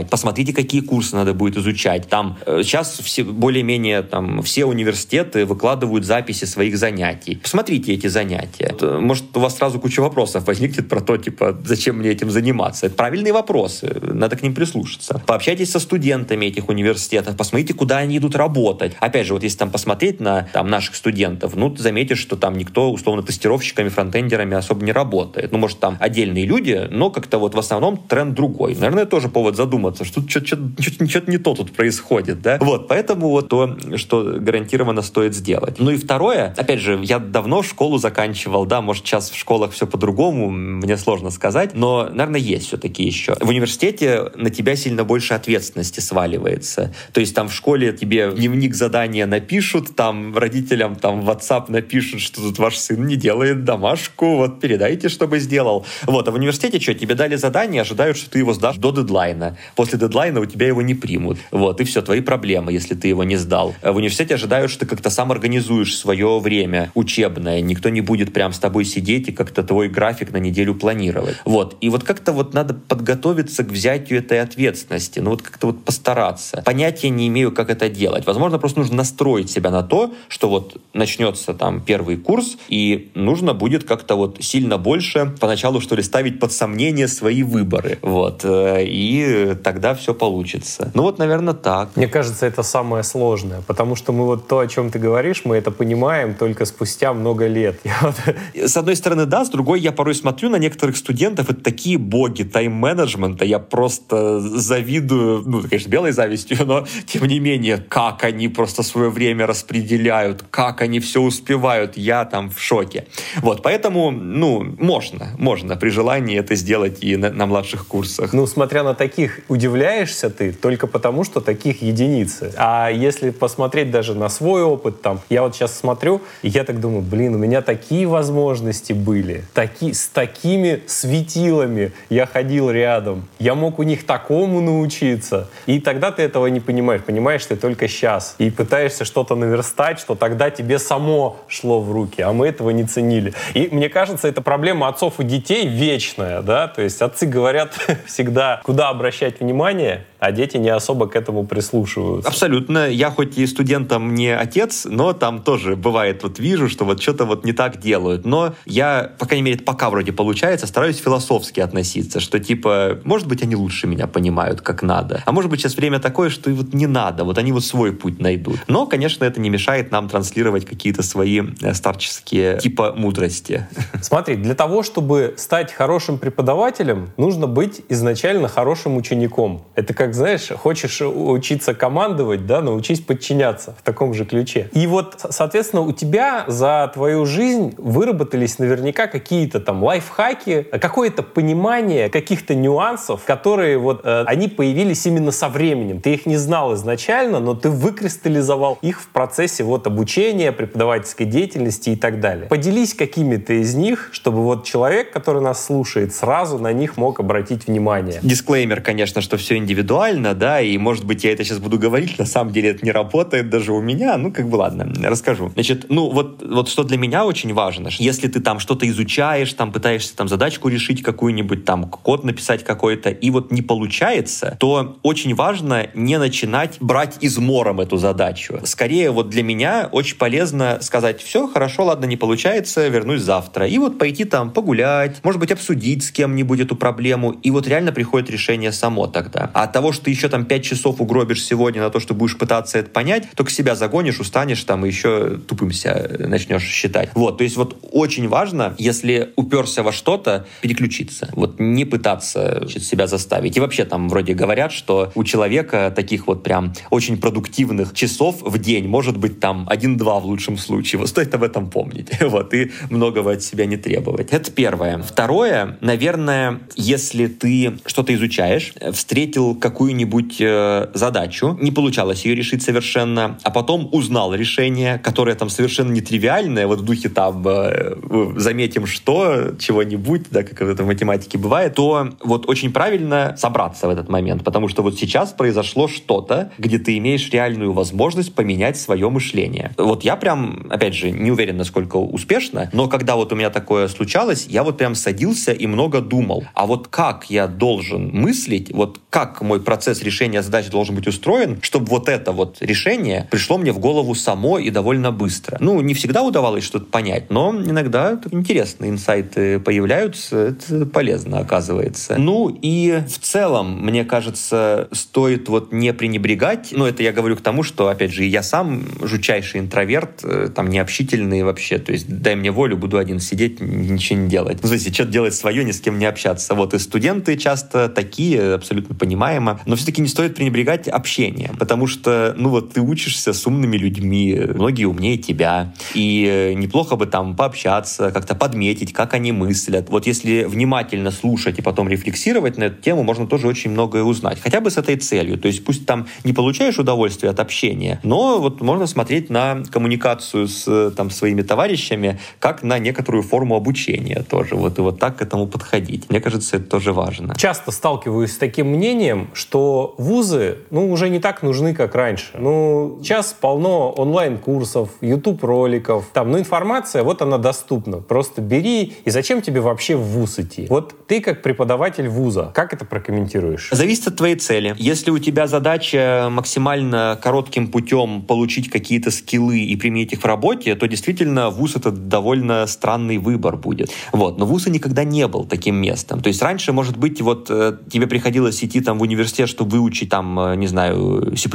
поступать, 0.01 0.11
посмотрите, 0.11 0.53
какие 0.53 0.81
курсы 0.81 1.17
надо 1.17 1.35
будет 1.35 1.57
изучать. 1.57 2.09
Там 2.09 2.39
э, 2.47 2.63
сейчас 2.63 2.99
все, 2.99 3.25
более-менее 3.25 4.03
там 4.03 4.43
все 4.43 4.65
университеты 4.65 5.45
выкладывают 5.45 6.05
записи 6.05 6.45
своих 6.45 6.77
занятий. 6.77 7.37
Посмотрите 7.43 7.95
эти 7.95 8.07
занятия. 8.09 8.75
Может, 9.01 9.37
у 9.37 9.41
вас 9.41 9.57
сразу 9.57 9.81
куча 9.81 10.01
вопросов 10.01 10.47
возникнет 10.47 10.89
про 10.89 11.01
то, 11.01 11.17
типа, 11.17 11.59
зачем 11.65 11.99
мне 11.99 12.11
этим 12.11 12.31
заниматься. 12.31 12.87
Это 12.87 12.95
правильные 12.95 13.33
вопросы, 13.33 13.97
надо 14.03 14.37
к 14.37 14.43
ним 14.43 14.55
прислушаться. 14.55 15.23
Пообщайтесь 15.27 15.71
со 15.71 15.81
студентами 15.81 16.47
этих 16.47 16.69
университетов, 16.69 17.37
посмотрите, 17.37 17.75
куда 17.75 17.99
они 17.99 18.19
идут 18.19 18.37
работать. 18.37 18.93
Опять 19.01 19.27
же, 19.27 19.35
вот 19.35 19.43
если 19.43 19.59
там 19.59 19.71
посмотреть 19.71 20.21
на 20.21 20.49
там, 20.53 20.69
наших 20.69 20.95
студентов, 20.95 21.57
ну, 21.57 21.71
ты 21.71 21.83
заметишь, 21.83 22.19
что 22.19 22.37
там 22.37 22.57
никто, 22.57 22.91
условно, 22.91 23.23
тестировщиками, 23.23 23.89
фронтендерами 23.89 24.57
особо 24.57 24.85
не 24.85 24.93
работает. 24.93 25.53
Ну, 25.53 25.59
может, 25.59 25.81
там 25.81 25.97
отдельные 26.01 26.47
люди, 26.47 26.89
но 26.91 27.11
как-то 27.11 27.39
вот 27.39 27.55
в 27.55 27.59
основном 27.59 27.97
тренд 27.97 28.35
другой. 28.35 28.75
Наверное, 28.75 29.07
тоже 29.07 29.29
повод 29.29 29.57
задуматься 29.57 29.90
задуматься, 29.97 30.05
что 30.05 30.23
что-то 30.29 31.31
не 31.31 31.39
то 31.39 31.55
тут 31.55 31.73
происходит, 31.73 32.43
да. 32.43 32.59
Вот, 32.61 32.89
поэтому 32.89 33.29
вот 33.29 33.49
то, 33.49 33.77
что 33.97 34.37
гарантированно 34.39 35.03
стоит 35.03 35.35
сделать. 35.35 35.79
Ну 35.79 35.91
и 35.91 35.97
второе, 35.97 36.55
опять 36.57 36.81
же, 36.81 37.01
я 37.03 37.19
давно 37.19 37.63
школу 37.63 37.99
заканчивал, 37.99 38.67
да, 38.67 38.81
может, 38.81 39.07
сейчас 39.07 39.31
в 39.31 39.37
школах 39.37 39.73
все 39.73 39.87
по-другому, 39.87 40.51
мне 40.51 40.97
сложно 40.97 41.31
сказать, 41.31 41.75
но, 41.75 42.09
наверное, 42.11 42.41
есть 42.41 42.67
все-таки 42.67 43.05
еще. 43.05 43.37
В 43.41 43.49
университете 43.49 44.31
на 44.35 44.51
тебя 44.51 44.77
сильно 44.77 45.05
больше 45.05 45.35
ответственности 45.35 46.01
сваливается. 46.01 46.95
То 47.13 47.21
есть 47.21 47.35
там 47.35 47.49
в 47.49 47.55
школе 47.55 47.93
тебе 47.93 48.33
дневник 48.33 48.75
задания 48.75 49.27
напишут, 49.27 49.97
там 49.97 50.37
родителям 50.37 50.97
там 50.97 51.23
в 51.23 51.31
WhatsApp 51.31 51.65
напишут, 51.69 52.21
что 52.21 52.41
тут 52.41 52.59
ваш 52.59 52.77
сын 52.77 53.07
не 53.07 53.17
делает 53.17 53.65
домашку, 53.65 54.37
вот 54.37 54.61
передайте, 54.61 55.09
чтобы 55.09 55.39
сделал. 55.39 55.87
Вот, 56.03 56.29
а 56.29 56.31
в 56.31 56.35
университете 56.35 56.81
что, 56.81 56.95
тебе 56.95 57.15
дали 57.15 57.37
задание, 57.37 57.83
ожидают, 57.83 58.17
что 58.17 58.31
ты 58.31 58.39
его 58.39 58.53
сдашь 58.53 58.77
до 58.77 58.93
дедлайна 58.93 59.57
после 59.81 59.99
дедлайна 59.99 60.41
у 60.41 60.45
тебя 60.45 60.67
его 60.67 60.83
не 60.83 60.95
примут. 60.95 61.39
Вот, 61.51 61.81
и 61.81 61.85
все, 61.85 62.03
твои 62.03 62.21
проблемы, 62.21 62.71
если 62.71 62.95
ты 62.95 63.09
его 63.09 63.25
не 63.25 63.37
сдал. 63.37 63.75
В 63.81 63.97
университете 63.97 64.35
ожидают, 64.35 64.71
что 64.71 64.81
ты 64.81 64.85
как-то 64.85 65.09
сам 65.09 65.33
организуешь 65.33 65.97
свое 65.97 66.39
время 66.39 66.93
учебное. 66.95 67.63
Никто 67.63 67.89
не 67.89 68.03
будет 68.03 68.35
прям 68.35 68.53
с 68.53 68.59
тобой 68.59 68.85
сидеть 68.85 69.29
и 69.29 69.33
как-то 69.33 69.63
твой 69.63 69.89
график 69.89 70.33
на 70.33 70.37
неделю 70.37 70.75
планировать. 70.75 71.37
Вот. 71.47 71.79
И 71.81 71.89
вот 71.89 72.05
как-то 72.05 72.33
вот 72.33 72.53
надо 72.53 72.75
подготовиться 72.75 73.65
к 73.65 73.69
взятию 73.69 74.19
этой 74.19 74.43
ответственности. 74.43 75.21
Ну 75.21 75.31
вот 75.31 75.41
как-то 75.41 75.69
вот 75.69 75.83
постараться. 75.83 76.63
Понятия 76.63 77.09
не 77.09 77.29
имею, 77.29 77.51
как 77.51 77.71
это 77.71 77.89
делать. 77.89 78.27
Возможно, 78.27 78.59
просто 78.59 78.81
нужно 78.81 78.97
настроить 78.97 79.51
себя 79.51 79.71
на 79.71 79.83
то, 79.83 80.13
что 80.29 80.51
вот 80.51 80.77
начнется 80.93 81.55
там 81.55 81.81
первый 81.81 82.19
курс, 82.19 82.59
и 82.69 83.11
нужно 83.15 83.55
будет 83.55 83.85
как-то 83.85 84.17
вот 84.17 84.37
сильно 84.41 84.77
больше 84.77 85.35
поначалу, 85.41 85.81
что 85.81 85.97
ли, 85.97 86.03
ставить 86.03 86.39
под 86.39 86.53
сомнение 86.53 87.09
свои 87.09 87.43
выборы. 87.43 87.99
Вот. 88.03 88.45
Э, 88.45 88.85
и 88.85 89.55
тогда 89.71 89.95
все 89.95 90.15
получится. 90.15 90.91
Ну 90.95 91.03
вот, 91.03 91.19
наверное, 91.19 91.55
так. 91.55 91.91
Мне 91.95 92.09
кажется, 92.09 92.45
это 92.45 92.65
самое 92.65 93.05
сложное, 93.05 93.63
потому 93.69 93.95
что 93.95 94.11
мы 94.11 94.27
вот 94.27 94.49
то, 94.49 94.59
о 94.59 94.67
чем 94.67 94.91
ты 94.91 94.99
говоришь, 94.99 95.43
мы 95.45 95.57
это 95.57 95.71
понимаем 95.71 96.35
только 96.35 96.65
спустя 96.65 97.15
много 97.15 97.47
лет. 97.47 97.79
С 98.55 98.77
одной 98.77 98.97
стороны, 98.97 99.27
да, 99.27 99.45
с 99.45 99.49
другой 99.49 99.79
я 99.79 99.93
порой 99.93 100.17
смотрю 100.17 100.49
на 100.49 100.57
некоторых 100.57 100.97
студентов, 100.97 101.51
это 101.51 101.63
такие 101.63 101.99
боги 101.99 102.43
тайм-менеджмента, 102.43 103.45
я 103.45 103.61
просто 103.61 104.41
завидую, 104.41 105.45
ну, 105.47 105.63
конечно, 105.63 105.89
белой 105.89 106.11
завистью, 106.11 106.59
но 106.67 106.85
тем 107.07 107.27
не 107.27 107.39
менее, 107.39 107.77
как 107.77 108.25
они 108.25 108.49
просто 108.49 108.83
свое 108.83 109.09
время 109.09 109.47
распределяют, 109.47 110.45
как 110.51 110.83
они 110.83 110.99
все 110.99 111.21
успевают, 111.21 111.97
я 111.97 112.25
там 112.25 112.51
в 112.51 112.59
шоке. 112.61 113.07
Вот, 113.37 113.63
поэтому, 113.63 114.11
ну, 114.11 114.65
можно, 114.79 115.29
можно 115.39 115.77
при 115.77 115.91
желании 115.91 116.37
это 116.37 116.57
сделать 116.57 117.05
и 117.05 117.17
на, 117.17 117.31
на 117.31 117.47
младших 117.47 117.87
курсах. 117.87 118.33
Ну, 118.33 118.49
смотря 118.49 118.83
на 118.83 118.95
таких, 118.95 119.39
удивляешься 119.51 120.31
ты 120.31 120.53
только 120.53 120.87
потому, 120.87 121.25
что 121.25 121.41
таких 121.41 121.83
единицы. 121.83 122.53
А 122.57 122.89
если 122.89 123.31
посмотреть 123.31 123.91
даже 123.91 124.15
на 124.15 124.29
свой 124.29 124.63
опыт, 124.63 125.03
там, 125.03 125.21
я 125.29 125.43
вот 125.43 125.57
сейчас 125.57 125.77
смотрю, 125.77 126.23
и 126.43 126.49
я 126.49 126.63
так 126.63 126.81
думаю, 126.81 127.03
блин, 127.03 127.35
у 127.35 127.39
меня 127.39 127.61
такие 127.61 128.07
возможности 128.07 128.93
были, 128.93 129.45
таки, 129.53 129.93
с 129.93 130.07
такими 130.07 130.83
светилами 130.87 131.93
я 132.11 132.27
ходил 132.27 132.71
рядом, 132.71 133.27
я 133.41 133.57
мог 133.57 133.81
у 133.81 133.83
них 133.83 134.07
такому 134.07 134.61
научиться. 134.61 135.49
И 135.67 135.81
тогда 135.81 136.13
ты 136.13 136.23
этого 136.23 136.47
не 136.47 136.61
понимаешь, 136.61 137.03
понимаешь 137.03 137.45
ты 137.45 137.57
только 137.57 137.89
сейчас. 137.89 138.37
И 138.39 138.51
пытаешься 138.51 139.05
что-то 139.05 139.35
наверстать, 139.35 139.99
что 139.99 140.15
тогда 140.15 140.51
тебе 140.51 140.79
само 140.79 141.41
шло 141.49 141.81
в 141.81 141.91
руки, 141.91 142.23
а 142.23 142.33
мы 142.33 142.47
этого 142.47 142.71
не 142.71 142.85
ценили. 142.85 143.35
И 143.55 143.69
мне 143.73 143.89
кажется, 143.89 144.29
это 144.29 144.43
проблема 144.43 144.87
отцов 144.87 145.19
и 145.19 145.25
детей 145.25 145.67
вечная, 145.67 146.41
да, 146.43 146.69
то 146.69 146.83
есть 146.83 147.03
отцы 147.03 147.27
говорят 147.27 147.75
всегда, 148.07 148.61
куда 148.63 148.91
обращать 148.91 149.40
внимание, 149.41 150.07
а 150.19 150.33
дети 150.33 150.57
не 150.57 150.69
особо 150.69 151.09
к 151.09 151.17
этому 151.17 151.47
прислушиваются. 151.47 152.29
Абсолютно. 152.29 152.89
Я 152.89 153.11
хоть 153.11 153.39
и 153.39 153.47
студентам 153.47 154.15
не 154.15 154.29
отец, 154.29 154.87
но 154.89 155.13
там 155.13 155.43
тоже 155.43 155.77
бывает, 155.77 156.23
вот 156.23 156.39
вижу, 156.39 156.69
что 156.69 156.85
вот 156.85 157.03
что-то 157.03 157.25
вот 157.25 157.45
не 157.45 157.53
так 157.53 157.81
делают. 157.81 158.25
Но 158.25 158.55
я, 158.67 159.13
по 159.19 159.27
крайней 159.27 159.43
мере, 159.43 159.59
пока 159.59 159.91
вроде 159.91 160.13
получается, 160.13 160.67
стараюсь 160.67 160.99
философски 160.99 161.61
относиться, 161.61 162.21
что 162.21 162.39
типа, 162.39 163.01
может 163.05 163.27
быть, 163.27 163.43
они 163.43 163.57
лучше 163.57 163.87
меня 163.87 164.07
понимают, 164.07 164.61
как 164.61 164.83
надо. 164.83 165.23
А 165.25 165.33
может 165.33 165.51
быть, 165.51 165.61
сейчас 165.61 165.77
время 165.77 165.99
такое, 165.99 166.29
что 166.29 166.51
и 166.51 166.53
вот 166.53 166.75
не 166.75 166.87
надо, 166.87 167.25
вот 167.25 167.39
они 167.39 167.53
вот 167.53 167.65
свой 167.65 167.93
путь 167.93 168.21
найдут. 168.21 168.59
Но, 168.69 168.87
конечно, 168.87 169.25
это 169.25 169.41
не 169.41 169.51
мешает 169.51 169.91
нам 169.91 170.09
транслировать 170.09 170.67
какие-то 170.67 171.03
свои 171.03 171.43
э, 171.63 171.75
старческие 171.75 172.59
типа 172.59 172.93
мудрости. 172.97 173.67
Смотри, 174.03 174.37
для 174.37 174.55
того, 174.55 174.83
чтобы 174.83 175.35
стать 175.37 175.73
хорошим 175.73 176.19
преподавателем, 176.19 177.11
нужно 177.17 177.47
быть 177.47 177.83
изначально 177.89 178.49
хорошим 178.49 178.97
учеником. 178.97 179.30
Это 179.75 179.95
как 179.95 180.11
как, 180.11 180.17
знаешь, 180.17 180.49
хочешь 180.49 181.01
учиться 181.01 181.73
командовать, 181.73 182.45
да, 182.45 182.61
научись 182.61 183.01
подчиняться 183.01 183.77
в 183.79 183.83
таком 183.83 184.13
же 184.13 184.25
ключе. 184.25 184.69
И 184.73 184.89
вот, 184.89 185.25
соответственно, 185.31 185.83
у 185.83 185.93
тебя 185.93 186.45
за 186.49 186.91
твою 186.93 187.27
жизнь 187.27 187.75
выработались 187.79 188.59
наверняка 188.59 189.07
какие-то 189.07 189.61
там 189.61 189.85
лайфхаки, 189.85 190.63
какое-то 190.63 191.23
понимание 191.23 192.11
каких-то 192.11 192.57
нюансов, 192.57 193.23
которые 193.25 193.79
вот, 193.79 194.01
э, 194.03 194.25
они 194.27 194.49
появились 194.49 195.07
именно 195.07 195.31
со 195.31 195.49
временем. 195.49 196.01
Ты 196.01 196.15
их 196.15 196.27
не 196.27 196.37
знал 196.37 196.75
изначально, 196.75 197.39
но 197.39 197.55
ты 197.55 197.71
выкристаллизовал 197.71 198.79
их 198.83 199.01
в 199.01 199.09
процессе 199.11 199.63
вот 199.63 199.87
обучения, 199.87 200.51
преподавательской 200.51 201.27
деятельности 201.27 201.91
и 201.91 201.97
так 201.97 202.19
далее. 202.19 202.49
Поделись 202.49 202.95
какими-то 202.95 203.53
из 203.53 203.77
них, 203.77 204.09
чтобы 204.11 204.43
вот 204.43 204.65
человек, 204.65 205.13
который 205.13 205.41
нас 205.41 205.65
слушает, 205.65 206.13
сразу 206.13 206.59
на 206.59 206.73
них 206.73 206.97
мог 206.97 207.21
обратить 207.21 207.69
внимание. 207.69 208.19
Дисклеймер, 208.23 208.81
конечно, 208.81 209.20
что 209.21 209.37
все 209.37 209.57
индивидуально, 209.57 210.35
да, 210.35 210.61
и, 210.61 210.77
может 210.79 211.05
быть, 211.05 211.25
я 211.25 211.33
это 211.33 211.45
сейчас 211.45 211.59
буду 211.59 211.79
говорить, 211.79 212.19
на 212.19 212.27
самом 212.27 212.53
деле 212.53 212.71
это 212.71 212.85
не 212.85 212.93
работает 212.93 213.51
даже 213.51 213.73
у 213.73 213.81
меня, 213.81 214.17
ну, 214.17 214.33
как 214.33 214.49
бы, 214.49 214.57
ладно, 214.57 214.93
расскажу. 215.05 215.51
Значит, 215.55 215.87
ну, 215.89 216.11
вот, 216.11 216.43
вот 216.47 216.69
что 216.69 216.85
для 216.85 216.99
меня 216.99 217.25
очень 217.25 217.53
важно, 217.53 217.89
если 217.99 218.29
ты 218.29 218.41
там 218.41 218.59
что-то 218.59 218.89
изучаешь, 218.89 219.53
там 219.53 219.73
пытаешься 219.73 220.17
там 220.17 220.29
задачку 220.29 220.69
решить 220.69 221.03
какую-нибудь, 221.03 221.65
там 221.65 221.85
код 221.85 222.25
написать 222.25 222.65
какой-то, 222.65 223.11
и 223.11 223.31
вот 223.31 223.53
не 223.53 223.63
получается, 223.63 224.57
то 224.61 224.99
очень 225.03 225.35
важно 225.35 225.89
не 225.95 226.19
начинать 226.19 226.77
брать 226.81 227.19
измором 227.21 227.81
эту 227.81 227.97
задачу. 227.97 228.61
Скорее, 228.65 229.11
вот 229.11 229.29
для 229.29 229.43
меня 229.43 229.89
очень 229.91 230.17
полезно 230.17 230.79
сказать, 230.81 231.23
все, 231.23 231.49
хорошо, 231.49 231.85
ладно, 231.85 232.07
не 232.07 232.17
получается, 232.17 232.89
вернусь 232.89 233.23
завтра. 233.23 233.67
И 233.67 233.79
вот 233.79 233.99
пойти 233.99 234.25
там 234.25 234.51
погулять, 234.51 235.21
может 235.23 235.41
быть, 235.41 235.53
обсудить 235.53 236.05
с 236.05 236.11
кем-нибудь 236.11 236.61
эту 236.61 236.77
проблему, 236.77 237.33
и 237.33 237.51
вот 237.51 237.67
реально 237.67 237.93
приходит 237.93 238.31
решение 238.31 238.73
само 238.73 239.07
тогда. 239.11 239.51
А 239.55 239.67
того, 239.67 239.93
что 239.93 240.05
ты 240.05 240.11
еще 240.11 240.29
там 240.29 240.45
5 240.45 240.65
часов 240.65 241.01
угробишь 241.01 241.45
сегодня 241.45 241.83
на 241.83 241.91
то, 241.91 242.01
что 242.01 242.15
будешь 242.15 242.39
пытаться 242.39 242.79
это 242.79 242.91
понять, 242.91 243.29
только 243.35 243.51
себя 243.51 243.75
загонишь, 243.75 244.21
устанешь 244.21 244.63
там 244.65 244.85
и 244.85 244.89
еще 244.89 245.39
тупым 245.47 245.73
себя 245.73 246.07
начнешь 246.19 246.63
считать. 246.63 247.11
Вот, 247.15 247.39
то 247.39 247.45
есть 247.45 247.57
вот 247.57 247.79
очень 247.93 248.29
важно, 248.29 248.75
если 248.79 249.33
уперся 249.37 249.83
во 249.83 249.93
что-то, 249.93 250.47
переключиться. 250.61 251.29
Вот 251.33 251.59
не 251.59 251.85
пытаться 251.85 252.67
себя 252.69 253.07
заставить. 253.07 253.57
И 253.57 253.61
вообще 253.61 253.85
там 253.85 254.09
вроде 254.09 254.35
говорят, 254.35 254.73
что 254.73 255.13
у 255.15 255.25
человека 255.25 255.93
таких 255.95 256.27
вот 256.27 256.43
прям 256.43 256.73
очень 256.91 257.19
продуктивных 257.19 257.95
часов 257.95 258.43
в 258.43 258.59
день 258.59 258.89
может 258.89 259.17
быть 259.17 259.41
там 259.41 259.67
один-два 259.69 260.21
в 260.21 260.27
лучшем 260.27 260.57
случае. 260.57 261.01
Вот 261.01 261.09
стоит 261.09 261.35
об 261.35 261.43
этом 261.43 261.71
помнить. 261.71 262.09
Вот, 262.31 262.55
и 262.55 262.71
многого 262.91 263.33
от 263.33 263.43
себя 263.43 263.67
не 263.67 263.77
требовать. 263.77 264.29
Это 264.31 264.53
первое. 264.53 264.99
Второе, 265.03 265.77
наверное, 265.81 266.61
если 266.77 267.27
ты 267.27 267.79
что-то 267.87 268.15
изучаешь, 268.15 268.73
встретил 269.01 269.55
какую 269.55 269.81
какую-нибудь 269.81 270.37
э, 270.41 270.89
задачу, 270.93 271.57
не 271.59 271.71
получалось 271.71 272.27
ее 272.27 272.35
решить 272.35 272.63
совершенно, 272.63 273.39
а 273.43 273.51
потом 273.51 273.89
узнал 273.93 274.35
решение, 274.35 274.99
которое 274.99 275.35
там 275.35 275.49
совершенно 275.49 275.91
нетривиальное, 275.91 276.67
вот 276.67 276.81
в 276.81 276.85
духе 276.85 277.09
там 277.09 277.43
э, 277.49 277.97
заметим 278.37 278.85
что, 278.85 279.53
чего-нибудь, 279.59 280.27
да, 280.31 280.43
как 280.43 280.61
это 280.61 280.85
в 280.85 280.87
математике 280.87 281.39
бывает, 281.39 281.77
то 281.77 282.11
вот 282.23 282.47
очень 282.47 282.73
правильно 282.73 283.35
собраться 283.39 283.87
в 283.87 283.91
этот 283.91 284.11
момент, 284.11 284.45
потому 284.45 284.69
что 284.69 284.83
вот 284.83 284.99
сейчас 284.99 285.33
произошло 285.33 285.89
что-то, 285.89 286.53
где 286.59 286.79
ты 286.79 286.99
имеешь 286.99 287.31
реальную 287.31 287.73
возможность 287.73 288.35
поменять 288.35 288.77
свое 288.77 289.09
мышление. 289.09 289.73
Вот 289.79 290.05
я 290.05 290.17
прям, 290.17 290.67
опять 290.69 290.95
же, 290.95 291.11
не 291.11 291.31
уверен, 291.31 291.57
насколько 291.57 291.97
успешно, 291.97 292.69
но 292.75 292.87
когда 292.87 293.17
вот 293.17 293.33
у 293.33 293.37
меня 293.37 293.49
такое 293.49 293.89
случалось, 293.89 294.47
я 294.47 294.63
вот 294.63 294.77
прям 294.77 294.95
садился 294.95 295.53
и 295.53 295.67
много 295.67 296.03
думал. 296.03 296.45
А 296.55 296.67
вот 296.67 296.89
как 296.89 297.31
я 297.31 297.47
должен 297.47 298.11
мыслить, 298.13 298.71
вот 298.73 298.90
как 299.11 299.41
мой 299.43 299.61
процесс 299.61 300.03
решения 300.03 300.43
задач 300.43 300.69
должен 300.69 300.95
быть 300.95 301.07
устроен, 301.07 301.59
чтобы 301.63 301.87
вот 301.87 302.09
это 302.09 302.33
вот 302.33 302.59
решение 302.61 303.29
пришло 303.31 303.59
мне 303.59 303.73
в 303.73 303.79
голову 303.79 304.15
само 304.15 304.59
и 304.59 304.71
довольно 304.71 305.13
быстро. 305.13 305.57
Ну, 305.61 305.81
не 305.81 305.95
всегда 305.95 306.23
удавалось 306.23 306.65
что-то 306.65 306.87
понять, 306.87 307.31
но 307.31 307.51
иногда 307.55 308.21
интересные 308.31 308.91
инсайты 308.91 309.59
появляются, 309.59 310.37
это 310.37 310.87
полезно 310.87 311.39
оказывается. 311.39 312.17
Ну 312.19 312.49
и 312.63 313.03
в 313.09 313.19
целом, 313.19 313.85
мне 313.85 314.05
кажется, 314.05 314.89
стоит 314.93 315.49
вот 315.49 315.73
не 315.73 315.93
пренебрегать, 315.93 316.69
ну 316.73 316.87
это 316.87 317.03
я 317.03 317.13
говорю 317.13 317.37
к 317.37 317.41
тому, 317.41 317.63
что, 317.63 317.89
опять 317.89 318.13
же, 318.13 318.25
я 318.25 318.43
сам 318.43 318.85
жучайший 319.03 319.61
интроверт, 319.61 320.21
э, 320.25 320.49
там 320.55 320.69
необщительный 320.69 321.43
вообще, 321.43 321.79
то 321.79 321.93
есть 321.93 322.07
дай 322.09 322.37
мне 322.37 322.51
волю, 322.51 322.77
буду 322.77 322.99
один 322.99 323.21
сидеть, 323.21 323.61
ничего 323.61 324.19
не 324.19 324.29
делать. 324.29 324.59
Ну, 324.63 324.69
знаете, 324.69 324.93
что-то 324.93 325.11
делать 325.11 325.35
свое, 325.35 325.65
ни 325.65 325.73
с 325.73 325.81
кем 325.81 325.99
не 325.99 326.07
общаться. 326.07 326.55
Вот 326.55 326.75
и 326.75 326.79
студенты 326.79 327.37
часто 327.37 327.89
такие, 327.89 328.55
абсолютно 328.55 328.80
понимаемо 328.81 329.61
но 329.67 329.77
все-таки 329.77 330.01
не 330.01 330.09
стоит 330.09 330.35
пренебрегать 330.35 330.89
общением, 330.89 331.57
потому 331.57 331.87
что, 331.87 332.35
ну 332.37 332.49
вот, 332.49 332.73
ты 332.73 332.81
учишься 332.81 333.33
с 333.33 333.47
умными 333.47 333.77
людьми, 333.77 334.39
многие 334.55 334.85
умнее 334.85 335.17
тебя, 335.17 335.75
и 335.95 336.27
э, 336.29 336.53
неплохо 336.55 336.97
бы 336.97 337.07
там 337.07 337.37
пообщаться, 337.37 338.11
как-то 338.11 338.35
подметить, 338.35 338.93
как 338.93 339.15
они 339.15 339.33
мыслят. 339.33 339.89
Вот 339.89 340.07
если 340.07 340.45
внимательно 340.45 341.11
слушать 341.11 341.59
и 341.59 341.63
потом 341.63 341.89
рефлексировать 341.89 342.59
на 342.59 342.65
эту 342.65 342.83
тему, 342.83 343.03
можно 343.03 343.27
тоже 343.27 343.47
очень 343.47 343.71
многое 343.71 344.03
узнать. 344.03 344.39
Хотя 344.41 344.61
бы 344.61 344.71
с 344.71 344.77
этой 344.77 344.97
целью. 344.97 345.39
То 345.39 345.49
есть 345.49 345.65
пусть 345.65 345.87
там 345.87 346.07
не 346.25 346.33
получаешь 346.33 346.79
удовольствие 346.79 347.31
от 347.31 347.41
общения, 347.41 348.01
но 348.03 348.41
вот 348.41 348.61
можно 348.61 348.87
смотреть 348.87 349.31
на 349.31 349.63
коммуникацию 349.71 350.49
с 350.49 350.91
там, 350.97 351.11
своими 351.11 351.43
товарищами 351.43 352.19
как 352.39 352.63
на 352.63 352.79
некоторую 352.79 353.23
форму 353.23 353.57
обучения 353.57 354.25
тоже. 354.29 354.55
Вот 354.55 354.79
и 354.79 354.83
вот 354.83 354.99
так 354.99 355.19
к 355.19 355.23
этому 355.23 355.47
подходить. 355.47 356.11
Мне 356.11 356.21
кажется, 356.21 356.57
это 356.57 356.67
тоже 356.67 356.93
важно. 356.93 357.35
Часто 357.37 357.71
сталкиваюсь 357.71 358.33
с 358.33 358.39
таким 358.39 358.60
таким 358.61 358.77
мнением, 358.77 359.31
что 359.33 359.95
вузы, 359.97 360.59
ну, 360.71 360.91
уже 360.91 361.09
не 361.09 361.19
так 361.19 361.43
нужны, 361.43 361.75
как 361.75 361.95
раньше. 361.95 362.27
Ну, 362.39 362.99
сейчас 363.03 363.35
полно 363.39 363.91
онлайн-курсов, 363.91 364.91
YouTube-роликов, 365.01 366.05
там, 366.13 366.31
ну, 366.31 366.39
информация, 366.39 367.03
вот 367.03 367.23
она 367.23 367.39
доступна. 367.39 367.99
Просто 368.03 368.43
бери, 368.43 368.93
и 369.07 369.11
зачем 369.11 369.41
тебе 369.41 369.63
вообще 369.63 369.97
в 369.97 370.03
вуз 370.03 370.39
идти? 370.39 370.67
Вот 370.69 370.95
ты 371.07 371.23
как 371.23 371.41
преподаватель 371.41 372.07
вуза, 372.09 372.51
как 372.55 372.75
это 372.75 372.85
прокомментируешь? 372.85 373.71
Зависит 373.73 374.09
от 374.09 374.17
твоей 374.17 374.37
цели. 374.37 374.75
Если 374.79 375.11
у 375.11 375.19
тебя 375.19 375.47
задача 375.47 376.29
максимально 376.31 377.19
коротким 377.23 377.69
путем 377.69 378.21
получить 378.23 378.69
какие-то 378.69 379.11
скиллы 379.11 379.61
и 379.61 379.77
применить 379.77 380.13
их 380.13 380.21
в 380.21 380.27
работе, 380.27 380.75
то 380.75 380.87
действительно 380.87 381.49
вуз 381.49 381.77
это 381.77 381.91
довольно 381.91 382.67
странный 382.67 383.17
выбор 383.17 383.57
будет. 383.57 383.91
Вот. 384.13 384.39
Но 384.39 384.45
вуз 384.45 384.67
никогда 384.67 385.05
не 385.05 385.27
был 385.29 385.47
таким 385.47 385.77
местом. 385.77 386.21
То 386.21 386.29
есть 386.29 386.43
раньше, 386.43 386.73
может 386.73 386.99
быть, 386.99 387.23
вот 387.23 387.47
э, 387.49 387.79
тебе 387.91 388.07
приходилось 388.07 388.50
идти 388.63 388.81
там 388.81 388.99
в 388.99 389.03
университет, 389.03 389.49
чтобы 389.49 389.71
выучить 389.73 390.11
там, 390.11 390.39
э, 390.39 390.57
не 390.57 390.67
знаю, 390.67 391.37
C++, 391.37 391.49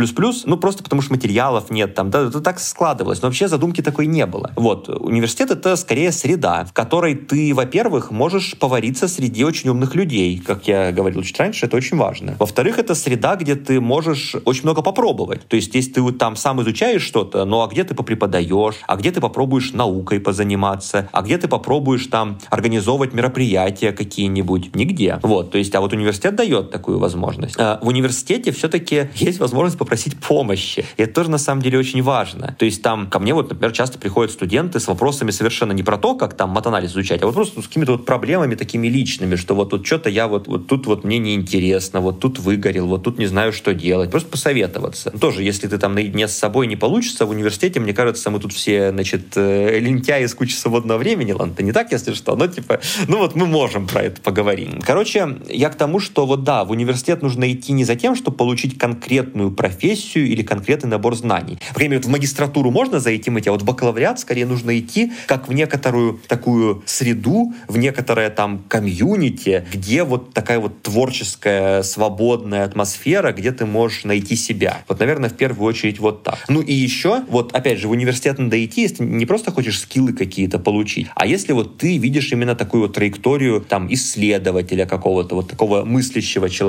ну 0.46 0.58
просто 0.58 0.84
потому 0.84 1.02
что 1.02 1.14
материалов 1.14 1.70
нет 1.70 1.96
там, 1.96 2.10
да, 2.10 2.28
это 2.28 2.42
так 2.42 2.60
складывалось. 2.60 3.22
Но 3.22 3.28
вообще 3.28 3.48
задумки 3.48 3.82
такой 3.82 4.08
не 4.08 4.26
было. 4.26 4.52
Вот. 4.56 4.90
Университет 4.90 5.52
это 5.52 5.76
скорее 5.76 6.12
среда, 6.12 6.66
в 6.66 6.74
которой 6.74 7.16
ты, 7.16 7.54
во-первых, 7.54 8.12
можешь 8.12 8.58
повариться 8.58 9.08
среди 9.08 9.44
очень 9.44 9.70
умных 9.70 9.96
людей. 9.96 10.40
Как 10.40 10.68
я 10.68 10.92
говорил 10.92 11.24
чуть 11.24 11.40
раньше, 11.40 11.66
это 11.66 11.78
очень 11.78 11.98
важно. 11.98 12.36
Во-вторых, 12.40 12.80
это 12.80 12.96
среда, 12.96 13.36
где 13.36 13.56
ты 13.56 13.80
можешь 13.82 14.36
очень 14.46 14.64
много 14.64 14.82
попробовать. 14.82 15.48
То 15.48 15.56
есть, 15.56 15.76
если 15.76 15.94
ты 15.94 16.12
там 16.14 16.36
сам 16.36 16.62
изучаешь 16.62 17.02
что-то, 17.02 17.46
ну 17.46 17.62
а 17.62 17.68
где 17.68 17.84
ты 17.84 17.96
попреподаешь, 17.96 18.76
а 18.88 18.96
где 18.96 19.12
ты 19.12 19.22
попробуешь 19.22 19.74
наукой 19.74 20.20
позаниматься, 20.20 21.10
а 21.12 21.22
где 21.22 21.38
ты 21.38 21.48
попробуешь 21.48 22.08
там 22.08 22.38
организовывать 22.50 23.14
мероприятия 23.14 23.92
какие-нибудь? 23.92 24.76
Нигде. 24.76 25.20
Вот, 25.22 25.52
то 25.52 25.58
есть, 25.58 25.74
а 25.76 25.82
вот 25.82 25.94
университет 25.94 26.36
дает 26.36 26.72
такую 26.86 27.00
возможность. 27.00 27.56
А 27.58 27.80
в 27.82 27.88
университете 27.88 28.52
все-таки 28.52 29.10
есть 29.16 29.40
возможность 29.40 29.80
попросить 29.80 30.20
помощи. 30.20 30.86
И 30.98 31.02
это 31.02 31.14
тоже 31.16 31.32
на 31.32 31.40
самом 31.40 31.64
деле 31.64 31.80
очень 31.80 32.04
важно. 32.04 32.56
То 32.60 32.66
есть 32.66 32.84
там 32.84 33.08
ко 33.08 33.18
мне 33.18 33.34
вот, 33.34 33.50
например, 33.50 33.72
часто 33.72 33.98
приходят 33.98 34.32
студенты 34.32 34.80
с 34.80 34.88
вопросами 34.88 35.32
совершенно 35.32 35.72
не 35.72 35.82
про 35.82 35.98
то, 35.98 36.14
как 36.14 36.36
там 36.36 36.52
матанализ 36.52 36.92
изучать, 36.92 37.24
а 37.24 37.26
вот 37.26 37.34
просто 37.34 37.64
с 37.64 37.68
какими-то 37.68 37.94
вот 37.94 38.06
проблемами 38.06 38.54
такими 38.54 38.88
личными, 38.88 39.36
что 39.36 39.56
вот 39.56 39.72
тут 39.72 39.88
что-то 39.88 40.12
я 40.12 40.28
вот, 40.28 40.48
вот 40.48 40.68
тут 40.68 40.86
вот 40.86 41.04
мне 41.04 41.18
неинтересно, 41.18 42.02
вот 42.02 42.20
тут 42.20 42.38
выгорел, 42.38 42.86
вот 42.86 43.02
тут 43.02 43.18
не 43.18 43.26
знаю, 43.26 43.52
что 43.52 43.74
делать. 43.74 44.12
Просто 44.12 44.30
посоветоваться. 44.30 45.10
Тоже, 45.10 45.42
если 45.42 45.68
ты 45.68 45.80
там 45.80 45.96
наедине 45.96 46.28
с 46.28 46.38
собой 46.38 46.68
не 46.68 46.76
получится, 46.76 47.26
в 47.26 47.32
университете, 47.32 47.80
мне 47.80 47.94
кажется, 47.94 48.30
мы 48.30 48.40
тут 48.40 48.54
все, 48.54 48.92
значит, 48.92 49.36
э, 49.36 49.80
лентяи 49.80 50.28
с 50.28 50.36
кучей 50.36 50.56
свободного 50.56 51.00
времени, 51.00 51.32
ладно, 51.32 51.54
это 51.54 51.64
не 51.64 51.72
так, 51.72 51.92
если 51.92 52.14
что, 52.14 52.36
но 52.36 52.46
типа, 52.46 52.80
ну 53.08 53.18
вот 53.18 53.34
мы 53.34 53.48
можем 53.48 53.88
про 53.88 54.04
это 54.04 54.22
поговорить. 54.22 54.70
Короче, 54.86 55.38
я 55.50 55.70
к 55.70 55.76
тому, 55.76 56.00
что 56.00 56.28
вот 56.28 56.44
да, 56.44 56.64
в 56.64 56.75
университет 56.76 57.22
нужно 57.22 57.52
идти 57.52 57.72
не 57.74 57.84
за 57.84 57.96
тем, 57.96 58.16
чтобы 58.16 58.38
получить 58.38 58.78
конкретную 58.78 59.52
профессию 59.52 60.28
или 60.28 60.44
конкретный 60.44 60.90
набор 60.90 61.16
знаний. 61.16 61.58
Вот 61.74 62.06
в 62.06 62.10
магистратуру 62.10 62.72
можно 62.72 63.00
зайти 63.00 63.30
мыть, 63.30 63.48
а 63.48 63.52
вот 63.52 63.62
в 63.62 63.66
бакалавриат 63.66 64.20
скорее 64.20 64.46
нужно 64.46 64.78
идти 64.78 65.12
как 65.28 65.48
в 65.48 65.54
некоторую 65.54 66.20
такую 66.28 66.84
среду, 66.86 67.54
в 67.68 67.78
некоторое 67.78 68.30
там 68.30 68.64
комьюнити, 68.68 69.66
где 69.74 70.04
вот 70.04 70.34
такая 70.34 70.60
вот 70.60 70.82
творческая, 70.82 71.84
свободная 71.84 72.66
атмосфера, 72.66 73.32
где 73.32 73.52
ты 73.52 73.66
можешь 73.66 74.04
найти 74.04 74.36
себя. 74.36 74.84
Вот, 74.88 75.00
наверное, 75.00 75.30
в 75.30 75.34
первую 75.34 75.68
очередь 75.68 76.00
вот 76.00 76.24
так. 76.24 76.38
Ну 76.50 76.62
и 76.62 76.74
еще, 76.74 77.22
вот 77.30 77.56
опять 77.56 77.80
же, 77.80 77.88
в 77.88 77.92
университет 77.92 78.40
надо 78.40 78.64
идти, 78.64 78.82
если 78.82 79.04
не 79.04 79.26
просто 79.26 79.52
хочешь 79.52 79.80
скиллы 79.80 80.14
какие-то 80.14 80.60
получить, 80.60 81.08
а 81.16 81.26
если 81.26 81.54
вот 81.54 81.78
ты 81.78 81.98
видишь 81.98 82.32
именно 82.32 82.56
такую 82.56 82.84
вот 82.84 82.94
траекторию 82.94 83.62
там 83.62 83.92
исследователя 83.94 84.86
какого-то, 84.86 85.36
вот 85.36 85.50
такого 85.50 85.86
мыслящего 85.86 86.50
человека, 86.50 86.65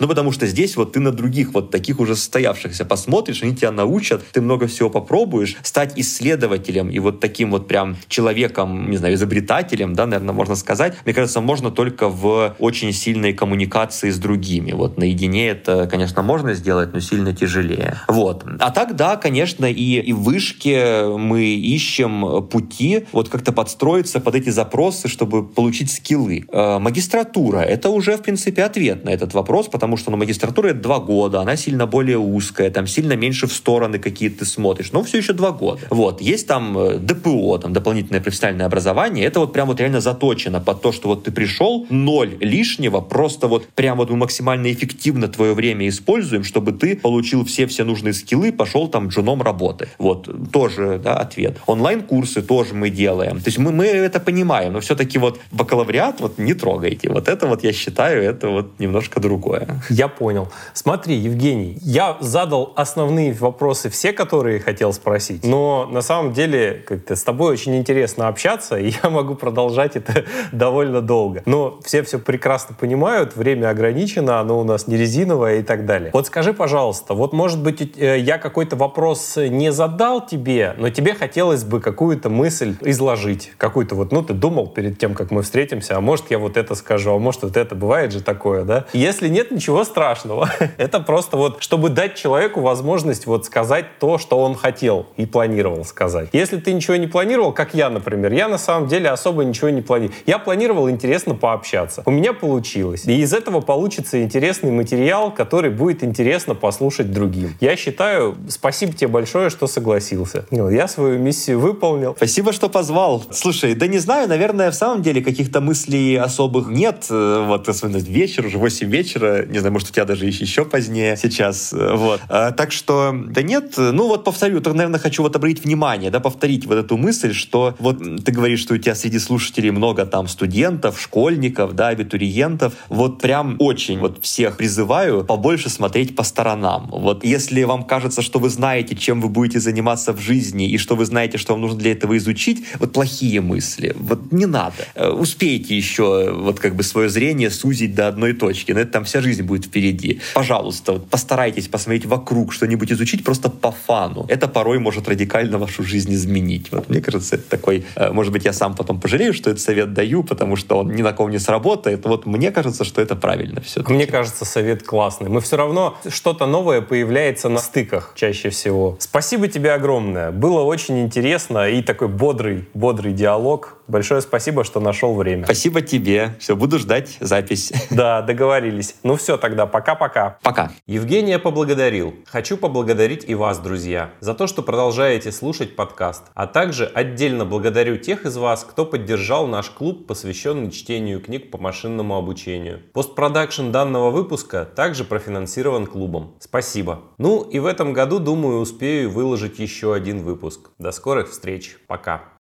ну 0.00 0.08
потому 0.08 0.32
что 0.32 0.46
здесь 0.46 0.76
вот 0.76 0.92
ты 0.92 1.00
на 1.00 1.12
других 1.12 1.54
вот 1.54 1.70
таких 1.70 2.00
уже 2.00 2.16
состоявшихся 2.16 2.84
посмотришь, 2.84 3.42
они 3.42 3.54
тебя 3.54 3.70
научат, 3.70 4.22
ты 4.32 4.40
много 4.40 4.66
всего 4.66 4.90
попробуешь, 4.90 5.56
стать 5.62 5.92
исследователем 5.96 6.90
и 6.90 6.98
вот 6.98 7.20
таким 7.20 7.50
вот 7.50 7.68
прям 7.68 7.96
человеком, 8.08 8.90
не 8.90 8.96
знаю, 8.96 9.14
изобретателем, 9.14 9.94
да, 9.94 10.06
наверное, 10.06 10.34
можно 10.34 10.56
сказать, 10.56 10.94
мне 11.04 11.14
кажется, 11.14 11.40
можно 11.40 11.70
только 11.70 12.08
в 12.08 12.54
очень 12.58 12.92
сильной 12.92 13.32
коммуникации 13.32 14.10
с 14.10 14.18
другими. 14.18 14.72
Вот 14.72 14.98
наедине 14.98 15.48
это, 15.48 15.86
конечно, 15.86 16.22
можно 16.22 16.54
сделать, 16.54 16.92
но 16.92 17.00
сильно 17.00 17.34
тяжелее. 17.34 17.98
Вот. 18.08 18.44
А 18.58 18.70
так, 18.70 18.96
да, 18.96 19.16
конечно, 19.16 19.66
и, 19.66 20.00
и 20.00 20.12
в 20.12 20.22
вышке 20.22 21.06
мы 21.06 21.44
ищем 21.44 22.46
пути 22.48 23.06
вот 23.12 23.28
как-то 23.28 23.52
подстроиться 23.52 24.20
под 24.20 24.34
эти 24.34 24.50
запросы, 24.50 25.08
чтобы 25.08 25.46
получить 25.46 25.90
скиллы. 25.90 26.44
Э, 26.50 26.78
магистратура— 26.78 27.58
это 27.60 27.90
уже, 27.90 28.16
в 28.16 28.22
принципе, 28.22 28.64
ответ 28.64 29.04
на 29.04 29.10
этот 29.10 29.34
вопрос, 29.36 29.68
потому 29.68 29.96
что 29.96 30.10
ну, 30.10 30.16
магистратура— 30.16 30.68
это 30.68 30.80
два 30.80 30.98
года, 30.98 31.40
она 31.40 31.56
сильно 31.56 31.86
более 31.86 32.18
узкая, 32.18 32.70
там 32.70 32.86
сильно 32.86 33.14
меньше 33.14 33.46
в 33.46 33.52
стороны 33.52 33.98
какие-то 33.98 34.36
ты 34.36 34.44
смотришь, 34.44 34.92
но 34.92 35.02
все 35.02 35.18
еще 35.18 35.32
два 35.32 35.52
года. 35.52 35.80
Вот. 35.90 36.20
Есть 36.20 36.46
там 36.46 36.76
э, 36.78 36.98
ДПО, 36.98 37.58
там 37.58 37.72
дополнительное 37.72 38.20
профессиональное 38.20 38.66
образование, 38.66 39.24
это 39.24 39.40
вот 39.40 39.52
прям 39.52 39.68
вот 39.68 39.80
реально 39.80 40.00
заточено 40.00 40.60
под 40.60 40.82
то, 40.82 40.92
что 40.92 41.08
вот 41.08 41.24
ты 41.24 41.32
пришел, 41.32 41.86
ноль 41.90 42.36
лишнего, 42.40 43.00
просто 43.00 43.48
вот 43.48 43.66
прям 43.68 43.96
вот 43.98 44.10
мы 44.10 44.16
максимально 44.16 44.72
эффективно 44.72 45.28
твое 45.28 45.54
время 45.54 45.88
используем, 45.88 46.44
чтобы 46.44 46.72
ты 46.72 46.96
получил 46.96 47.44
все-все 47.44 47.84
нужные 47.84 48.12
скиллы, 48.12 48.52
пошел 48.52 48.88
там 48.88 49.08
джуном 49.08 49.42
работы. 49.42 49.88
Вот. 49.98 50.28
Тоже, 50.52 51.00
да, 51.02 51.14
ответ. 51.14 51.56
Онлайн-курсы 51.66 52.42
тоже 52.42 52.74
мы 52.74 52.90
делаем. 52.90 53.40
То 53.40 53.48
есть 53.48 53.58
мы, 53.58 53.72
мы 53.72 53.86
это 53.86 54.20
понимаем, 54.20 54.72
но 54.72 54.80
все-таки 54.80 55.18
вот 55.18 55.40
бакалавриат 55.52 56.20
вот 56.20 56.38
не 56.38 56.54
трогайте. 56.54 57.08
Вот 57.10 57.28
это 57.28 57.46
вот 57.46 57.64
я 57.64 57.72
считаю, 57.72 58.22
это 58.22 58.48
вот 58.48 58.78
немножко 58.78 59.20
другое. 59.26 59.66
Я 59.90 60.06
понял. 60.06 60.48
Смотри, 60.72 61.16
Евгений, 61.16 61.78
я 61.82 62.16
задал 62.20 62.72
основные 62.76 63.32
вопросы, 63.32 63.90
все, 63.90 64.12
которые 64.12 64.60
хотел 64.60 64.92
спросить, 64.92 65.44
но 65.44 65.88
на 65.90 66.00
самом 66.00 66.32
деле 66.32 66.84
как-то 66.86 67.16
с 67.16 67.24
тобой 67.24 67.52
очень 67.52 67.76
интересно 67.76 68.28
общаться, 68.28 68.78
и 68.78 68.92
я 69.02 69.10
могу 69.10 69.34
продолжать 69.34 69.96
это 69.96 70.24
довольно 70.52 71.00
долго. 71.00 71.42
Но 71.46 71.80
все 71.84 72.02
все 72.02 72.18
прекрасно 72.18 72.76
понимают, 72.78 73.36
время 73.36 73.70
ограничено, 73.70 74.38
оно 74.40 74.60
у 74.60 74.64
нас 74.64 74.86
не 74.86 74.96
резиновое 74.96 75.58
и 75.58 75.62
так 75.62 75.86
далее. 75.86 76.10
Вот 76.12 76.26
скажи, 76.26 76.52
пожалуйста, 76.52 77.14
вот 77.14 77.32
может 77.32 77.60
быть 77.60 77.98
э, 77.98 78.18
я 78.20 78.38
какой-то 78.38 78.76
вопрос 78.76 79.36
не 79.36 79.72
задал 79.72 80.24
тебе, 80.24 80.74
но 80.78 80.90
тебе 80.90 81.14
хотелось 81.14 81.64
бы 81.64 81.80
какую-то 81.80 82.30
мысль 82.30 82.76
изложить, 82.82 83.52
какую-то 83.56 83.96
вот, 83.96 84.12
ну 84.12 84.22
ты 84.22 84.34
думал 84.34 84.68
перед 84.68 84.98
тем, 84.98 85.14
как 85.14 85.32
мы 85.32 85.42
встретимся, 85.42 85.96
а 85.96 86.00
может 86.00 86.30
я 86.30 86.38
вот 86.38 86.56
это 86.56 86.76
скажу, 86.76 87.12
а 87.12 87.18
может 87.18 87.42
вот 87.42 87.56
это, 87.56 87.74
бывает 87.74 88.12
же 88.12 88.22
такое, 88.22 88.64
да? 88.64 88.84
Если 88.92 89.15
нет, 89.24 89.50
ничего 89.50 89.84
страшного. 89.84 90.50
это 90.76 91.00
просто 91.00 91.38
вот, 91.38 91.62
чтобы 91.62 91.88
дать 91.88 92.16
человеку 92.16 92.60
возможность 92.60 93.26
вот 93.26 93.46
сказать 93.46 93.98
то, 93.98 94.18
что 94.18 94.38
он 94.38 94.54
хотел 94.54 95.06
и 95.16 95.24
планировал 95.24 95.84
сказать. 95.84 96.28
Если 96.32 96.58
ты 96.58 96.74
ничего 96.74 96.96
не 96.96 97.06
планировал, 97.06 97.52
как 97.52 97.72
я, 97.72 97.88
например, 97.88 98.32
я 98.32 98.48
на 98.48 98.58
самом 98.58 98.88
деле 98.88 99.08
особо 99.08 99.44
ничего 99.44 99.70
не 99.70 99.80
планировал. 99.80 100.16
Я 100.26 100.38
планировал 100.38 100.90
интересно 100.90 101.34
пообщаться. 101.34 102.02
У 102.04 102.10
меня 102.10 102.32
получилось. 102.32 103.06
И 103.06 103.20
из 103.20 103.32
этого 103.32 103.60
получится 103.60 104.22
интересный 104.22 104.70
материал, 104.70 105.32
который 105.32 105.70
будет 105.70 106.04
интересно 106.04 106.54
послушать 106.54 107.12
другим. 107.12 107.54
Я 107.60 107.76
считаю, 107.76 108.36
спасибо 108.48 108.92
тебе 108.92 109.08
большое, 109.08 109.50
что 109.50 109.66
согласился. 109.66 110.46
Я 110.50 110.88
свою 110.88 111.18
миссию 111.18 111.60
выполнил. 111.60 112.14
Спасибо, 112.16 112.52
что 112.52 112.68
позвал. 112.68 113.22
Слушай, 113.30 113.74
да 113.74 113.86
не 113.86 113.98
знаю, 113.98 114.28
наверное, 114.28 114.70
в 114.70 114.74
самом 114.74 115.02
деле 115.02 115.22
каких-то 115.22 115.60
мыслей 115.60 116.16
особых 116.16 116.68
нет. 116.68 117.06
Э, 117.10 117.44
вот, 117.46 117.68
особенно 117.68 117.96
вечер, 117.98 118.46
уже 118.46 118.58
8 118.58 118.88
вечера. 118.88 119.05
Не 119.14 119.58
знаю, 119.58 119.72
может, 119.72 119.90
у 119.90 119.92
тебя 119.92 120.04
даже 120.04 120.26
еще 120.26 120.64
позднее 120.64 121.16
сейчас. 121.16 121.72
Э, 121.72 121.94
вот. 121.94 122.20
А, 122.28 122.50
так 122.52 122.72
что, 122.72 123.14
да 123.28 123.42
нет. 123.42 123.74
Ну, 123.76 124.08
вот 124.08 124.24
повторю, 124.24 124.60
только, 124.60 124.76
наверное, 124.76 125.00
хочу 125.00 125.22
вот 125.22 125.36
обратить 125.36 125.64
внимание, 125.64 126.10
да, 126.10 126.20
повторить 126.20 126.66
вот 126.66 126.76
эту 126.76 126.96
мысль, 126.96 127.32
что 127.32 127.74
вот 127.78 127.98
ты 128.24 128.32
говоришь, 128.32 128.60
что 128.60 128.74
у 128.74 128.78
тебя 128.78 128.94
среди 128.94 129.18
слушателей 129.18 129.70
много 129.70 130.06
там 130.06 130.28
студентов, 130.28 131.00
школьников, 131.00 131.74
да, 131.74 131.88
абитуриентов. 131.88 132.74
Вот 132.88 133.20
прям 133.20 133.56
очень 133.58 133.98
вот 133.98 134.18
всех 134.22 134.56
призываю 134.56 135.24
побольше 135.24 135.68
смотреть 135.68 136.16
по 136.16 136.22
сторонам. 136.22 136.88
Вот 136.90 137.24
если 137.24 137.62
вам 137.64 137.84
кажется, 137.84 138.22
что 138.22 138.38
вы 138.38 138.48
знаете, 138.48 138.96
чем 138.96 139.20
вы 139.20 139.28
будете 139.28 139.60
заниматься 139.60 140.12
в 140.12 140.20
жизни, 140.20 140.68
и 140.68 140.78
что 140.78 140.96
вы 140.96 141.04
знаете, 141.04 141.38
что 141.38 141.52
вам 141.52 141.62
нужно 141.62 141.78
для 141.78 141.92
этого 141.92 142.16
изучить, 142.16 142.64
вот 142.78 142.92
плохие 142.92 143.40
мысли. 143.40 143.94
Вот 143.98 144.32
не 144.32 144.46
надо. 144.46 144.74
Э, 144.94 145.10
успейте 145.10 145.76
еще 145.76 146.32
вот 146.32 146.60
как 146.60 146.74
бы 146.74 146.82
свое 146.82 147.08
зрение 147.08 147.50
сузить 147.50 147.94
до 147.94 148.08
одной 148.08 148.32
точки. 148.32 148.72
Но 148.72 148.80
это 148.86 148.92
там 148.92 149.04
вся 149.04 149.20
жизнь 149.20 149.42
будет 149.42 149.66
впереди. 149.66 150.20
Пожалуйста, 150.34 150.92
вот 150.92 151.10
постарайтесь 151.10 151.68
посмотреть 151.68 152.06
вокруг, 152.06 152.52
что-нибудь 152.52 152.92
изучить 152.92 153.24
просто 153.24 153.50
по 153.50 153.70
фану. 153.70 154.24
Это 154.28 154.48
порой 154.48 154.78
может 154.78 155.08
радикально 155.08 155.58
вашу 155.58 155.82
жизнь 155.82 156.14
изменить. 156.14 156.72
Вот 156.72 156.88
мне 156.88 157.00
кажется, 157.00 157.36
это 157.36 157.48
такой, 157.50 157.84
э, 157.96 158.10
может 158.12 158.32
быть, 158.32 158.44
я 158.44 158.52
сам 158.52 158.74
потом 158.74 159.00
пожалею, 159.00 159.34
что 159.34 159.50
этот 159.50 159.62
совет 159.62 159.92
даю, 159.92 160.22
потому 160.22 160.56
что 160.56 160.78
он 160.78 160.94
ни 160.94 161.02
на 161.02 161.12
ком 161.12 161.30
не 161.30 161.38
сработает. 161.38 162.06
Вот 162.06 162.26
мне 162.26 162.50
кажется, 162.50 162.84
что 162.84 163.02
это 163.02 163.16
правильно 163.16 163.60
все. 163.60 163.82
Мне 163.88 164.06
кажется, 164.06 164.44
совет 164.44 164.82
классный. 164.82 165.28
Мы 165.28 165.40
все 165.40 165.56
равно 165.56 165.96
что-то 166.08 166.46
новое 166.46 166.80
появляется 166.80 167.48
на 167.48 167.58
стыках 167.58 168.12
чаще 168.14 168.50
всего. 168.50 168.96
Спасибо 169.00 169.48
тебе 169.48 169.72
огромное. 169.72 170.30
Было 170.30 170.62
очень 170.62 171.00
интересно 171.00 171.68
и 171.68 171.82
такой 171.82 172.08
бодрый, 172.08 172.64
бодрый 172.74 173.12
диалог. 173.12 173.75
Большое 173.88 174.20
спасибо, 174.20 174.64
что 174.64 174.80
нашел 174.80 175.14
время. 175.14 175.44
Спасибо 175.44 175.80
тебе. 175.80 176.34
Все, 176.38 176.56
буду 176.56 176.78
ждать 176.78 177.16
запись. 177.20 177.72
Да, 177.90 178.20
договорились. 178.20 178.96
Ну 179.04 179.16
все 179.16 179.38
тогда, 179.38 179.66
пока-пока. 179.66 180.38
Пока. 180.42 180.70
Евгения 180.86 181.38
поблагодарил. 181.38 182.14
Хочу 182.26 182.56
поблагодарить 182.56 183.24
и 183.26 183.34
вас, 183.34 183.58
друзья, 183.58 184.10
за 184.20 184.34
то, 184.34 184.46
что 184.46 184.62
продолжаете 184.62 185.32
слушать 185.32 185.76
подкаст. 185.76 186.24
А 186.34 186.46
также 186.46 186.84
отдельно 186.86 187.44
благодарю 187.46 187.96
тех 187.96 188.26
из 188.26 188.36
вас, 188.36 188.64
кто 188.64 188.84
поддержал 188.84 189.46
наш 189.46 189.70
клуб, 189.70 190.06
посвященный 190.06 190.70
чтению 190.70 191.20
книг 191.20 191.50
по 191.50 191.58
машинному 191.58 192.16
обучению. 192.16 192.82
Постпродакшн 192.92 193.70
данного 193.70 194.10
выпуска 194.10 194.64
также 194.64 195.04
профинансирован 195.04 195.86
клубом. 195.86 196.34
Спасибо. 196.40 197.02
Ну 197.18 197.42
и 197.42 197.58
в 197.58 197.66
этом 197.66 197.92
году, 197.92 198.18
думаю, 198.18 198.58
успею 198.58 199.10
выложить 199.10 199.58
еще 199.58 199.94
один 199.94 200.22
выпуск. 200.22 200.70
До 200.78 200.92
скорых 200.92 201.30
встреч. 201.30 201.78
Пока. 201.86 202.35